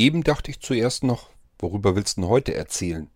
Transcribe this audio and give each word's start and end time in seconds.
Eben 0.00 0.24
dachte 0.24 0.50
ich 0.50 0.60
zuerst 0.60 1.04
noch, 1.04 1.28
worüber 1.58 1.94
willst 1.94 2.16
du 2.16 2.22
denn 2.22 2.30
heute 2.30 2.54
erzählen? 2.54 3.10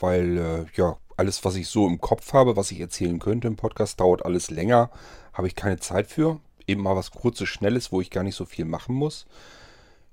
Weil, 0.00 0.38
äh, 0.38 0.64
ja, 0.76 0.96
alles, 1.18 1.44
was 1.44 1.56
ich 1.56 1.68
so 1.68 1.86
im 1.86 2.00
Kopf 2.00 2.32
habe, 2.32 2.56
was 2.56 2.70
ich 2.70 2.80
erzählen 2.80 3.18
könnte 3.18 3.48
im 3.48 3.56
Podcast, 3.56 4.00
dauert 4.00 4.24
alles 4.24 4.50
länger. 4.50 4.90
Habe 5.34 5.48
ich 5.48 5.54
keine 5.54 5.78
Zeit 5.78 6.06
für. 6.06 6.40
Eben 6.66 6.82
mal 6.84 6.96
was 6.96 7.10
kurzes, 7.10 7.50
schnelles, 7.50 7.92
wo 7.92 8.00
ich 8.00 8.08
gar 8.08 8.22
nicht 8.22 8.34
so 8.34 8.46
viel 8.46 8.64
machen 8.64 8.94
muss. 8.94 9.26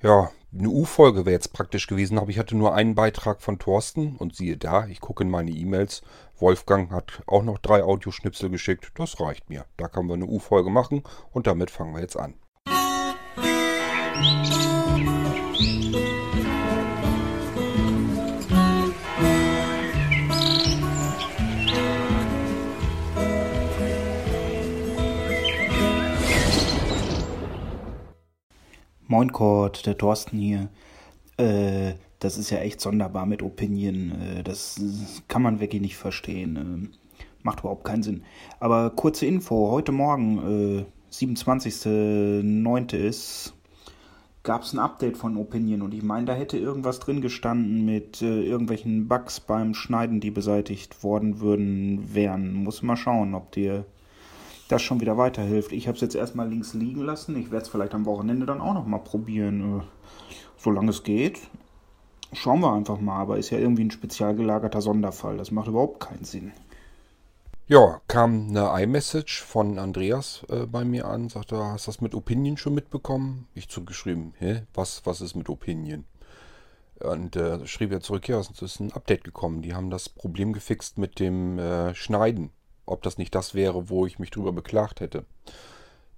Ja, 0.04 0.30
eine 0.54 0.68
U-Folge 0.68 1.20
wäre 1.20 1.36
jetzt 1.36 1.54
praktisch 1.54 1.88
gewesen, 1.88 2.20
aber 2.20 2.32
ich 2.32 2.38
hatte 2.38 2.58
nur 2.58 2.74
einen 2.76 2.96
Beitrag 2.96 3.42
von 3.42 3.58
Thorsten 3.58 4.18
und 4.18 4.36
siehe 4.36 4.58
da, 4.58 4.88
ich 4.88 5.00
gucke 5.00 5.24
in 5.24 5.30
meine 5.30 5.52
E-Mails. 5.52 6.02
Wolfgang 6.38 6.92
hat 6.92 7.24
auch 7.28 7.44
noch 7.44 7.60
drei 7.60 7.82
Audioschnipsel 7.82 8.50
geschickt. 8.50 8.92
Das 8.96 9.22
reicht 9.22 9.50
mir. 9.50 9.64
Da 9.78 9.88
können 9.88 10.10
wir 10.10 10.16
eine 10.16 10.26
U-Folge 10.26 10.70
machen 10.70 11.02
und 11.32 11.48
damit 11.48 11.72
fangen 11.72 11.94
wir 11.94 12.02
jetzt 12.02 12.18
an. 12.18 12.34
Moin 15.60 15.74
Kurt, 29.34 29.86
der 29.86 29.98
Thorsten 29.98 30.38
hier. 30.38 30.70
Äh, 31.36 31.96
das 32.20 32.38
ist 32.38 32.52
ja 32.52 32.60
echt 32.60 32.80
sonderbar 32.80 33.26
mit 33.26 33.44
Opinion. 33.44 34.12
Äh, 34.12 34.44
das 34.44 34.80
kann 35.28 35.42
man 35.42 35.60
wirklich 35.60 35.82
nicht 35.82 35.98
verstehen. 35.98 36.56
Äh, 36.56 36.98
macht 37.44 37.60
überhaupt 37.60 37.84
keinen 37.84 38.04
Sinn. 38.04 38.24
Aber 38.62 38.92
kurze 38.92 39.26
Info: 39.26 39.72
Heute 39.72 39.92
Morgen, 39.92 40.86
äh, 40.86 40.86
27.09. 41.12 42.96
ist, 42.96 43.56
gab 44.44 44.64
es 44.64 44.74
ein 44.74 44.80
Update 44.80 45.18
von 45.18 45.38
Opinion 45.38 45.82
und 45.82 45.94
ich 45.94 46.04
meine, 46.04 46.26
da 46.26 46.34
hätte 46.34 46.58
irgendwas 46.58 47.00
drin 47.00 47.22
gestanden 47.22 47.86
mit 47.86 48.22
äh, 48.22 48.44
irgendwelchen 48.44 49.08
Bugs 49.08 49.40
beim 49.40 49.74
Schneiden, 49.74 50.22
die 50.22 50.32
beseitigt 50.32 51.04
worden 51.04 51.40
würden 51.40 52.14
wären. 52.14 52.54
Muss 52.54 52.82
mal 52.82 52.96
schauen, 52.96 53.36
ob 53.36 53.52
dir 53.52 53.86
das 54.70 54.82
schon 54.82 55.02
wieder 55.02 55.18
weiterhilft. 55.18 55.72
Ich 55.72 55.88
habe 55.88 55.96
es 55.96 56.02
jetzt 56.02 56.16
erstmal 56.16 56.48
links 56.48 56.74
liegen 56.74 57.02
lassen. 57.02 57.36
Ich 57.36 57.52
werde 57.52 57.64
es 57.64 57.70
vielleicht 57.70 57.94
am 57.94 58.06
Wochenende 58.06 58.46
dann 58.46 58.62
auch 58.62 58.74
nochmal 58.74 59.04
probieren, 59.04 59.80
äh, 59.80 59.84
solange 60.58 60.92
es 60.92 61.04
geht. 61.04 61.40
Schauen 62.32 62.62
wir 62.62 62.72
einfach 62.72 63.00
mal, 63.00 63.20
aber 63.20 63.40
ist 63.40 63.50
ja 63.50 63.58
irgendwie 63.58 63.84
ein 63.84 63.92
spezial 63.92 64.36
gelagerter 64.36 64.82
Sonderfall. 64.82 65.38
Das 65.38 65.52
macht 65.52 65.68
überhaupt 65.68 66.00
keinen 66.00 66.24
Sinn. 66.24 66.54
Ja, 67.70 68.02
kam 68.10 68.50
eine 68.50 68.84
iMessage 68.84 69.42
von 69.42 69.80
Andreas 69.80 70.44
äh, 70.50 70.66
bei 70.66 70.84
mir 70.84 71.06
an, 71.06 71.30
sagte, 71.30 71.56
hast 71.64 71.88
du 71.88 71.92
das 71.92 72.02
mit 72.02 72.14
Opinion 72.14 72.58
schon 72.58 72.74
mitbekommen? 72.74 73.48
Ich 73.54 73.70
zurückgeschrieben, 73.70 74.34
hä, 74.40 74.64
was, 74.74 75.06
was 75.06 75.22
ist 75.22 75.36
mit 75.36 75.48
Opinion? 75.48 76.04
Und 77.00 77.38
äh, 77.38 77.66
schrieb 77.66 77.94
er 77.94 78.02
zurück, 78.02 78.28
ja, 78.28 78.40
es 78.40 78.50
ist 78.62 78.82
ein 78.82 78.92
Update 78.92 79.24
gekommen. 79.24 79.62
Die 79.62 79.74
haben 79.74 79.90
das 79.90 80.10
Problem 80.10 80.52
gefixt 80.52 80.98
mit 80.98 81.20
dem 81.20 81.58
äh, 81.58 81.96
Schneiden 81.96 82.52
ob 82.90 83.04
das 83.04 83.18
nicht 83.18 83.36
das 83.36 83.54
wäre, 83.54 83.90
wo 83.90 84.06
ich 84.06 84.20
mich 84.20 84.32
drüber 84.32 84.52
beklagt 84.52 85.00
hätte. 85.00 85.26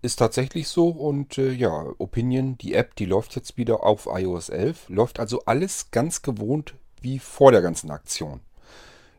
Ist 0.02 0.18
tatsächlich 0.18 0.68
so 0.68 0.90
und 0.90 1.38
äh, 1.38 1.52
ja, 1.52 1.86
Opinion, 2.00 2.58
die 2.58 2.74
App, 2.74 2.96
die 2.96 3.06
läuft 3.06 3.36
jetzt 3.36 3.58
wieder 3.58 3.84
auf 3.84 4.08
iOS 4.12 4.50
11. 4.50 4.90
Läuft 4.90 5.20
also 5.20 5.44
alles 5.46 5.92
ganz 5.92 6.22
gewohnt 6.22 6.74
wie 7.02 7.20
vor 7.20 7.52
der 7.52 7.62
ganzen 7.62 7.92
Aktion. 7.92 8.40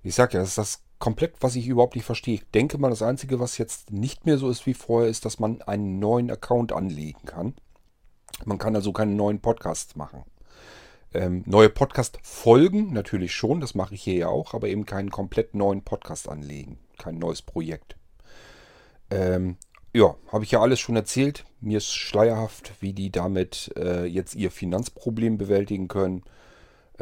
Ich 0.02 0.14
sag 0.14 0.34
ja, 0.34 0.41
das 0.41 0.50
ist 0.50 0.58
das 0.58 0.83
komplett, 1.03 1.34
was 1.41 1.56
ich 1.56 1.67
überhaupt 1.67 1.97
nicht 1.97 2.05
verstehe. 2.05 2.36
Ich 2.36 2.50
denke 2.53 2.78
mal, 2.78 2.91
das 2.91 3.03
Einzige, 3.03 3.41
was 3.41 3.58
jetzt 3.58 3.91
nicht 3.91 4.25
mehr 4.25 4.39
so 4.39 4.48
ist 4.48 4.64
wie 4.67 4.75
vorher, 4.75 5.11
ist, 5.11 5.25
dass 5.25 5.39
man 5.39 5.61
einen 5.62 5.98
neuen 5.98 6.31
Account 6.31 6.72
anlegen 6.72 7.25
kann. 7.27 7.55
Man 8.45 8.58
kann 8.58 8.75
also 8.75 8.92
keine 8.92 9.12
neuen 9.12 9.41
Podcasts 9.41 9.97
machen. 9.97 10.25
Ähm, 11.12 11.42
neue 11.45 11.69
Podcast-Folgen 11.69 12.92
natürlich 12.92 13.34
schon, 13.34 13.61
das 13.61 13.75
mache 13.75 13.95
ich 13.95 14.03
hier 14.03 14.14
ja 14.14 14.28
auch, 14.28 14.55
aber 14.55 14.69
eben 14.69 14.86
keinen 14.86 15.11
komplett 15.11 15.55
neuen 15.55 15.83
Podcast 15.83 16.28
anlegen 16.28 16.78
kein 17.03 17.19
neues 17.19 17.42
Projekt. 17.42 17.97
Ähm, 19.11 19.57
ja, 19.92 20.14
habe 20.30 20.45
ich 20.45 20.52
ja 20.52 20.61
alles 20.61 20.80
schon 20.80 20.96
erzählt. 20.96 21.45
Mir 21.61 21.79
ist 21.79 21.92
schleierhaft, 21.92 22.73
wie 22.80 22.92
die 22.92 23.11
damit 23.11 23.73
äh, 23.77 24.07
jetzt 24.07 24.35
ihr 24.35 24.51
Finanzproblem 24.51 25.36
bewältigen 25.36 25.89
können. 25.89 26.23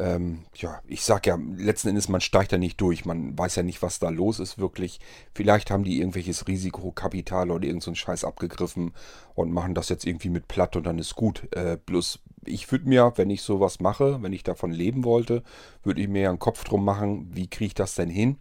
Ähm, 0.01 0.45
ja, 0.55 0.81
ich 0.87 1.03
sag 1.03 1.27
ja, 1.27 1.39
letzten 1.57 1.89
Endes, 1.89 2.09
man 2.09 2.21
steigt 2.21 2.53
da 2.53 2.59
nicht 2.59 2.81
durch. 2.81 3.05
Man 3.05 3.39
weiß 3.39 3.57
ja 3.57 3.63
nicht, 3.63 3.83
was 3.83 3.99
da 3.99 4.09
los 4.09 4.41
ist 4.41 4.59
wirklich. 4.59 5.01
Vielleicht 5.35 5.71
haben 5.71 5.85
die 5.85 5.99
irgendwelches 5.99 6.49
Risikokapital 6.49 7.51
oder 7.51 7.65
irgendeinen 7.65 7.95
so 7.95 8.01
Scheiß 8.01 8.25
abgegriffen 8.25 8.93
und 9.35 9.53
machen 9.53 9.75
das 9.75 9.89
jetzt 9.89 10.07
irgendwie 10.07 10.31
mit 10.31 10.49
platt 10.49 10.77
und 10.77 10.85
dann 10.85 10.99
ist 10.99 11.15
gut. 11.15 11.49
Äh, 11.55 11.77
bloß 11.85 12.21
ich 12.47 12.71
würde 12.73 12.89
mir, 12.89 13.13
wenn 13.17 13.31
ich 13.31 13.43
sowas 13.43 13.81
mache, 13.81 14.23
wenn 14.23 14.33
ich 14.33 14.43
davon 14.43 14.73
leben 14.73 15.05
wollte, 15.05 15.43
würde 15.83 16.01
ich 16.01 16.09
mir 16.09 16.23
ja 16.23 16.29
einen 16.31 16.39
Kopf 16.39 16.65
drum 16.65 16.85
machen, 16.85 17.29
wie 17.33 17.49
kriege 17.49 17.67
ich 17.67 17.75
das 17.75 17.95
denn 17.95 18.09
hin? 18.09 18.39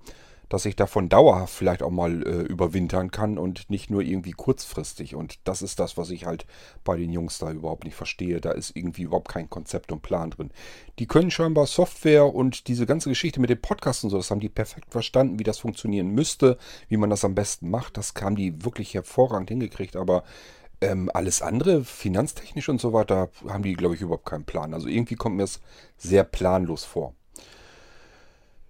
Dass 0.50 0.66
ich 0.66 0.76
davon 0.76 1.10
dauerhaft 1.10 1.54
vielleicht 1.54 1.84
auch 1.84 1.92
mal 1.92 2.24
äh, 2.24 2.42
überwintern 2.42 3.12
kann 3.12 3.38
und 3.38 3.70
nicht 3.70 3.90
nur 3.90 4.02
irgendwie 4.02 4.32
kurzfristig. 4.32 5.16
Und 5.16 5.40
das 5.48 5.62
ist 5.62 5.80
das, 5.80 5.98
was 5.98 6.10
ich 6.10 6.26
halt 6.26 6.46
bei 6.84 6.98
den 6.98 7.14
Jungs 7.14 7.38
da 7.38 7.52
überhaupt 7.52 7.84
nicht 7.84 7.96
verstehe. 7.96 8.42
Da 8.42 8.52
ist 8.52 8.76
irgendwie 8.76 9.04
überhaupt 9.04 9.30
kein 9.30 9.50
Konzept 9.50 9.92
und 9.92 10.02
Plan 10.02 10.32
drin. 10.32 10.52
Die 10.98 11.08
können 11.08 11.32
scheinbar 11.32 11.68
Software 11.68 12.34
und 12.34 12.68
diese 12.68 12.86
ganze 12.86 13.10
Geschichte 13.10 13.40
mit 13.40 13.50
dem 13.50 13.62
Podcast 13.62 14.04
und 14.04 14.10
so, 14.10 14.18
das 14.18 14.32
haben 14.32 14.40
die 14.40 14.50
perfekt 14.50 14.92
verstanden, 14.92 15.40
wie 15.40 15.44
das 15.44 15.60
funktionieren 15.60 16.10
müsste, 16.10 16.58
wie 16.88 16.98
man 16.98 17.10
das 17.10 17.24
am 17.24 17.36
besten 17.36 17.70
macht. 17.70 17.98
Das 17.98 18.14
haben 18.20 18.36
die 18.36 18.66
wirklich 18.66 18.94
hervorragend 18.94 19.50
hingekriegt, 19.50 19.96
aber 19.96 20.24
ähm, 20.82 21.12
alles 21.14 21.42
andere, 21.42 21.84
finanztechnisch 21.84 22.70
und 22.70 22.82
so 22.82 22.94
weiter, 22.94 23.30
haben 23.48 23.64
die, 23.64 23.74
glaube 23.74 23.96
ich, 23.96 24.02
überhaupt 24.02 24.26
keinen 24.26 24.46
Plan. 24.46 24.74
Also 24.74 24.88
irgendwie 24.88 25.16
kommt 25.16 25.36
mir 25.36 25.44
das 25.44 25.62
sehr 25.98 26.24
planlos 26.24 26.86
vor. 26.86 27.14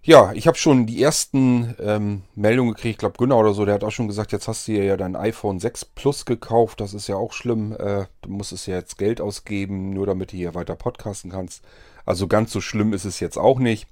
Ja, 0.09 0.31
ich 0.33 0.47
habe 0.47 0.57
schon 0.57 0.87
die 0.87 1.03
ersten 1.03 1.75
ähm, 1.79 2.23
Meldungen 2.33 2.73
gekriegt. 2.73 2.93
Ich 2.93 2.97
glaube, 2.97 3.19
Günnar 3.19 3.37
oder 3.37 3.53
so, 3.53 3.63
der 3.63 3.75
hat 3.75 3.83
auch 3.83 3.91
schon 3.91 4.07
gesagt, 4.07 4.31
jetzt 4.31 4.47
hast 4.47 4.67
du 4.67 4.71
ja 4.71 4.97
dein 4.97 5.15
iPhone 5.15 5.59
6 5.59 5.85
Plus 5.85 6.25
gekauft. 6.25 6.81
Das 6.81 6.95
ist 6.95 7.07
ja 7.07 7.15
auch 7.15 7.31
schlimm. 7.31 7.73
Äh, 7.73 8.07
du 8.23 8.31
musstest 8.31 8.65
ja 8.65 8.77
jetzt 8.77 8.97
Geld 8.97 9.21
ausgeben, 9.21 9.91
nur 9.91 10.07
damit 10.07 10.31
du 10.31 10.37
hier 10.37 10.55
weiter 10.55 10.75
podcasten 10.75 11.29
kannst. 11.29 11.63
Also 12.07 12.25
ganz 12.25 12.51
so 12.51 12.59
schlimm 12.59 12.91
ist 12.91 13.05
es 13.05 13.19
jetzt 13.19 13.37
auch 13.37 13.59
nicht. 13.59 13.85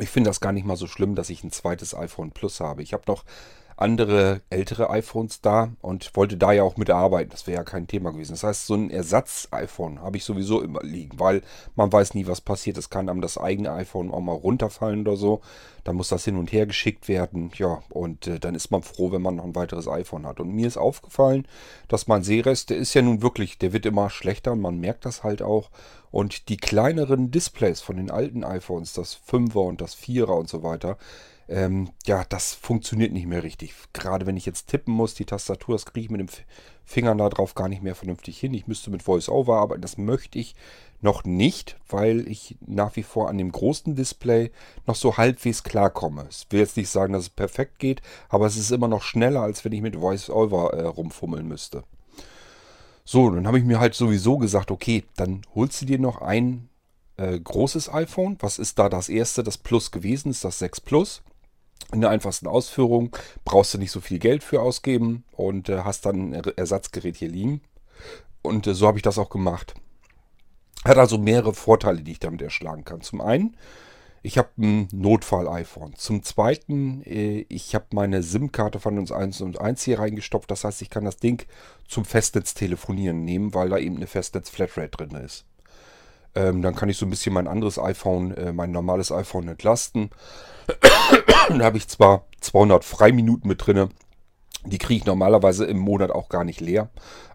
Ich 0.00 0.08
finde 0.08 0.30
das 0.30 0.40
gar 0.40 0.52
nicht 0.52 0.64
mal 0.64 0.78
so 0.78 0.86
schlimm, 0.86 1.14
dass 1.14 1.28
ich 1.28 1.44
ein 1.44 1.52
zweites 1.52 1.94
iPhone 1.94 2.30
Plus 2.30 2.60
habe. 2.60 2.82
Ich 2.82 2.94
habe 2.94 3.04
noch 3.06 3.22
andere 3.76 4.40
ältere 4.50 4.90
iPhones 4.90 5.40
da 5.40 5.72
und 5.80 6.14
wollte 6.16 6.36
da 6.36 6.52
ja 6.52 6.62
auch 6.62 6.76
mitarbeiten. 6.76 7.30
Das 7.30 7.46
wäre 7.46 7.58
ja 7.58 7.64
kein 7.64 7.86
Thema 7.86 8.12
gewesen. 8.12 8.32
Das 8.32 8.44
heißt, 8.44 8.66
so 8.66 8.74
ein 8.74 8.90
Ersatz-iPhone 8.90 10.00
habe 10.00 10.16
ich 10.16 10.24
sowieso 10.24 10.62
immer 10.62 10.80
liegen, 10.82 11.18
weil 11.20 11.42
man 11.76 11.92
weiß 11.92 12.14
nie, 12.14 12.26
was 12.26 12.40
passiert. 12.40 12.78
Es 12.78 12.90
kann 12.90 13.08
einem 13.08 13.20
das 13.20 13.38
eigene 13.38 13.72
iPhone 13.72 14.10
auch 14.10 14.20
mal 14.20 14.32
runterfallen 14.32 15.02
oder 15.02 15.16
so. 15.16 15.40
Dann 15.84 15.96
muss 15.96 16.08
das 16.08 16.24
hin 16.24 16.38
und 16.38 16.52
her 16.52 16.66
geschickt 16.66 17.08
werden. 17.08 17.50
Ja, 17.56 17.82
und 17.90 18.26
äh, 18.26 18.40
dann 18.40 18.54
ist 18.54 18.70
man 18.70 18.82
froh, 18.82 19.12
wenn 19.12 19.22
man 19.22 19.36
noch 19.36 19.44
ein 19.44 19.54
weiteres 19.54 19.88
iPhone 19.88 20.26
hat. 20.26 20.40
Und 20.40 20.50
mir 20.50 20.66
ist 20.66 20.78
aufgefallen, 20.78 21.46
dass 21.88 22.06
mein 22.06 22.22
Sehrest, 22.22 22.70
der 22.70 22.78
ist 22.78 22.94
ja 22.94 23.02
nun 23.02 23.22
wirklich, 23.22 23.58
der 23.58 23.72
wird 23.72 23.86
immer 23.86 24.08
schlechter 24.10 24.54
man 24.64 24.80
merkt 24.80 25.04
das 25.04 25.22
halt 25.22 25.42
auch. 25.42 25.70
Und 26.10 26.48
die 26.48 26.56
kleineren 26.56 27.30
Displays 27.30 27.80
von 27.80 27.96
den 27.96 28.10
alten 28.10 28.44
iPhones, 28.44 28.92
das 28.92 29.18
5er 29.28 29.66
und 29.66 29.80
das 29.80 29.96
4er 29.96 30.38
und 30.38 30.48
so 30.48 30.62
weiter, 30.62 30.96
ähm, 31.48 31.90
ja, 32.06 32.24
das 32.28 32.54
funktioniert 32.54 33.12
nicht 33.12 33.26
mehr 33.26 33.42
richtig. 33.42 33.74
Gerade 33.92 34.26
wenn 34.26 34.36
ich 34.36 34.46
jetzt 34.46 34.68
tippen 34.68 34.94
muss, 34.94 35.14
die 35.14 35.26
Tastatur, 35.26 35.74
das 35.74 35.86
kriege 35.86 36.04
ich 36.04 36.10
mit 36.10 36.20
den 36.20 36.30
Fingern 36.84 37.18
da 37.18 37.28
drauf 37.28 37.54
gar 37.54 37.68
nicht 37.68 37.82
mehr 37.82 37.94
vernünftig 37.94 38.38
hin. 38.38 38.54
Ich 38.54 38.66
müsste 38.66 38.90
mit 38.90 39.06
VoiceOver 39.06 39.56
arbeiten, 39.56 39.82
das 39.82 39.98
möchte 39.98 40.38
ich 40.38 40.54
noch 41.00 41.24
nicht, 41.24 41.76
weil 41.88 42.26
ich 42.28 42.56
nach 42.66 42.96
wie 42.96 43.02
vor 43.02 43.28
an 43.28 43.36
dem 43.36 43.52
großen 43.52 43.94
Display 43.94 44.50
noch 44.86 44.94
so 44.94 45.18
halbwegs 45.18 45.62
klarkomme. 45.62 46.26
Ich 46.30 46.46
will 46.50 46.60
jetzt 46.60 46.78
nicht 46.78 46.88
sagen, 46.88 47.12
dass 47.12 47.24
es 47.24 47.30
perfekt 47.30 47.78
geht, 47.78 48.00
aber 48.30 48.46
es 48.46 48.56
ist 48.56 48.70
immer 48.70 48.88
noch 48.88 49.02
schneller, 49.02 49.42
als 49.42 49.64
wenn 49.64 49.72
ich 49.72 49.82
mit 49.82 50.00
VoiceOver 50.00 50.72
äh, 50.72 50.86
rumfummeln 50.86 51.46
müsste. 51.46 51.84
So, 53.04 53.30
dann 53.30 53.46
habe 53.46 53.58
ich 53.58 53.64
mir 53.64 53.80
halt 53.80 53.94
sowieso 53.94 54.38
gesagt, 54.38 54.70
okay, 54.70 55.04
dann 55.16 55.42
holst 55.54 55.82
du 55.82 55.86
dir 55.86 55.98
noch 55.98 56.22
ein 56.22 56.70
äh, 57.18 57.38
großes 57.38 57.92
iPhone. 57.92 58.38
Was 58.40 58.58
ist 58.58 58.78
da 58.78 58.88
das 58.88 59.10
erste? 59.10 59.42
Das 59.42 59.58
Plus 59.58 59.90
gewesen 59.90 60.30
ist 60.30 60.42
das 60.42 60.58
6 60.58 60.80
Plus 60.80 61.22
in 61.92 62.00
der 62.00 62.10
einfachsten 62.10 62.46
Ausführung 62.46 63.16
brauchst 63.44 63.74
du 63.74 63.78
nicht 63.78 63.92
so 63.92 64.00
viel 64.00 64.18
Geld 64.18 64.42
für 64.42 64.60
ausgeben 64.60 65.24
und 65.32 65.68
äh, 65.68 65.80
hast 65.80 66.06
dann 66.06 66.34
ein 66.34 66.42
Ersatzgerät 66.56 67.16
hier 67.16 67.28
liegen. 67.28 67.60
Und 68.42 68.66
äh, 68.66 68.74
so 68.74 68.86
habe 68.86 68.98
ich 68.98 69.02
das 69.02 69.18
auch 69.18 69.30
gemacht. 69.30 69.74
Hat 70.84 70.98
also 70.98 71.18
mehrere 71.18 71.54
Vorteile, 71.54 72.02
die 72.02 72.12
ich 72.12 72.20
damit 72.20 72.42
erschlagen 72.42 72.84
kann. 72.84 73.00
Zum 73.00 73.20
einen, 73.20 73.56
ich 74.22 74.38
habe 74.38 74.50
ein 74.58 74.88
Notfall-iPhone. 74.92 75.94
Zum 75.96 76.22
zweiten, 76.22 77.02
äh, 77.02 77.46
ich 77.48 77.74
habe 77.74 77.86
meine 77.92 78.22
SIM-Karte 78.22 78.80
von 78.80 78.98
uns 78.98 79.12
1 79.12 79.40
und 79.40 79.60
1 79.60 79.82
hier 79.82 79.98
reingestopft. 79.98 80.50
Das 80.50 80.64
heißt, 80.64 80.82
ich 80.82 80.90
kann 80.90 81.04
das 81.04 81.18
Ding 81.18 81.46
zum 81.86 82.04
Festnetz 82.04 82.54
telefonieren 82.54 83.24
nehmen, 83.24 83.54
weil 83.54 83.68
da 83.68 83.78
eben 83.78 83.96
eine 83.96 84.06
Festnetz-Flatrate 84.06 84.96
drin 84.96 85.14
ist. 85.24 85.44
Ähm, 86.34 86.62
dann 86.62 86.74
kann 86.74 86.88
ich 86.88 86.96
so 86.96 87.06
ein 87.06 87.10
bisschen 87.10 87.32
mein 87.32 87.46
anderes 87.46 87.78
iPhone, 87.78 88.32
äh, 88.36 88.52
mein 88.52 88.72
normales 88.72 89.12
iPhone 89.12 89.48
entlasten. 89.48 90.10
Da 91.48 91.64
habe 91.64 91.76
ich 91.76 91.88
zwar 91.88 92.26
200 92.40 92.84
Freiminuten 92.84 93.48
mit 93.48 93.66
drin, 93.66 93.90
die 94.64 94.78
kriege 94.78 95.00
ich 95.00 95.06
normalerweise 95.06 95.64
im 95.64 95.78
Monat 95.78 96.10
auch 96.10 96.28
gar 96.28 96.44
nicht 96.44 96.60
leer. 96.60 96.90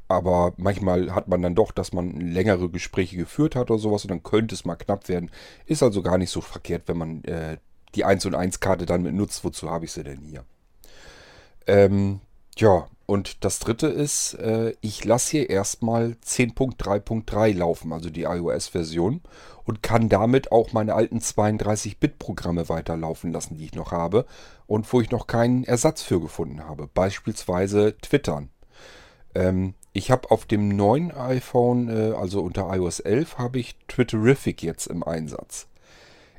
aber 0.10 0.54
manchmal 0.58 1.14
hat 1.14 1.28
man 1.28 1.42
dann 1.44 1.54
doch, 1.56 1.72
dass 1.72 1.94
man 1.94 2.20
längere 2.20 2.68
Gespräche 2.70 3.16
geführt 3.16 3.56
hat 3.56 3.70
oder 3.70 3.80
sowas 3.80 4.04
und 4.04 4.10
dann 4.10 4.24
könnte 4.24 4.56
es 4.56 4.66
mal 4.66 4.76
knapp 4.76 5.08
werden. 5.08 5.30
Ist 5.68 5.84
also 5.84 6.02
gar 6.02 6.18
nicht 6.18 6.32
so 6.32 6.42
verkehrt, 6.42 6.84
wenn 6.88 6.98
man 6.98 7.24
äh, 7.26 7.58
die 7.96 8.06
1 8.06 8.26
und 8.26 8.36
1 8.36 8.60
Karte 8.60 8.88
dann 8.88 9.04
mit 9.04 9.14
nutzt. 9.14 9.44
Wozu 9.44 9.70
habe 9.70 9.86
ich 9.86 9.92
sie 9.92 10.04
denn 10.04 10.22
hier? 10.22 10.44
Ähm, 11.68 12.22
ja, 12.58 12.88
und 13.10 13.44
das 13.44 13.58
dritte 13.58 13.88
ist, 13.88 14.36
äh, 14.36 14.76
ich 14.82 15.04
lasse 15.04 15.32
hier 15.32 15.50
erstmal 15.50 16.16
10.3.3 16.24 17.58
laufen, 17.58 17.92
also 17.92 18.12
die 18.12 18.26
iOS-Version, 18.26 19.22
und 19.64 19.82
kann 19.82 20.10
damit 20.10 20.52
auch 20.52 20.74
meine 20.74 20.94
alten 20.94 21.18
32-Bit-Programme 21.18 22.70
weiterlaufen 22.70 23.34
lassen, 23.34 23.58
die 23.58 23.66
ich 23.66 23.74
noch 23.74 23.92
habe 23.92 24.28
und 24.68 24.94
wo 24.94 25.02
ich 25.02 25.10
noch 25.10 25.26
keinen 25.26 25.64
Ersatz 25.64 26.04
für 26.04 26.22
gefunden 26.22 26.64
habe. 26.64 26.88
Beispielsweise 26.94 27.98
Twittern. 28.00 28.50
Ähm, 29.34 29.74
ich 29.92 30.12
habe 30.12 30.30
auf 30.30 30.46
dem 30.46 30.68
neuen 30.68 31.10
iPhone, 31.10 31.90
äh, 31.90 32.14
also 32.14 32.44
unter 32.44 32.72
iOS 32.72 33.00
11, 33.00 33.40
habe 33.40 33.58
ich 33.58 33.76
Twitterific 33.88 34.62
jetzt 34.62 34.86
im 34.86 35.02
Einsatz. 35.02 35.68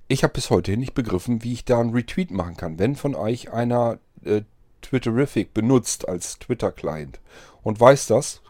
Ich 0.07 0.23
habe 0.23 0.35
bis 0.35 0.51
heute 0.51 0.77
nicht 0.77 0.95
begriffen, 0.95 1.43
wie 1.43 1.53
ich 1.53 1.65
da 1.65 1.81
einen 1.81 1.95
Retweet 1.95 2.31
machen 2.31 2.57
kann. 2.57 2.79
Wenn 2.79 2.95
von 2.95 3.17
euch 3.17 3.53
einer 3.53 3.99
äh, 4.25 4.43
Twitterific 4.81 5.55
benutzt 5.55 6.09
als 6.09 6.39
Twitter-Client 6.39 7.21
und 7.63 7.81
weiß 7.81 8.07
das, 8.07 8.43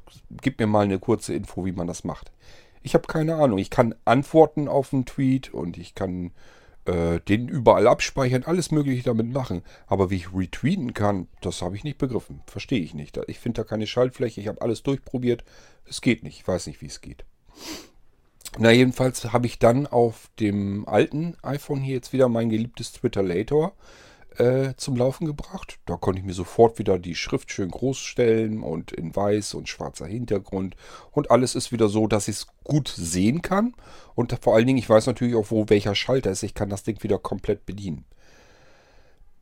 gib 0.43 0.59
mir 0.59 0.67
mal 0.67 0.85
eine 0.85 0.99
kurze 0.99 1.35
Info, 1.35 1.65
wie 1.65 1.73
man 1.73 1.87
das 1.87 2.05
macht. 2.05 2.33
Ich 2.83 2.95
habe 2.95 3.07
keine 3.07 3.37
Ahnung. 3.37 3.59
Ich 3.59 3.71
kann 3.71 3.95
antworten 4.05 4.69
auf 4.69 4.93
einen 4.93 5.05
Tweet 5.05 5.53
und 5.53 5.77
ich 5.77 5.95
kann 5.95 6.33
äh, 6.87 7.21
den 7.21 7.49
überall 7.49 7.87
abspeichern, 7.87 8.45
alles 8.45 8.71
Mögliche 8.71 9.03
damit 9.03 9.31
machen. 9.33 9.63
Aber 9.87 10.11
wie 10.11 10.17
ich 10.17 10.35
retweeten 10.35 10.95
kann, 10.95 11.29
das 11.43 11.63
habe 11.63 11.77
ich 11.77 11.85
nicht 11.85 11.99
begriffen. 11.99 12.41
Verstehe 12.47 12.81
ich 12.81 12.95
nicht. 12.95 13.19
Ich 13.27 13.39
finde 13.39 13.63
da 13.63 13.69
keine 13.69 13.87
Schaltfläche. 13.87 14.41
Ich 14.41 14.49
habe 14.49 14.63
alles 14.63 14.83
durchprobiert. 14.83 15.45
Es 15.85 16.01
geht 16.01 16.23
nicht. 16.23 16.41
Ich 16.41 16.49
weiß 16.49 16.67
nicht, 16.67 16.81
wie 16.81 16.87
es 16.87 17.01
geht. 17.01 17.25
Na, 18.59 18.71
jedenfalls 18.71 19.33
habe 19.33 19.47
ich 19.47 19.59
dann 19.59 19.87
auf 19.87 20.31
dem 20.41 20.89
alten 20.89 21.37
iPhone 21.43 21.81
hier 21.81 21.95
jetzt 21.95 22.13
wieder 22.13 22.29
mein 22.29 22.49
geliebtes 22.49 22.93
Twitter 22.93 23.23
Later 23.23 23.73
äh, 24.39 24.75
zum 24.77 24.97
Laufen 24.97 25.27
gebracht. 25.27 25.79
Da 25.87 25.97
konnte 25.97 26.21
ich 26.21 26.27
mir 26.27 26.35
sofort 26.35 26.79
wieder 26.79 26.99
die 26.99 27.15
Schrift 27.15 27.51
schön 27.51 27.71
groß 27.71 27.99
stellen 27.99 28.63
und 28.63 28.93
in 28.93 29.15
weiß 29.15 29.55
und 29.55 29.69
schwarzer 29.69 30.07
Hintergrund. 30.07 30.77
Und 31.11 31.31
alles 31.31 31.55
ist 31.55 31.73
wieder 31.73 31.89
so, 31.89 32.07
dass 32.07 32.29
ich 32.29 32.37
es 32.37 32.47
gut 32.65 32.89
sehen 32.89 33.43
kann. 33.43 33.75
Und 34.15 34.37
vor 34.43 34.55
allen 34.55 34.67
Dingen, 34.67 34.79
ich 34.79 34.89
weiß 34.89 35.07
natürlich 35.07 35.35
auch, 35.35 35.51
wo 35.51 35.69
welcher 35.69 35.95
Schalter 35.95 36.31
ist. 36.31 36.43
Ich 36.43 36.55
kann 36.55 36.71
das 36.71 36.83
Ding 36.83 37.03
wieder 37.03 37.19
komplett 37.19 37.67
bedienen. 37.67 38.05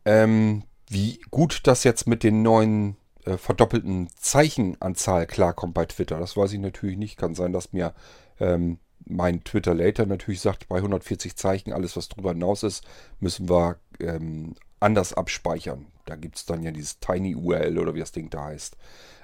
Ähm, 0.05 0.65
wie 0.89 1.21
gut 1.31 1.61
das 1.65 1.85
jetzt 1.85 2.07
mit 2.07 2.23
den 2.23 2.43
neuen 2.43 2.97
äh, 3.25 3.37
verdoppelten 3.37 4.09
Zeichenanzahl 4.19 5.27
klarkommt 5.27 5.75
bei 5.75 5.85
Twitter, 5.85 6.19
das 6.19 6.37
weiß 6.37 6.53
ich 6.53 6.61
natürlich 6.61 6.97
nicht. 6.97 7.19
Kann 7.19 7.35
sein, 7.35 7.53
dass 7.53 7.73
mir 7.73 7.95
ähm, 8.41 8.79
mein 9.05 9.45
Twitter 9.45 9.75
Later 9.75 10.07
natürlich 10.07 10.41
sagt, 10.41 10.69
bei 10.69 10.77
140 10.77 11.37
Zeichen, 11.37 11.73
alles 11.73 11.97
was 11.97 12.09
drüber 12.09 12.31
hinaus 12.31 12.63
ist, 12.63 12.85
müssen 13.21 13.49
wir 13.49 13.77
ähm, 14.01 14.55
anders 14.81 15.15
abspeichern. 15.15 15.87
Da 16.07 16.17
gibt 16.17 16.37
es 16.37 16.47
dann 16.47 16.63
ja 16.63 16.71
dieses 16.71 17.01
Tiny 17.01 17.35
URL 17.35 17.79
oder 17.79 17.95
wie 17.95 18.01
das 18.01 18.13
Ding 18.13 18.31
da 18.31 18.45
heißt. 18.45 18.77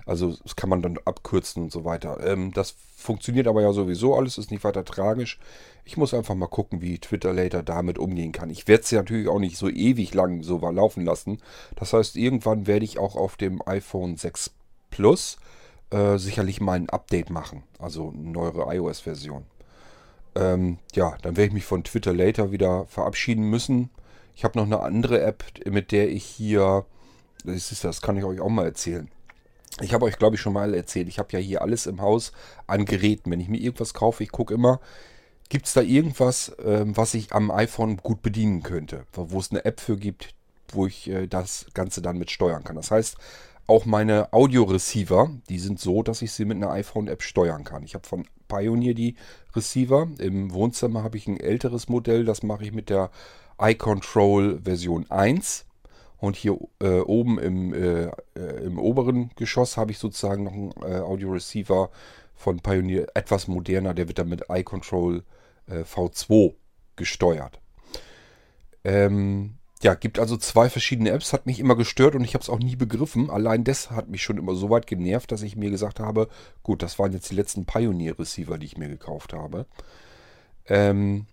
Also 0.07 0.37
das 0.43 0.57
kann 0.57 0.69
man 0.69 0.83
dann 0.83 0.99
abkürzen 1.05 1.63
und 1.63 1.73
so 1.73 1.85
weiter. 1.85 2.19
Ähm, 2.27 2.53
das 2.53 2.75
funktioniert 2.97 3.47
aber 3.47 3.63
ja 3.63 3.73
sowieso 3.73 4.15
alles, 4.15 4.39
ist 4.39 4.51
nicht 4.51 4.65
weiter 4.65 4.85
tragisch. 4.85 5.39
Ich 5.85 5.97
muss 5.97 6.15
einfach 6.15 6.35
mal 6.35 6.47
gucken, 6.47 6.83
wie 6.83 6.99
Twitter 6.99 7.33
Later 7.33 7.63
damit 7.63 7.99
umgehen 7.99 8.33
kann. 8.33 8.51
Ich 8.51 8.69
werde 8.69 8.83
es 8.83 8.91
ja 8.91 9.01
natürlich 9.01 9.29
auch 9.29 9.39
nicht 9.39 9.57
so 9.57 9.69
ewig 9.69 10.13
lang 10.15 10.43
so 10.43 10.59
laufen 10.59 11.05
lassen. 11.05 11.39
Das 11.77 11.93
heißt, 11.93 12.17
irgendwann 12.17 12.67
werde 12.67 12.85
ich 12.85 12.99
auch 12.99 13.17
auf 13.17 13.37
dem 13.37 13.61
iPhone 13.67 14.17
6 14.17 14.51
Plus 14.91 15.39
äh, 15.91 16.19
sicherlich 16.19 16.61
mal 16.61 16.75
ein 16.75 16.91
Update 16.91 17.31
machen. 17.31 17.63
Also 17.79 18.11
eine 18.11 18.31
neuere 18.31 18.75
iOS-Version. 18.75 19.45
Ähm, 20.35 20.79
ja, 20.95 21.17
dann 21.23 21.37
werde 21.37 21.49
ich 21.49 21.55
mich 21.55 21.65
von 21.65 21.85
Twitter 21.85 22.13
Later 22.13 22.53
wieder 22.53 22.87
verabschieden 22.87 23.49
müssen. 23.49 23.91
Ich 24.35 24.45
habe 24.45 24.59
noch 24.59 24.67
eine 24.67 24.81
andere 24.81 25.21
App, 25.23 25.45
mit 25.67 25.93
der 25.93 26.11
ich 26.11 26.25
hier, 26.25 26.85
das, 27.45 27.71
ist, 27.73 27.85
das 27.85 28.01
kann 28.01 28.17
ich 28.17 28.25
euch 28.25 28.41
auch 28.41 28.49
mal 28.49 28.65
erzählen. 28.65 29.09
Ich 29.81 29.93
habe 29.93 30.05
euch, 30.05 30.19
glaube 30.19 30.37
ich, 30.37 30.43
schon 30.43 30.53
mal 30.53 30.75
erzählt, 30.75 31.09
ich 31.09 31.19
habe 31.19 31.33
ja 31.33 31.39
hier 31.39 31.63
alles 31.63 31.87
im 31.87 32.01
Haus 32.01 32.33
an 32.67 32.85
Geräten. 32.85 33.31
Wenn 33.31 33.41
ich 33.41 33.49
mir 33.49 33.61
irgendwas 33.61 33.95
kaufe, 33.95 34.23
ich 34.23 34.31
gucke 34.31 34.55
immer, 34.55 34.81
gibt 35.49 35.67
es 35.67 35.73
da 35.73 35.81
irgendwas, 35.81 36.55
ähm, 36.65 36.97
was 36.97 37.15
ich 37.15 37.33
am 37.33 37.51
iPhone 37.51 37.97
gut 37.97 38.23
bedienen 38.23 38.63
könnte, 38.63 39.07
wo 39.13 39.39
es 39.39 39.51
eine 39.51 39.65
App 39.65 39.81
für 39.81 39.97
gibt, 39.97 40.35
wo 40.69 40.87
ich 40.87 41.09
äh, 41.09 41.27
das 41.27 41.67
Ganze 41.75 42.03
dann 42.03 42.19
mit 42.19 42.31
steuern 42.31 42.65
kann. 42.65 42.77
Das 42.77 42.91
heißt, 42.91 43.17
auch 43.67 43.85
meine 43.87 44.33
Audio-Receiver, 44.33 45.31
die 45.49 45.59
sind 45.59 45.81
so, 45.81 46.03
dass 46.03 46.23
ich 46.23 46.33
sie 46.33 46.45
mit 46.45 46.57
einer 46.57 46.71
iPhone-App 46.71 47.23
steuern 47.23 47.65
kann. 47.65 47.83
Ich 47.83 47.95
habe 47.95 48.07
von 48.07 48.27
Pioneer 48.47 48.95
die 48.95 49.17
Receiver. 49.57 50.09
Im 50.19 50.53
Wohnzimmer 50.53 51.03
habe 51.03 51.17
ich 51.17 51.27
ein 51.27 51.41
älteres 51.41 51.89
Modell, 51.89 52.25
das 52.25 52.43
mache 52.43 52.65
ich 52.65 52.73
mit 52.73 52.91
der 52.91 53.11
iControl 53.61 54.61
Version 54.63 55.11
1. 55.11 55.67
Und 56.19 56.37
hier 56.37 56.57
äh, 56.81 57.01
oben 57.01 57.39
im, 57.39 57.75
äh, 57.75 58.05
äh, 58.35 58.65
im 58.65 58.79
oberen 58.79 59.31
Geschoss 59.37 59.77
habe 59.77 59.91
ich 59.91 59.99
sozusagen 59.99 60.45
noch 60.45 60.53
einen 60.53 60.73
äh, 60.83 61.01
Audio 61.01 61.33
Receiver 61.33 61.91
von 62.35 62.61
Pioneer, 62.61 63.09
etwas 63.15 63.47
moderner, 63.47 63.95
der 63.95 64.09
wird 64.09 64.19
dann 64.19 64.29
mit 64.29 64.45
iControl 64.49 65.23
äh, 65.67 65.81
V2 65.83 66.55
gesteuert. 66.97 67.61
Ähm, 68.85 69.55
ja, 69.83 69.95
gibt 69.95 70.19
also 70.19 70.39
zwei 70.39 70.71
verschiedene 70.71 71.11
Apps, 71.11 71.35
hat 71.35 71.45
mich 71.45 71.61
immer 71.61 71.77
gestört 71.77 72.15
und 72.15 72.25
ich 72.25 72.35
habe 72.35 72.43
es 72.43 72.49
auch 72.49 72.59
nie 72.59 72.77
begriffen. 72.77 73.29
Allein 73.29 73.65
das 73.65 73.91
hat 73.91 74.09
mich 74.09 74.23
schon 74.23 74.39
immer 74.39 74.55
so 74.55 74.71
weit 74.71 74.87
genervt, 74.87 75.31
dass 75.31 75.43
ich 75.43 75.57
mir 75.57 75.71
gesagt 75.71 76.01
habe, 76.01 76.29
gut, 76.63 76.83
das 76.83 76.99
waren 76.99 77.13
jetzt 77.13 77.31
die 77.31 77.35
letzten 77.35 77.67
Pioneer 77.67 78.19
Receiver, 78.19 78.57
die 78.57 78.67
ich 78.67 78.79
mir 78.79 78.89
gekauft 78.89 79.35
habe. 79.35 79.67
Ähm, 80.67 81.27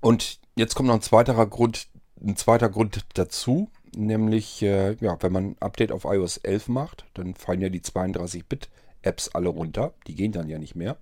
und 0.00 0.38
jetzt 0.56 0.74
kommt 0.74 0.88
noch 0.88 0.94
ein 0.94 1.02
zweiter 1.02 1.46
Grund, 1.46 1.88
ein 2.20 2.36
zweiter 2.36 2.68
Grund 2.68 3.04
dazu, 3.14 3.68
nämlich, 3.94 4.62
äh, 4.62 4.96
ja, 5.00 5.16
wenn 5.20 5.32
man 5.32 5.44
ein 5.44 5.56
Update 5.60 5.92
auf 5.92 6.04
iOS 6.04 6.38
11 6.38 6.68
macht, 6.68 7.04
dann 7.14 7.34
fallen 7.34 7.60
ja 7.60 7.68
die 7.68 7.80
32-Bit-Apps 7.80 9.30
alle 9.34 9.48
runter. 9.48 9.92
Die 10.06 10.14
gehen 10.14 10.32
dann 10.32 10.48
ja 10.48 10.58
nicht 10.58 10.74
mehr. 10.74 10.96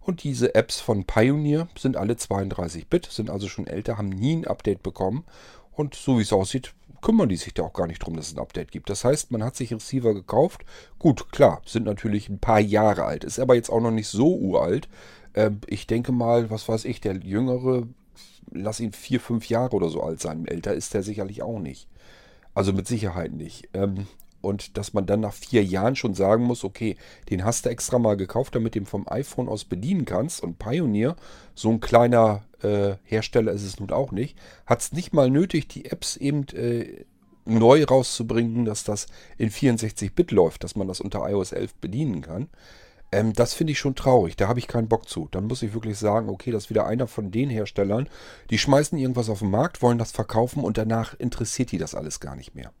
Und 0.00 0.24
diese 0.24 0.54
Apps 0.54 0.80
von 0.80 1.04
Pioneer 1.04 1.68
sind 1.78 1.96
alle 1.96 2.14
32-Bit, 2.14 3.06
sind 3.06 3.30
also 3.30 3.48
schon 3.48 3.66
älter, 3.66 3.98
haben 3.98 4.08
nie 4.08 4.36
ein 4.36 4.46
Update 4.46 4.82
bekommen. 4.82 5.24
Und 5.72 5.94
so 5.94 6.18
wie 6.18 6.22
es 6.22 6.32
aussieht, 6.32 6.74
kümmern 7.00 7.28
die 7.28 7.36
sich 7.36 7.54
da 7.54 7.62
auch 7.62 7.72
gar 7.72 7.86
nicht 7.86 8.00
drum, 8.00 8.16
dass 8.16 8.28
es 8.28 8.34
ein 8.34 8.40
Update 8.40 8.72
gibt. 8.72 8.90
Das 8.90 9.04
heißt, 9.04 9.30
man 9.30 9.44
hat 9.44 9.56
sich 9.56 9.72
Receiver 9.72 10.12
gekauft. 10.12 10.64
Gut, 10.98 11.32
klar, 11.32 11.62
sind 11.66 11.84
natürlich 11.86 12.28
ein 12.28 12.38
paar 12.38 12.60
Jahre 12.60 13.04
alt, 13.04 13.24
ist 13.24 13.38
aber 13.38 13.54
jetzt 13.54 13.70
auch 13.70 13.80
noch 13.80 13.90
nicht 13.90 14.08
so 14.08 14.36
uralt. 14.36 14.88
Äh, 15.34 15.50
ich 15.66 15.86
denke 15.86 16.12
mal, 16.12 16.50
was 16.50 16.68
weiß 16.68 16.84
ich, 16.84 17.00
der 17.00 17.16
jüngere 17.16 17.86
lass 18.50 18.80
ihn 18.80 18.92
vier, 18.92 19.20
fünf 19.20 19.48
Jahre 19.48 19.74
oder 19.76 19.88
so 19.88 20.02
alt 20.02 20.20
sein. 20.20 20.46
Älter 20.46 20.74
ist 20.74 20.94
er 20.94 21.02
sicherlich 21.02 21.42
auch 21.42 21.58
nicht. 21.58 21.88
Also 22.54 22.72
mit 22.72 22.86
Sicherheit 22.86 23.32
nicht. 23.32 23.68
Ähm, 23.72 24.06
und 24.42 24.76
dass 24.76 24.92
man 24.92 25.06
dann 25.06 25.20
nach 25.20 25.32
vier 25.32 25.64
Jahren 25.64 25.96
schon 25.96 26.14
sagen 26.14 26.44
muss, 26.44 26.64
okay, 26.64 26.96
den 27.30 27.44
hast 27.44 27.64
du 27.64 27.70
extra 27.70 27.98
mal 27.98 28.16
gekauft, 28.16 28.54
damit 28.54 28.74
du 28.74 28.80
ihn 28.80 28.86
vom 28.86 29.08
iPhone 29.08 29.48
aus 29.48 29.64
bedienen 29.64 30.04
kannst. 30.04 30.42
Und 30.42 30.58
Pioneer, 30.58 31.16
so 31.54 31.70
ein 31.70 31.80
kleiner 31.80 32.42
äh, 32.62 32.96
Hersteller 33.04 33.52
ist 33.52 33.62
es 33.64 33.78
nun 33.78 33.92
auch 33.92 34.10
nicht, 34.10 34.36
hat 34.66 34.80
es 34.80 34.92
nicht 34.92 35.12
mal 35.12 35.30
nötig, 35.30 35.68
die 35.68 35.86
Apps 35.86 36.16
eben 36.16 36.46
äh, 36.48 37.04
neu 37.44 37.84
rauszubringen, 37.84 38.64
dass 38.64 38.84
das 38.84 39.06
in 39.38 39.50
64-Bit 39.50 40.32
läuft, 40.32 40.64
dass 40.64 40.76
man 40.76 40.88
das 40.88 41.00
unter 41.00 41.28
iOS 41.28 41.52
11 41.52 41.74
bedienen 41.76 42.20
kann. 42.20 42.48
Ähm, 43.12 43.34
das 43.34 43.54
finde 43.54 43.72
ich 43.72 43.78
schon 43.78 43.94
traurig. 43.94 44.36
Da 44.36 44.48
habe 44.48 44.58
ich 44.58 44.66
keinen 44.66 44.88
Bock 44.88 45.08
zu. 45.08 45.28
Dann 45.30 45.46
muss 45.46 45.62
ich 45.62 45.74
wirklich 45.74 45.98
sagen, 45.98 46.28
okay, 46.28 46.50
das 46.50 46.64
ist 46.64 46.70
wieder 46.70 46.86
einer 46.86 47.06
von 47.06 47.30
den 47.30 47.50
Herstellern, 47.50 48.08
die 48.50 48.58
schmeißen 48.58 48.98
irgendwas 48.98 49.28
auf 49.28 49.40
den 49.40 49.50
Markt, 49.50 49.82
wollen 49.82 49.98
das 49.98 50.12
verkaufen 50.12 50.64
und 50.64 50.78
danach 50.78 51.14
interessiert 51.18 51.70
die 51.70 51.78
das 51.78 51.94
alles 51.94 52.18
gar 52.18 52.34
nicht 52.34 52.54
mehr. 52.54 52.72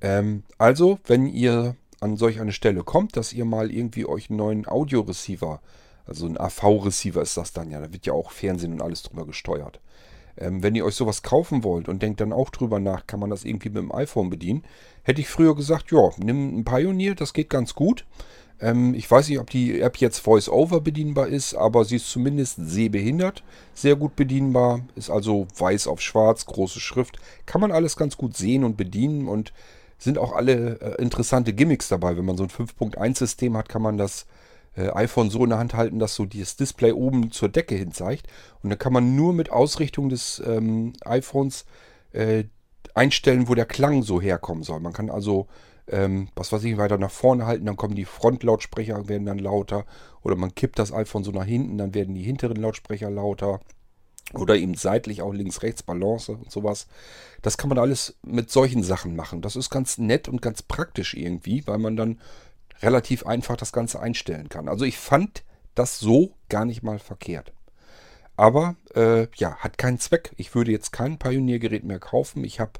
Ähm, 0.00 0.42
also, 0.58 0.98
wenn 1.06 1.26
ihr 1.26 1.76
an 2.00 2.16
solch 2.16 2.40
eine 2.40 2.52
Stelle 2.52 2.82
kommt, 2.82 3.16
dass 3.16 3.32
ihr 3.32 3.44
mal 3.44 3.70
irgendwie 3.70 4.04
euch 4.04 4.28
einen 4.28 4.38
neuen 4.38 4.68
Audio-Receiver, 4.68 5.62
also 6.06 6.26
ein 6.26 6.38
AV-Receiver 6.38 7.22
ist 7.22 7.36
das 7.36 7.52
dann 7.52 7.70
ja, 7.70 7.80
da 7.80 7.92
wird 7.92 8.04
ja 8.04 8.12
auch 8.12 8.30
Fernsehen 8.32 8.74
und 8.74 8.82
alles 8.82 9.02
drüber 9.02 9.24
gesteuert. 9.24 9.80
Ähm, 10.36 10.64
wenn 10.64 10.74
ihr 10.74 10.84
euch 10.84 10.96
sowas 10.96 11.22
kaufen 11.22 11.62
wollt 11.62 11.88
und 11.88 12.02
denkt 12.02 12.20
dann 12.20 12.32
auch 12.32 12.50
drüber 12.50 12.80
nach, 12.80 13.06
kann 13.06 13.20
man 13.20 13.30
das 13.30 13.44
irgendwie 13.44 13.68
mit 13.68 13.78
dem 13.78 13.94
iPhone 13.94 14.30
bedienen, 14.30 14.64
hätte 15.04 15.20
ich 15.20 15.28
früher 15.28 15.54
gesagt, 15.54 15.92
ja, 15.92 16.10
nimm 16.18 16.58
ein 16.58 16.64
Pioneer, 16.64 17.14
das 17.14 17.32
geht 17.32 17.48
ganz 17.48 17.74
gut. 17.74 18.04
Ähm, 18.60 18.94
ich 18.94 19.10
weiß 19.10 19.28
nicht, 19.28 19.38
ob 19.38 19.50
die 19.50 19.80
App 19.80 19.96
jetzt 19.98 20.18
Voice-Over 20.20 20.80
bedienbar 20.80 21.28
ist, 21.28 21.54
aber 21.54 21.84
sie 21.84 21.96
ist 21.96 22.10
zumindest 22.10 22.58
sehbehindert, 22.60 23.42
sehr 23.74 23.96
gut 23.96 24.16
bedienbar. 24.16 24.80
Ist 24.94 25.10
also 25.10 25.46
weiß 25.56 25.86
auf 25.86 26.00
schwarz, 26.00 26.46
große 26.46 26.80
Schrift. 26.80 27.18
Kann 27.46 27.60
man 27.60 27.72
alles 27.72 27.96
ganz 27.96 28.16
gut 28.16 28.36
sehen 28.36 28.64
und 28.64 28.76
bedienen 28.76 29.28
und 29.28 29.52
sind 29.98 30.18
auch 30.18 30.32
alle 30.32 30.80
äh, 30.80 31.02
interessante 31.02 31.52
Gimmicks 31.52 31.88
dabei. 31.88 32.16
Wenn 32.16 32.24
man 32.24 32.36
so 32.36 32.44
ein 32.44 32.50
5.1-System 32.50 33.56
hat, 33.56 33.68
kann 33.68 33.82
man 33.82 33.96
das 33.96 34.26
äh, 34.76 34.90
iPhone 34.90 35.30
so 35.30 35.44
in 35.44 35.50
der 35.50 35.58
Hand 35.58 35.74
halten, 35.74 35.98
dass 35.98 36.14
so 36.14 36.24
das 36.26 36.56
Display 36.56 36.92
oben 36.92 37.30
zur 37.30 37.48
Decke 37.48 37.74
hin 37.74 37.92
zeigt. 37.92 38.26
Und 38.62 38.70
dann 38.70 38.78
kann 38.78 38.92
man 38.92 39.16
nur 39.16 39.32
mit 39.32 39.50
Ausrichtung 39.50 40.08
des 40.08 40.42
ähm, 40.44 40.92
iPhones 41.04 41.64
äh, 42.12 42.44
einstellen, 42.94 43.48
wo 43.48 43.54
der 43.54 43.66
Klang 43.66 44.02
so 44.02 44.20
herkommen 44.20 44.62
soll. 44.62 44.80
Man 44.80 44.92
kann 44.92 45.10
also 45.10 45.48
ähm, 45.88 46.28
was 46.34 46.52
weiß 46.52 46.64
ich, 46.64 46.76
weiter 46.76 46.98
nach 46.98 47.10
vorne 47.10 47.46
halten, 47.46 47.66
dann 47.66 47.76
kommen 47.76 47.94
die 47.94 48.04
Frontlautsprecher, 48.04 49.08
werden 49.08 49.26
dann 49.26 49.38
lauter. 49.38 49.84
Oder 50.22 50.36
man 50.36 50.54
kippt 50.54 50.78
das 50.78 50.92
iPhone 50.92 51.24
so 51.24 51.30
nach 51.30 51.44
hinten, 51.44 51.78
dann 51.78 51.94
werden 51.94 52.14
die 52.14 52.22
hinteren 52.22 52.56
Lautsprecher 52.56 53.10
lauter. 53.10 53.60
Oder 54.32 54.56
eben 54.56 54.74
seitlich 54.74 55.20
auch 55.20 55.32
links, 55.32 55.62
rechts, 55.62 55.82
Balance 55.82 56.32
und 56.32 56.50
sowas. 56.50 56.86
Das 57.42 57.58
kann 57.58 57.68
man 57.68 57.78
alles 57.78 58.16
mit 58.22 58.50
solchen 58.50 58.82
Sachen 58.82 59.14
machen. 59.16 59.42
Das 59.42 59.54
ist 59.54 59.70
ganz 59.70 59.98
nett 59.98 60.28
und 60.28 60.40
ganz 60.40 60.62
praktisch 60.62 61.14
irgendwie, 61.14 61.66
weil 61.66 61.78
man 61.78 61.96
dann 61.96 62.20
relativ 62.80 63.26
einfach 63.26 63.56
das 63.56 63.72
Ganze 63.72 64.00
einstellen 64.00 64.48
kann. 64.48 64.68
Also 64.68 64.84
ich 64.84 64.98
fand 64.98 65.44
das 65.74 65.98
so 65.98 66.32
gar 66.48 66.64
nicht 66.64 66.82
mal 66.82 66.98
verkehrt. 66.98 67.52
Aber 68.36 68.76
äh, 68.94 69.28
ja, 69.36 69.56
hat 69.56 69.78
keinen 69.78 69.98
Zweck. 70.00 70.32
Ich 70.36 70.54
würde 70.54 70.72
jetzt 70.72 70.90
kein 70.90 71.18
Pioneer-Gerät 71.18 71.84
mehr 71.84 72.00
kaufen. 72.00 72.42
Ich 72.44 72.58
habe 72.58 72.72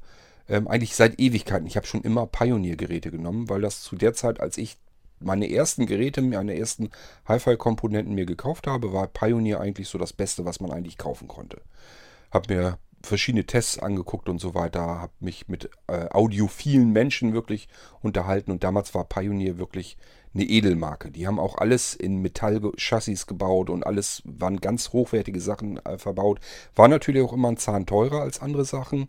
ähm, 0.49 0.69
eigentlich 0.69 0.95
seit 0.95 1.19
Ewigkeiten, 1.21 1.67
ich 1.67 1.77
habe 1.77 1.87
schon 1.87 2.03
immer 2.03 2.27
Pioneer-Geräte 2.27 3.11
genommen, 3.11 3.49
weil 3.49 3.61
das 3.61 3.83
zu 3.83 3.97
der 3.97 4.15
Zeit, 4.15 4.41
als 4.41 4.59
ich 4.59 4.77
meine 5.21 5.51
ersten 5.51 5.87
Geräte, 5.87 6.23
meine 6.23 6.57
ersten 6.57 6.91
Hi-Fi-Komponenten 7.27 8.15
mir 8.15 8.27
gekauft 8.27 8.67
habe, 8.67 8.93
war 8.93 9.07
Pioneer 9.07 9.61
eigentlich 9.61 9.89
so 9.89 9.99
das 9.99 10.13
Beste, 10.13 10.45
was 10.45 10.61
man 10.61 10.71
eigentlich 10.71 10.99
kaufen 10.99 11.29
konnte. 11.29 11.63
Habe 12.31 12.55
mir 12.55 12.79
verschiedene 13.03 13.45
Tests 13.45 13.79
angeguckt 13.79 14.29
und 14.29 14.41
so 14.41 14.55
weiter, 14.55 14.81
habe 14.81 15.13
mich 15.21 15.49
mit 15.49 15.71
äh, 15.87 16.09
audiophilen 16.11 16.91
Menschen 16.91 17.35
wirklich 17.35 17.69
unterhalten 18.01 18.51
und 18.51 18.65
damals 18.65 18.95
war 18.95 19.05
Pioneer 19.05 19.59
wirklich 19.59 19.97
eine 20.35 20.45
Edelmarke. 20.45 21.11
Die 21.11 21.27
haben 21.27 21.39
auch 21.39 21.59
alles 21.59 21.95
in 21.95 22.21
Metallchassis 22.21 23.27
gebaut 23.27 23.71
und 23.71 23.87
alles 23.87 24.23
waren 24.25 24.61
ganz 24.61 24.93
hochwertige 24.93 25.41
Sachen 25.41 25.85
äh, 25.85 25.99
verbaut. 25.99 26.41
War 26.75 26.89
natürlich 26.89 27.23
auch 27.23 27.33
immer 27.33 27.49
ein 27.49 27.57
Zahn 27.57 27.87
teurer 27.87 28.23
als 28.23 28.41
andere 28.41 28.65
Sachen. 28.65 29.09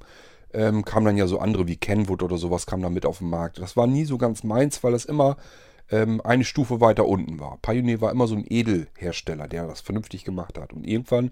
Ähm, 0.54 0.86
kam 0.86 1.06
dann 1.06 1.18
ja 1.18 1.28
so 1.28 1.40
andere 1.40 1.68
wie 1.68 1.75
Kenwood 1.75 2.24
oder 2.24 2.38
sowas 2.38 2.66
kam 2.66 2.82
dann 2.82 2.94
mit 2.94 3.06
auf 3.06 3.20
den 3.20 3.30
Markt. 3.30 3.60
Das 3.60 3.75
war 3.75 3.88
nie 3.88 4.06
so 4.06 4.18
ganz 4.18 4.44
meins, 4.44 4.84
weil 4.84 4.94
das 4.94 5.06
immer 5.06 5.38
ähm, 5.92 6.22
eine 6.22 6.44
Stufe 6.44 6.82
weiter 6.82 7.06
unten 7.06 7.40
war. 7.40 7.58
Pioneer 7.62 8.02
war 8.02 8.12
immer 8.12 8.28
so 8.28 8.36
ein 8.36 8.46
Edelhersteller, 8.48 9.48
der 9.48 9.68
das 9.68 9.82
vernünftig 9.82 10.24
gemacht 10.24 10.58
hat. 10.58 10.74
Und 10.74 10.86
irgendwann 10.86 11.32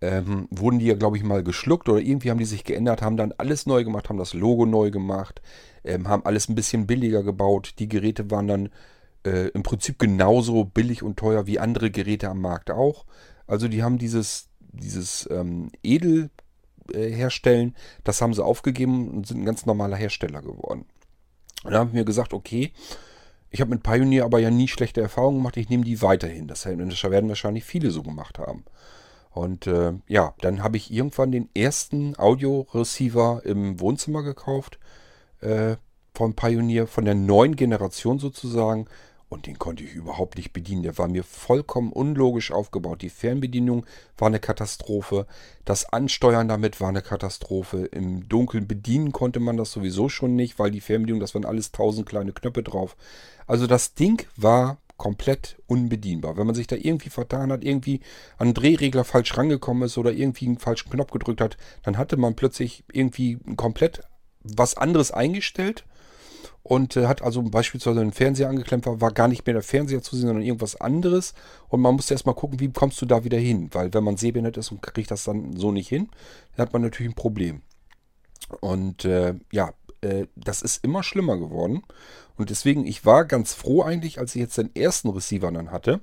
ähm, 0.00 0.48
wurden 0.50 0.78
die 0.78 0.86
ja, 0.86 0.94
glaube 0.94 1.16
ich, 1.16 1.22
mal 1.22 1.42
geschluckt 1.42 1.88
oder 1.88 2.00
irgendwie 2.00 2.30
haben 2.30 2.38
die 2.38 2.44
sich 2.44 2.64
geändert, 2.64 3.02
haben 3.02 3.16
dann 3.16 3.32
alles 3.36 3.66
neu 3.66 3.84
gemacht, 3.84 4.08
haben 4.08 4.18
das 4.18 4.34
Logo 4.34 4.66
neu 4.66 4.90
gemacht, 4.90 5.42
ähm, 5.84 6.08
haben 6.08 6.24
alles 6.24 6.48
ein 6.48 6.54
bisschen 6.54 6.86
billiger 6.86 7.22
gebaut. 7.22 7.74
Die 7.78 7.88
Geräte 7.88 8.30
waren 8.30 8.48
dann 8.48 8.68
äh, 9.24 9.48
im 9.48 9.62
Prinzip 9.62 9.98
genauso 9.98 10.64
billig 10.64 11.02
und 11.02 11.18
teuer 11.18 11.46
wie 11.46 11.58
andere 11.58 11.90
Geräte 11.90 12.28
am 12.30 12.40
Markt 12.40 12.70
auch. 12.70 13.04
Also 13.46 13.68
die 13.68 13.82
haben 13.82 13.98
dieses, 13.98 14.48
dieses 14.60 15.28
ähm, 15.30 15.70
Edel 15.82 16.30
herstellen, 16.94 17.74
das 18.04 18.20
haben 18.20 18.34
sie 18.34 18.44
aufgegeben 18.44 19.08
und 19.08 19.26
sind 19.26 19.40
ein 19.40 19.46
ganz 19.46 19.66
normaler 19.66 19.96
Hersteller 19.96 20.42
geworden. 20.42 20.84
Und 21.64 21.72
dann 21.72 21.80
haben 21.80 21.92
wir 21.94 22.04
gesagt, 22.04 22.32
okay, 22.32 22.72
ich 23.50 23.60
habe 23.60 23.70
mit 23.70 23.82
Pioneer 23.82 24.24
aber 24.24 24.38
ja 24.38 24.50
nie 24.50 24.68
schlechte 24.68 25.00
Erfahrungen 25.00 25.38
gemacht, 25.38 25.56
ich 25.56 25.68
nehme 25.68 25.84
die 25.84 26.02
weiterhin. 26.02 26.46
Das 26.46 26.64
werden 26.64 27.28
wahrscheinlich 27.28 27.64
viele 27.64 27.90
so 27.90 28.02
gemacht 28.02 28.38
haben. 28.38 28.64
Und 29.30 29.66
äh, 29.66 29.92
ja, 30.08 30.34
dann 30.40 30.62
habe 30.62 30.76
ich 30.76 30.92
irgendwann 30.92 31.32
den 31.32 31.48
ersten 31.54 32.18
Audio-Receiver 32.18 33.42
im 33.44 33.78
Wohnzimmer 33.80 34.22
gekauft 34.22 34.78
äh, 35.40 35.76
von 36.14 36.34
Pioneer, 36.34 36.86
von 36.86 37.04
der 37.04 37.14
neuen 37.14 37.56
Generation 37.56 38.18
sozusagen. 38.18 38.86
Und 39.30 39.46
den 39.46 39.60
konnte 39.60 39.84
ich 39.84 39.94
überhaupt 39.94 40.36
nicht 40.36 40.52
bedienen. 40.52 40.82
Der 40.82 40.98
war 40.98 41.06
mir 41.06 41.22
vollkommen 41.22 41.92
unlogisch 41.92 42.50
aufgebaut. 42.50 43.00
Die 43.00 43.10
Fernbedienung 43.10 43.86
war 44.18 44.26
eine 44.26 44.40
Katastrophe. 44.40 45.24
Das 45.64 45.84
Ansteuern 45.84 46.48
damit 46.48 46.80
war 46.80 46.88
eine 46.88 47.00
Katastrophe. 47.00 47.86
Im 47.86 48.28
Dunkeln 48.28 48.66
bedienen 48.66 49.12
konnte 49.12 49.38
man 49.38 49.56
das 49.56 49.70
sowieso 49.70 50.08
schon 50.08 50.34
nicht, 50.34 50.58
weil 50.58 50.72
die 50.72 50.80
Fernbedienung, 50.80 51.20
das 51.20 51.36
waren 51.36 51.44
alles 51.44 51.70
tausend 51.70 52.08
kleine 52.08 52.32
Knöpfe 52.32 52.64
drauf. 52.64 52.96
Also 53.46 53.68
das 53.68 53.94
Ding 53.94 54.26
war 54.36 54.78
komplett 54.96 55.56
unbedienbar. 55.68 56.36
Wenn 56.36 56.46
man 56.46 56.56
sich 56.56 56.66
da 56.66 56.74
irgendwie 56.74 57.10
vertan 57.10 57.52
hat, 57.52 57.62
irgendwie 57.62 58.00
an 58.36 58.48
den 58.48 58.54
Drehregler 58.54 59.04
falsch 59.04 59.36
rangekommen 59.36 59.84
ist 59.84 59.96
oder 59.96 60.12
irgendwie 60.12 60.46
einen 60.46 60.58
falschen 60.58 60.90
Knopf 60.90 61.12
gedrückt 61.12 61.40
hat, 61.40 61.56
dann 61.84 61.98
hatte 61.98 62.16
man 62.16 62.34
plötzlich 62.34 62.82
irgendwie 62.92 63.38
komplett 63.56 64.02
was 64.42 64.76
anderes 64.76 65.12
eingestellt 65.12 65.84
und 66.62 66.96
äh, 66.96 67.06
hat 67.06 67.22
also 67.22 67.42
beispielsweise 67.42 68.00
einen 68.00 68.12
Fernseher 68.12 68.48
angeklemmt, 68.48 68.86
war, 68.86 69.00
war 69.00 69.12
gar 69.12 69.28
nicht 69.28 69.46
mehr 69.46 69.54
der 69.54 69.62
Fernseher 69.62 70.02
zu 70.02 70.16
sehen, 70.16 70.26
sondern 70.26 70.44
irgendwas 70.44 70.80
anderes. 70.80 71.34
Und 71.68 71.80
man 71.80 71.94
musste 71.94 72.14
erstmal 72.14 72.34
gucken, 72.34 72.60
wie 72.60 72.70
kommst 72.70 73.00
du 73.00 73.06
da 73.06 73.24
wieder 73.24 73.38
hin? 73.38 73.70
Weil 73.72 73.92
wenn 73.94 74.04
man 74.04 74.16
sehbehindert 74.16 74.56
ist 74.56 74.70
und 74.70 74.82
kriegt 74.82 75.10
das 75.10 75.24
dann 75.24 75.56
so 75.56 75.72
nicht 75.72 75.88
hin, 75.88 76.08
dann 76.56 76.66
hat 76.66 76.72
man 76.72 76.82
natürlich 76.82 77.12
ein 77.12 77.16
Problem. 77.16 77.62
Und 78.60 79.04
äh, 79.04 79.34
ja, 79.52 79.72
äh, 80.02 80.26
das 80.36 80.62
ist 80.62 80.84
immer 80.84 81.02
schlimmer 81.02 81.38
geworden. 81.38 81.82
Und 82.36 82.50
deswegen, 82.50 82.86
ich 82.86 83.04
war 83.04 83.24
ganz 83.24 83.54
froh 83.54 83.82
eigentlich, 83.82 84.18
als 84.18 84.34
ich 84.34 84.40
jetzt 84.40 84.58
den 84.58 84.74
ersten 84.74 85.08
Receiver 85.08 85.50
dann 85.50 85.70
hatte, 85.70 86.00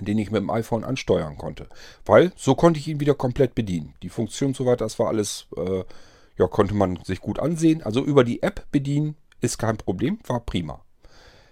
den 0.00 0.18
ich 0.18 0.30
mit 0.30 0.40
dem 0.40 0.50
iPhone 0.50 0.84
ansteuern 0.84 1.36
konnte. 1.36 1.68
Weil 2.04 2.32
so 2.36 2.54
konnte 2.54 2.80
ich 2.80 2.88
ihn 2.88 3.00
wieder 3.00 3.14
komplett 3.14 3.54
bedienen. 3.54 3.94
Die 4.02 4.08
Funktion 4.08 4.48
und 4.48 4.56
so 4.56 4.66
weiter, 4.66 4.84
das 4.84 4.98
war 4.98 5.08
alles, 5.08 5.46
äh, 5.56 5.84
ja, 6.38 6.46
konnte 6.46 6.74
man 6.74 6.98
sich 7.04 7.20
gut 7.20 7.38
ansehen. 7.38 7.82
Also 7.82 8.04
über 8.04 8.24
die 8.24 8.42
App 8.42 8.66
bedienen 8.72 9.16
ist 9.40 9.58
kein 9.58 9.76
Problem, 9.76 10.18
war 10.26 10.40
prima. 10.40 10.82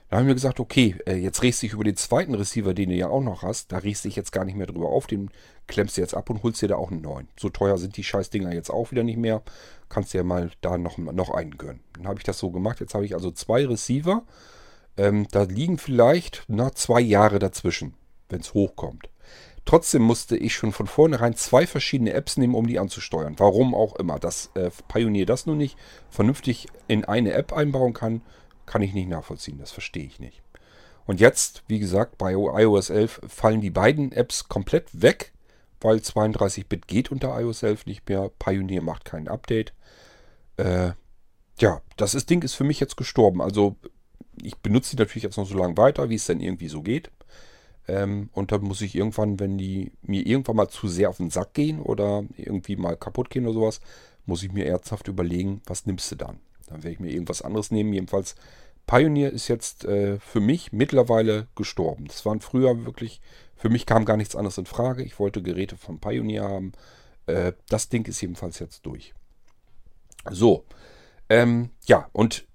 Da 0.08 0.16
haben 0.16 0.26
wir 0.26 0.34
gesagt, 0.34 0.58
okay, 0.58 0.96
äh, 1.06 1.16
jetzt 1.16 1.42
regst 1.42 1.62
du 1.62 1.66
dich 1.66 1.74
über 1.74 1.84
den 1.84 1.96
zweiten 1.96 2.34
Receiver, 2.34 2.72
den 2.72 2.88
du 2.88 2.96
ja 2.96 3.08
auch 3.08 3.20
noch 3.20 3.42
hast, 3.42 3.72
da 3.72 3.78
regst 3.78 4.04
du 4.04 4.08
dich 4.08 4.16
jetzt 4.16 4.32
gar 4.32 4.44
nicht 4.44 4.56
mehr 4.56 4.66
drüber 4.66 4.88
auf, 4.88 5.06
den 5.06 5.30
klemmst 5.66 5.96
du 5.96 6.00
jetzt 6.00 6.14
ab 6.14 6.30
und 6.30 6.42
holst 6.42 6.62
dir 6.62 6.68
da 6.68 6.76
auch 6.76 6.90
einen 6.90 7.02
neuen. 7.02 7.28
So 7.38 7.50
teuer 7.50 7.76
sind 7.76 7.96
die 7.98 8.04
Scheißdinger 8.04 8.54
jetzt 8.54 8.70
auch 8.70 8.90
wieder 8.90 9.04
nicht 9.04 9.18
mehr. 9.18 9.42
Kannst 9.90 10.14
dir 10.14 10.18
ja 10.18 10.24
mal 10.24 10.50
da 10.62 10.78
noch, 10.78 10.96
noch 10.96 11.30
einen 11.30 11.58
gönnen. 11.58 11.80
Dann 11.92 12.08
habe 12.08 12.18
ich 12.18 12.24
das 12.24 12.38
so 12.38 12.50
gemacht. 12.50 12.80
Jetzt 12.80 12.94
habe 12.94 13.04
ich 13.04 13.14
also 13.14 13.30
zwei 13.30 13.66
Receiver. 13.66 14.22
Ähm, 14.96 15.26
da 15.30 15.42
liegen 15.42 15.76
vielleicht 15.76 16.44
na, 16.48 16.72
zwei 16.72 17.00
Jahre 17.00 17.38
dazwischen, 17.38 17.94
wenn 18.30 18.40
es 18.40 18.54
hochkommt. 18.54 19.10
Trotzdem 19.68 20.00
musste 20.00 20.34
ich 20.34 20.54
schon 20.54 20.72
von 20.72 20.86
vornherein 20.86 21.34
zwei 21.34 21.66
verschiedene 21.66 22.14
Apps 22.14 22.38
nehmen, 22.38 22.54
um 22.54 22.66
die 22.66 22.78
anzusteuern. 22.78 23.34
Warum 23.36 23.74
auch 23.74 23.96
immer. 23.96 24.18
Dass 24.18 24.50
äh, 24.54 24.70
Pioneer 24.88 25.26
das 25.26 25.44
nur 25.44 25.56
nicht 25.56 25.76
vernünftig 26.08 26.68
in 26.86 27.04
eine 27.04 27.34
App 27.34 27.52
einbauen 27.52 27.92
kann, 27.92 28.22
kann 28.64 28.80
ich 28.80 28.94
nicht 28.94 29.10
nachvollziehen. 29.10 29.58
Das 29.58 29.70
verstehe 29.70 30.06
ich 30.06 30.20
nicht. 30.20 30.40
Und 31.04 31.20
jetzt, 31.20 31.64
wie 31.66 31.80
gesagt, 31.80 32.16
bei 32.16 32.32
iOS 32.32 32.88
11 32.88 33.20
fallen 33.28 33.60
die 33.60 33.68
beiden 33.68 34.10
Apps 34.12 34.48
komplett 34.48 35.02
weg, 35.02 35.34
weil 35.82 35.98
32-Bit 35.98 36.88
geht 36.88 37.12
unter 37.12 37.38
iOS 37.38 37.62
11 37.62 37.84
nicht 37.84 38.08
mehr. 38.08 38.30
Pioneer 38.38 38.80
macht 38.80 39.04
kein 39.04 39.28
Update. 39.28 39.74
Äh, 40.56 40.92
ja, 41.58 41.82
das 41.98 42.14
ist, 42.14 42.30
Ding 42.30 42.40
ist 42.42 42.54
für 42.54 42.64
mich 42.64 42.80
jetzt 42.80 42.96
gestorben. 42.96 43.42
Also 43.42 43.76
ich 44.40 44.56
benutze 44.56 44.96
die 44.96 45.02
natürlich 45.02 45.24
jetzt 45.24 45.36
noch 45.36 45.46
so 45.46 45.58
lange 45.58 45.76
weiter, 45.76 46.08
wie 46.08 46.14
es 46.14 46.24
denn 46.24 46.40
irgendwie 46.40 46.68
so 46.68 46.80
geht. 46.80 47.10
Ähm, 47.88 48.28
und 48.32 48.52
dann 48.52 48.62
muss 48.62 48.82
ich 48.82 48.94
irgendwann, 48.94 49.40
wenn 49.40 49.58
die 49.58 49.92
mir 50.02 50.24
irgendwann 50.26 50.56
mal 50.56 50.68
zu 50.68 50.88
sehr 50.88 51.08
auf 51.08 51.16
den 51.16 51.30
Sack 51.30 51.54
gehen 51.54 51.80
oder 51.80 52.24
irgendwie 52.36 52.76
mal 52.76 52.96
kaputt 52.96 53.30
gehen 53.30 53.46
oder 53.46 53.54
sowas, 53.54 53.80
muss 54.26 54.42
ich 54.42 54.52
mir 54.52 54.66
ernsthaft 54.66 55.08
überlegen, 55.08 55.62
was 55.66 55.86
nimmst 55.86 56.12
du 56.12 56.16
dann? 56.16 56.38
Dann 56.66 56.82
werde 56.82 56.92
ich 56.92 57.00
mir 57.00 57.10
irgendwas 57.10 57.40
anderes 57.42 57.70
nehmen. 57.70 57.94
Jedenfalls, 57.94 58.36
Pioneer 58.86 59.32
ist 59.32 59.48
jetzt 59.48 59.86
äh, 59.86 60.18
für 60.20 60.40
mich 60.40 60.72
mittlerweile 60.72 61.48
gestorben. 61.56 62.06
Das 62.06 62.24
waren 62.26 62.40
früher 62.40 62.84
wirklich, 62.84 63.20
für 63.56 63.70
mich 63.70 63.86
kam 63.86 64.04
gar 64.04 64.18
nichts 64.18 64.36
anderes 64.36 64.58
in 64.58 64.66
Frage. 64.66 65.02
Ich 65.02 65.18
wollte 65.18 65.42
Geräte 65.42 65.76
von 65.76 65.98
Pioneer 65.98 66.44
haben. 66.44 66.72
Äh, 67.26 67.52
das 67.68 67.88
Ding 67.88 68.06
ist 68.06 68.20
jedenfalls 68.20 68.58
jetzt 68.58 68.84
durch. 68.84 69.14
So, 70.30 70.64
ähm, 71.30 71.70
ja, 71.86 72.08
und 72.12 72.46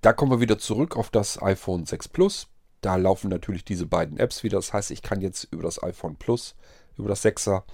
da 0.00 0.12
kommen 0.12 0.32
wir 0.32 0.40
wieder 0.40 0.58
zurück 0.58 0.96
auf 0.96 1.10
das 1.10 1.40
iPhone 1.40 1.86
6 1.86 2.08
Plus. 2.08 2.48
Da 2.86 2.94
laufen 2.94 3.30
natürlich 3.30 3.64
diese 3.64 3.84
beiden 3.84 4.16
Apps 4.16 4.44
wieder. 4.44 4.58
Das 4.58 4.72
heißt, 4.72 4.92
ich 4.92 5.02
kann 5.02 5.20
jetzt 5.20 5.48
über 5.50 5.64
das 5.64 5.82
iPhone 5.82 6.14
Plus, 6.14 6.54
über 6.96 7.08
das 7.08 7.24
6er, 7.24 7.64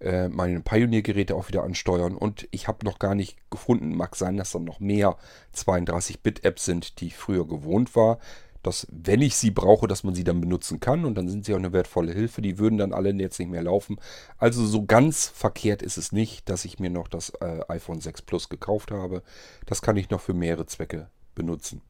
äh, 0.00 0.26
meine 0.26 0.60
Pioneer-Geräte 0.60 1.36
auch 1.36 1.46
wieder 1.46 1.62
ansteuern. 1.62 2.16
Und 2.16 2.48
ich 2.50 2.66
habe 2.66 2.84
noch 2.84 2.98
gar 2.98 3.14
nicht 3.14 3.38
gefunden, 3.48 3.96
mag 3.96 4.16
sein, 4.16 4.36
dass 4.36 4.50
dann 4.50 4.64
noch 4.64 4.80
mehr 4.80 5.18
32-Bit-Apps 5.54 6.64
sind, 6.64 6.98
die 7.00 7.06
ich 7.06 7.16
früher 7.16 7.46
gewohnt 7.46 7.94
war. 7.94 8.18
Dass, 8.64 8.88
wenn 8.90 9.22
ich 9.22 9.36
sie 9.36 9.52
brauche, 9.52 9.86
dass 9.86 10.02
man 10.02 10.16
sie 10.16 10.24
dann 10.24 10.40
benutzen 10.40 10.80
kann. 10.80 11.04
Und 11.04 11.14
dann 11.14 11.28
sind 11.28 11.44
sie 11.44 11.54
auch 11.54 11.58
eine 11.58 11.72
wertvolle 11.72 12.10
Hilfe. 12.10 12.42
Die 12.42 12.58
würden 12.58 12.76
dann 12.76 12.92
alle 12.92 13.12
jetzt 13.12 13.38
nicht 13.38 13.52
mehr 13.52 13.62
laufen. 13.62 14.00
Also 14.36 14.66
so 14.66 14.84
ganz 14.84 15.28
verkehrt 15.28 15.80
ist 15.80 15.96
es 15.96 16.10
nicht, 16.10 16.48
dass 16.48 16.64
ich 16.64 16.80
mir 16.80 16.90
noch 16.90 17.06
das 17.06 17.30
äh, 17.40 17.60
iPhone 17.68 18.00
6 18.00 18.22
Plus 18.22 18.48
gekauft 18.48 18.90
habe. 18.90 19.22
Das 19.64 19.80
kann 19.80 19.96
ich 19.96 20.10
noch 20.10 20.20
für 20.20 20.34
mehrere 20.34 20.66
Zwecke 20.66 21.08
benutzen. 21.36 21.82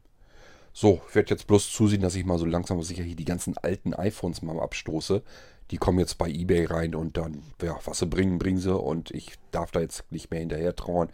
So, 0.78 1.00
ich 1.08 1.14
werde 1.14 1.30
jetzt 1.30 1.46
bloß 1.46 1.72
zusehen, 1.72 2.02
dass 2.02 2.14
ich 2.16 2.26
mal 2.26 2.38
so 2.38 2.44
langsam 2.44 2.76
aber 2.76 2.84
sicher 2.84 3.02
hier 3.02 3.16
die 3.16 3.24
ganzen 3.24 3.56
alten 3.56 3.94
iPhones 3.94 4.42
mal 4.42 4.60
abstoße 4.60 5.22
die 5.70 5.78
kommen 5.78 5.98
jetzt 5.98 6.18
bei 6.18 6.28
eBay 6.28 6.66
rein 6.66 6.94
und 6.94 7.16
dann, 7.16 7.42
ja, 7.62 7.78
was 7.84 7.98
sie 7.98 8.06
bringen, 8.06 8.38
bringen 8.38 8.58
sie 8.58 8.76
und 8.76 9.10
ich 9.10 9.32
darf 9.50 9.70
da 9.72 9.80
jetzt 9.80 10.04
nicht 10.10 10.30
mehr 10.30 10.40
hinterher 10.40 10.76
trauen. 10.76 11.08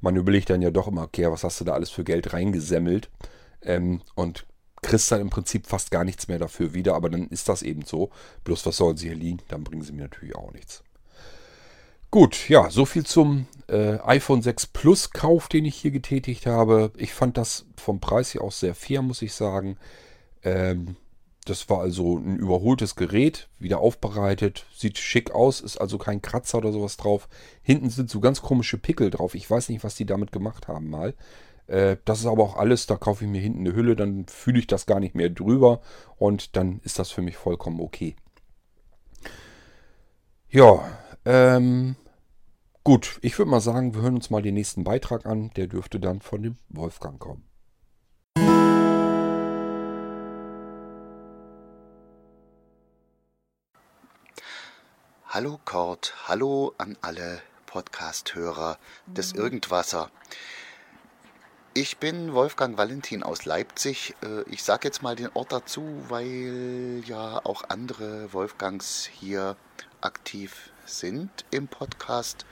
Man 0.00 0.16
überlegt 0.16 0.50
dann 0.50 0.62
ja 0.62 0.70
doch 0.70 0.88
immer, 0.88 1.02
okay, 1.02 1.30
was 1.30 1.44
hast 1.44 1.60
du 1.60 1.64
da 1.64 1.72
alles 1.72 1.90
für 1.90 2.04
Geld 2.04 2.32
reingesemmelt 2.32 3.10
ähm, 3.62 4.02
und 4.14 4.46
kriegst 4.82 5.10
dann 5.10 5.20
im 5.20 5.30
Prinzip 5.30 5.66
fast 5.66 5.90
gar 5.90 6.04
nichts 6.04 6.28
mehr 6.28 6.38
dafür 6.38 6.74
wieder, 6.74 6.94
aber 6.94 7.10
dann 7.10 7.26
ist 7.28 7.48
das 7.48 7.62
eben 7.62 7.82
so. 7.82 8.10
Bloß 8.44 8.66
was 8.66 8.76
sollen 8.76 8.96
sie 8.96 9.08
hier 9.08 9.16
liegen, 9.16 9.38
dann 9.48 9.64
bringen 9.64 9.82
sie 9.82 9.92
mir 9.92 10.02
natürlich 10.02 10.36
auch 10.36 10.52
nichts. 10.52 10.84
Gut, 12.10 12.48
ja, 12.48 12.70
so 12.70 12.84
viel 12.84 13.04
zum 13.04 13.46
äh, 13.68 13.98
iPhone 14.04 14.42
6 14.42 14.68
Plus 14.68 15.10
Kauf, 15.10 15.48
den 15.48 15.64
ich 15.64 15.76
hier 15.76 15.90
getätigt 15.90 16.46
habe. 16.46 16.92
Ich 16.96 17.12
fand 17.12 17.36
das 17.36 17.66
vom 17.76 18.00
Preis 18.00 18.32
her 18.34 18.42
auch 18.42 18.52
sehr 18.52 18.74
fair, 18.74 19.02
muss 19.02 19.22
ich 19.22 19.34
sagen. 19.34 19.76
Ähm, 20.42 20.96
das 21.44 21.68
war 21.68 21.80
also 21.80 22.16
ein 22.18 22.36
überholtes 22.36 22.96
Gerät, 22.96 23.48
wieder 23.58 23.78
aufbereitet, 23.78 24.66
sieht 24.74 24.98
schick 24.98 25.30
aus, 25.32 25.60
ist 25.60 25.78
also 25.78 25.96
kein 25.96 26.20
Kratzer 26.20 26.58
oder 26.58 26.72
sowas 26.72 26.96
drauf. 26.96 27.28
Hinten 27.62 27.90
sind 27.90 28.10
so 28.10 28.20
ganz 28.20 28.42
komische 28.42 28.78
Pickel 28.78 29.10
drauf. 29.10 29.34
Ich 29.34 29.48
weiß 29.48 29.68
nicht, 29.68 29.84
was 29.84 29.94
die 29.94 30.06
damit 30.06 30.32
gemacht 30.32 30.68
haben 30.68 30.90
mal. 30.90 31.14
Äh, 31.66 31.96
das 32.04 32.20
ist 32.20 32.26
aber 32.26 32.42
auch 32.42 32.56
alles, 32.56 32.86
da 32.86 32.96
kaufe 32.96 33.24
ich 33.24 33.30
mir 33.30 33.40
hinten 33.40 33.60
eine 33.60 33.74
Hülle, 33.74 33.96
dann 33.96 34.26
fühle 34.26 34.58
ich 34.58 34.66
das 34.66 34.86
gar 34.86 35.00
nicht 35.00 35.14
mehr 35.14 35.30
drüber 35.30 35.80
und 36.16 36.56
dann 36.56 36.80
ist 36.84 36.98
das 36.98 37.10
für 37.10 37.22
mich 37.22 37.36
vollkommen 37.36 37.80
okay. 37.80 38.16
Ja, 40.48 40.84
ähm, 41.26 41.96
gut, 42.84 43.18
ich 43.20 43.36
würde 43.36 43.50
mal 43.50 43.60
sagen, 43.60 43.94
wir 43.94 44.02
hören 44.02 44.14
uns 44.14 44.30
mal 44.30 44.42
den 44.42 44.54
nächsten 44.54 44.84
Beitrag 44.84 45.26
an. 45.26 45.50
Der 45.56 45.66
dürfte 45.66 45.98
dann 45.98 46.20
von 46.20 46.42
dem 46.42 46.56
Wolfgang 46.68 47.18
kommen. 47.18 47.42
Hallo 55.28 55.60
Kurt, 55.64 56.14
hallo 56.28 56.72
an 56.78 56.96
alle 57.02 57.42
Podcast-Hörer 57.66 58.78
des 59.06 59.32
Irgendwasser. 59.32 60.10
Ich 61.74 61.98
bin 61.98 62.32
Wolfgang 62.32 62.78
Valentin 62.78 63.22
aus 63.22 63.44
Leipzig. 63.44 64.14
Äh, 64.22 64.48
ich 64.48 64.62
sage 64.62 64.86
jetzt 64.88 65.02
mal 65.02 65.16
den 65.16 65.28
Ort 65.34 65.52
dazu, 65.52 65.82
weil 66.08 67.02
ja 67.04 67.44
auch 67.44 67.64
andere 67.68 68.32
Wolfgangs 68.32 69.04
hier 69.12 69.56
aktiv 70.00 70.72
sind 70.86 71.44
im 71.50 71.68
Podcast. 71.68 72.46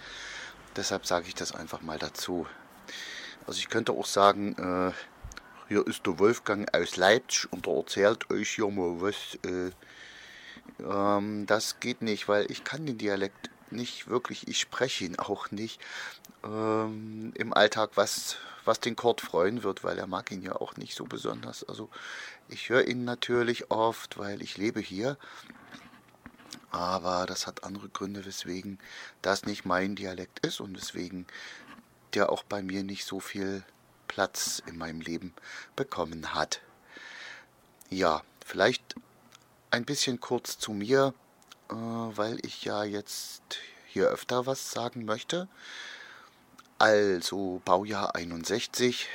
Deshalb 0.77 1.07
sage 1.07 1.29
ich 1.29 1.35
das 1.35 1.55
einfach 1.55 1.83
mal 1.83 1.99
dazu. 1.99 2.47
Also 3.47 3.59
ich 3.59 3.69
könnte 3.69 3.93
auch 3.93 4.07
sagen, 4.07 4.55
äh, 4.59 4.93
hier 5.69 5.87
ist 5.87 6.07
der 6.07 6.19
Wolfgang 6.19 6.75
aus 6.75 6.97
Leipzig 6.97 7.53
und 7.53 7.67
er 7.67 7.77
erzählt 7.77 8.31
euch 8.31 8.51
hier 8.51 8.69
mal 8.69 9.01
was. 9.01 9.39
Äh, 9.45 9.71
ähm, 10.83 11.47
das 11.47 11.81
geht 11.81 12.03
nicht, 12.03 12.29
weil 12.29 12.51
ich 12.51 12.65
kann 12.65 12.87
den 12.87 12.99
Dialekt 12.99 13.51
nicht 13.71 14.09
wirklich, 14.09 14.49
ich 14.49 14.61
spreche 14.61 15.05
ihn 15.05 15.19
auch 15.19 15.51
nicht 15.51 15.81
ähm, 16.45 17.33
im 17.37 17.53
Alltag, 17.55 17.91
was, 17.95 18.37
was 18.65 18.81
den 18.81 18.97
Kurt 18.97 19.21
freuen 19.21 19.63
wird, 19.63 19.85
weil 19.85 19.99
er 19.99 20.07
mag 20.07 20.31
ihn 20.31 20.43
ja 20.43 20.57
auch 20.57 20.77
nicht 20.77 20.95
so 20.95 21.05
besonders. 21.05 21.65
Also 21.65 21.89
ich 22.49 22.69
höre 22.69 22.87
ihn 22.87 23.05
natürlich 23.05 23.71
oft, 23.71 24.19
weil 24.19 24.43
ich 24.43 24.57
lebe 24.57 24.81
hier, 24.81 25.17
aber 26.75 27.27
das 27.27 27.47
hat 27.47 27.63
andere 27.63 27.89
Gründe, 27.89 28.25
weswegen 28.25 28.81
das 29.23 29.45
nicht 29.45 29.65
mein 29.65 29.95
Dialekt 29.95 30.45
ist 30.45 30.59
und 30.59 30.77
weswegen 30.77 31.25
der 32.15 32.31
auch 32.31 32.43
bei 32.43 32.63
mir 32.63 32.83
nicht 32.83 33.05
so 33.05 33.21
viel 33.21 33.63
Platz 34.09 34.61
in 34.67 34.77
meinem 34.77 35.01
Leben 35.01 35.35
bekommen 35.77 36.35
hat. 36.35 36.61
Ja, 37.91 38.23
vielleicht 38.45 38.97
ein 39.71 39.85
bisschen 39.85 40.19
kurz 40.19 40.59
zu 40.59 40.73
mir, 40.73 41.15
äh, 41.71 41.75
weil 41.75 42.45
ich 42.45 42.65
ja 42.65 42.83
jetzt 42.83 43.43
hier 43.87 44.09
öfter 44.09 44.47
was 44.47 44.73
sagen 44.73 45.05
möchte. 45.05 45.47
Also 46.79 47.63
Baujahr 47.65 48.17
61, 48.17 49.09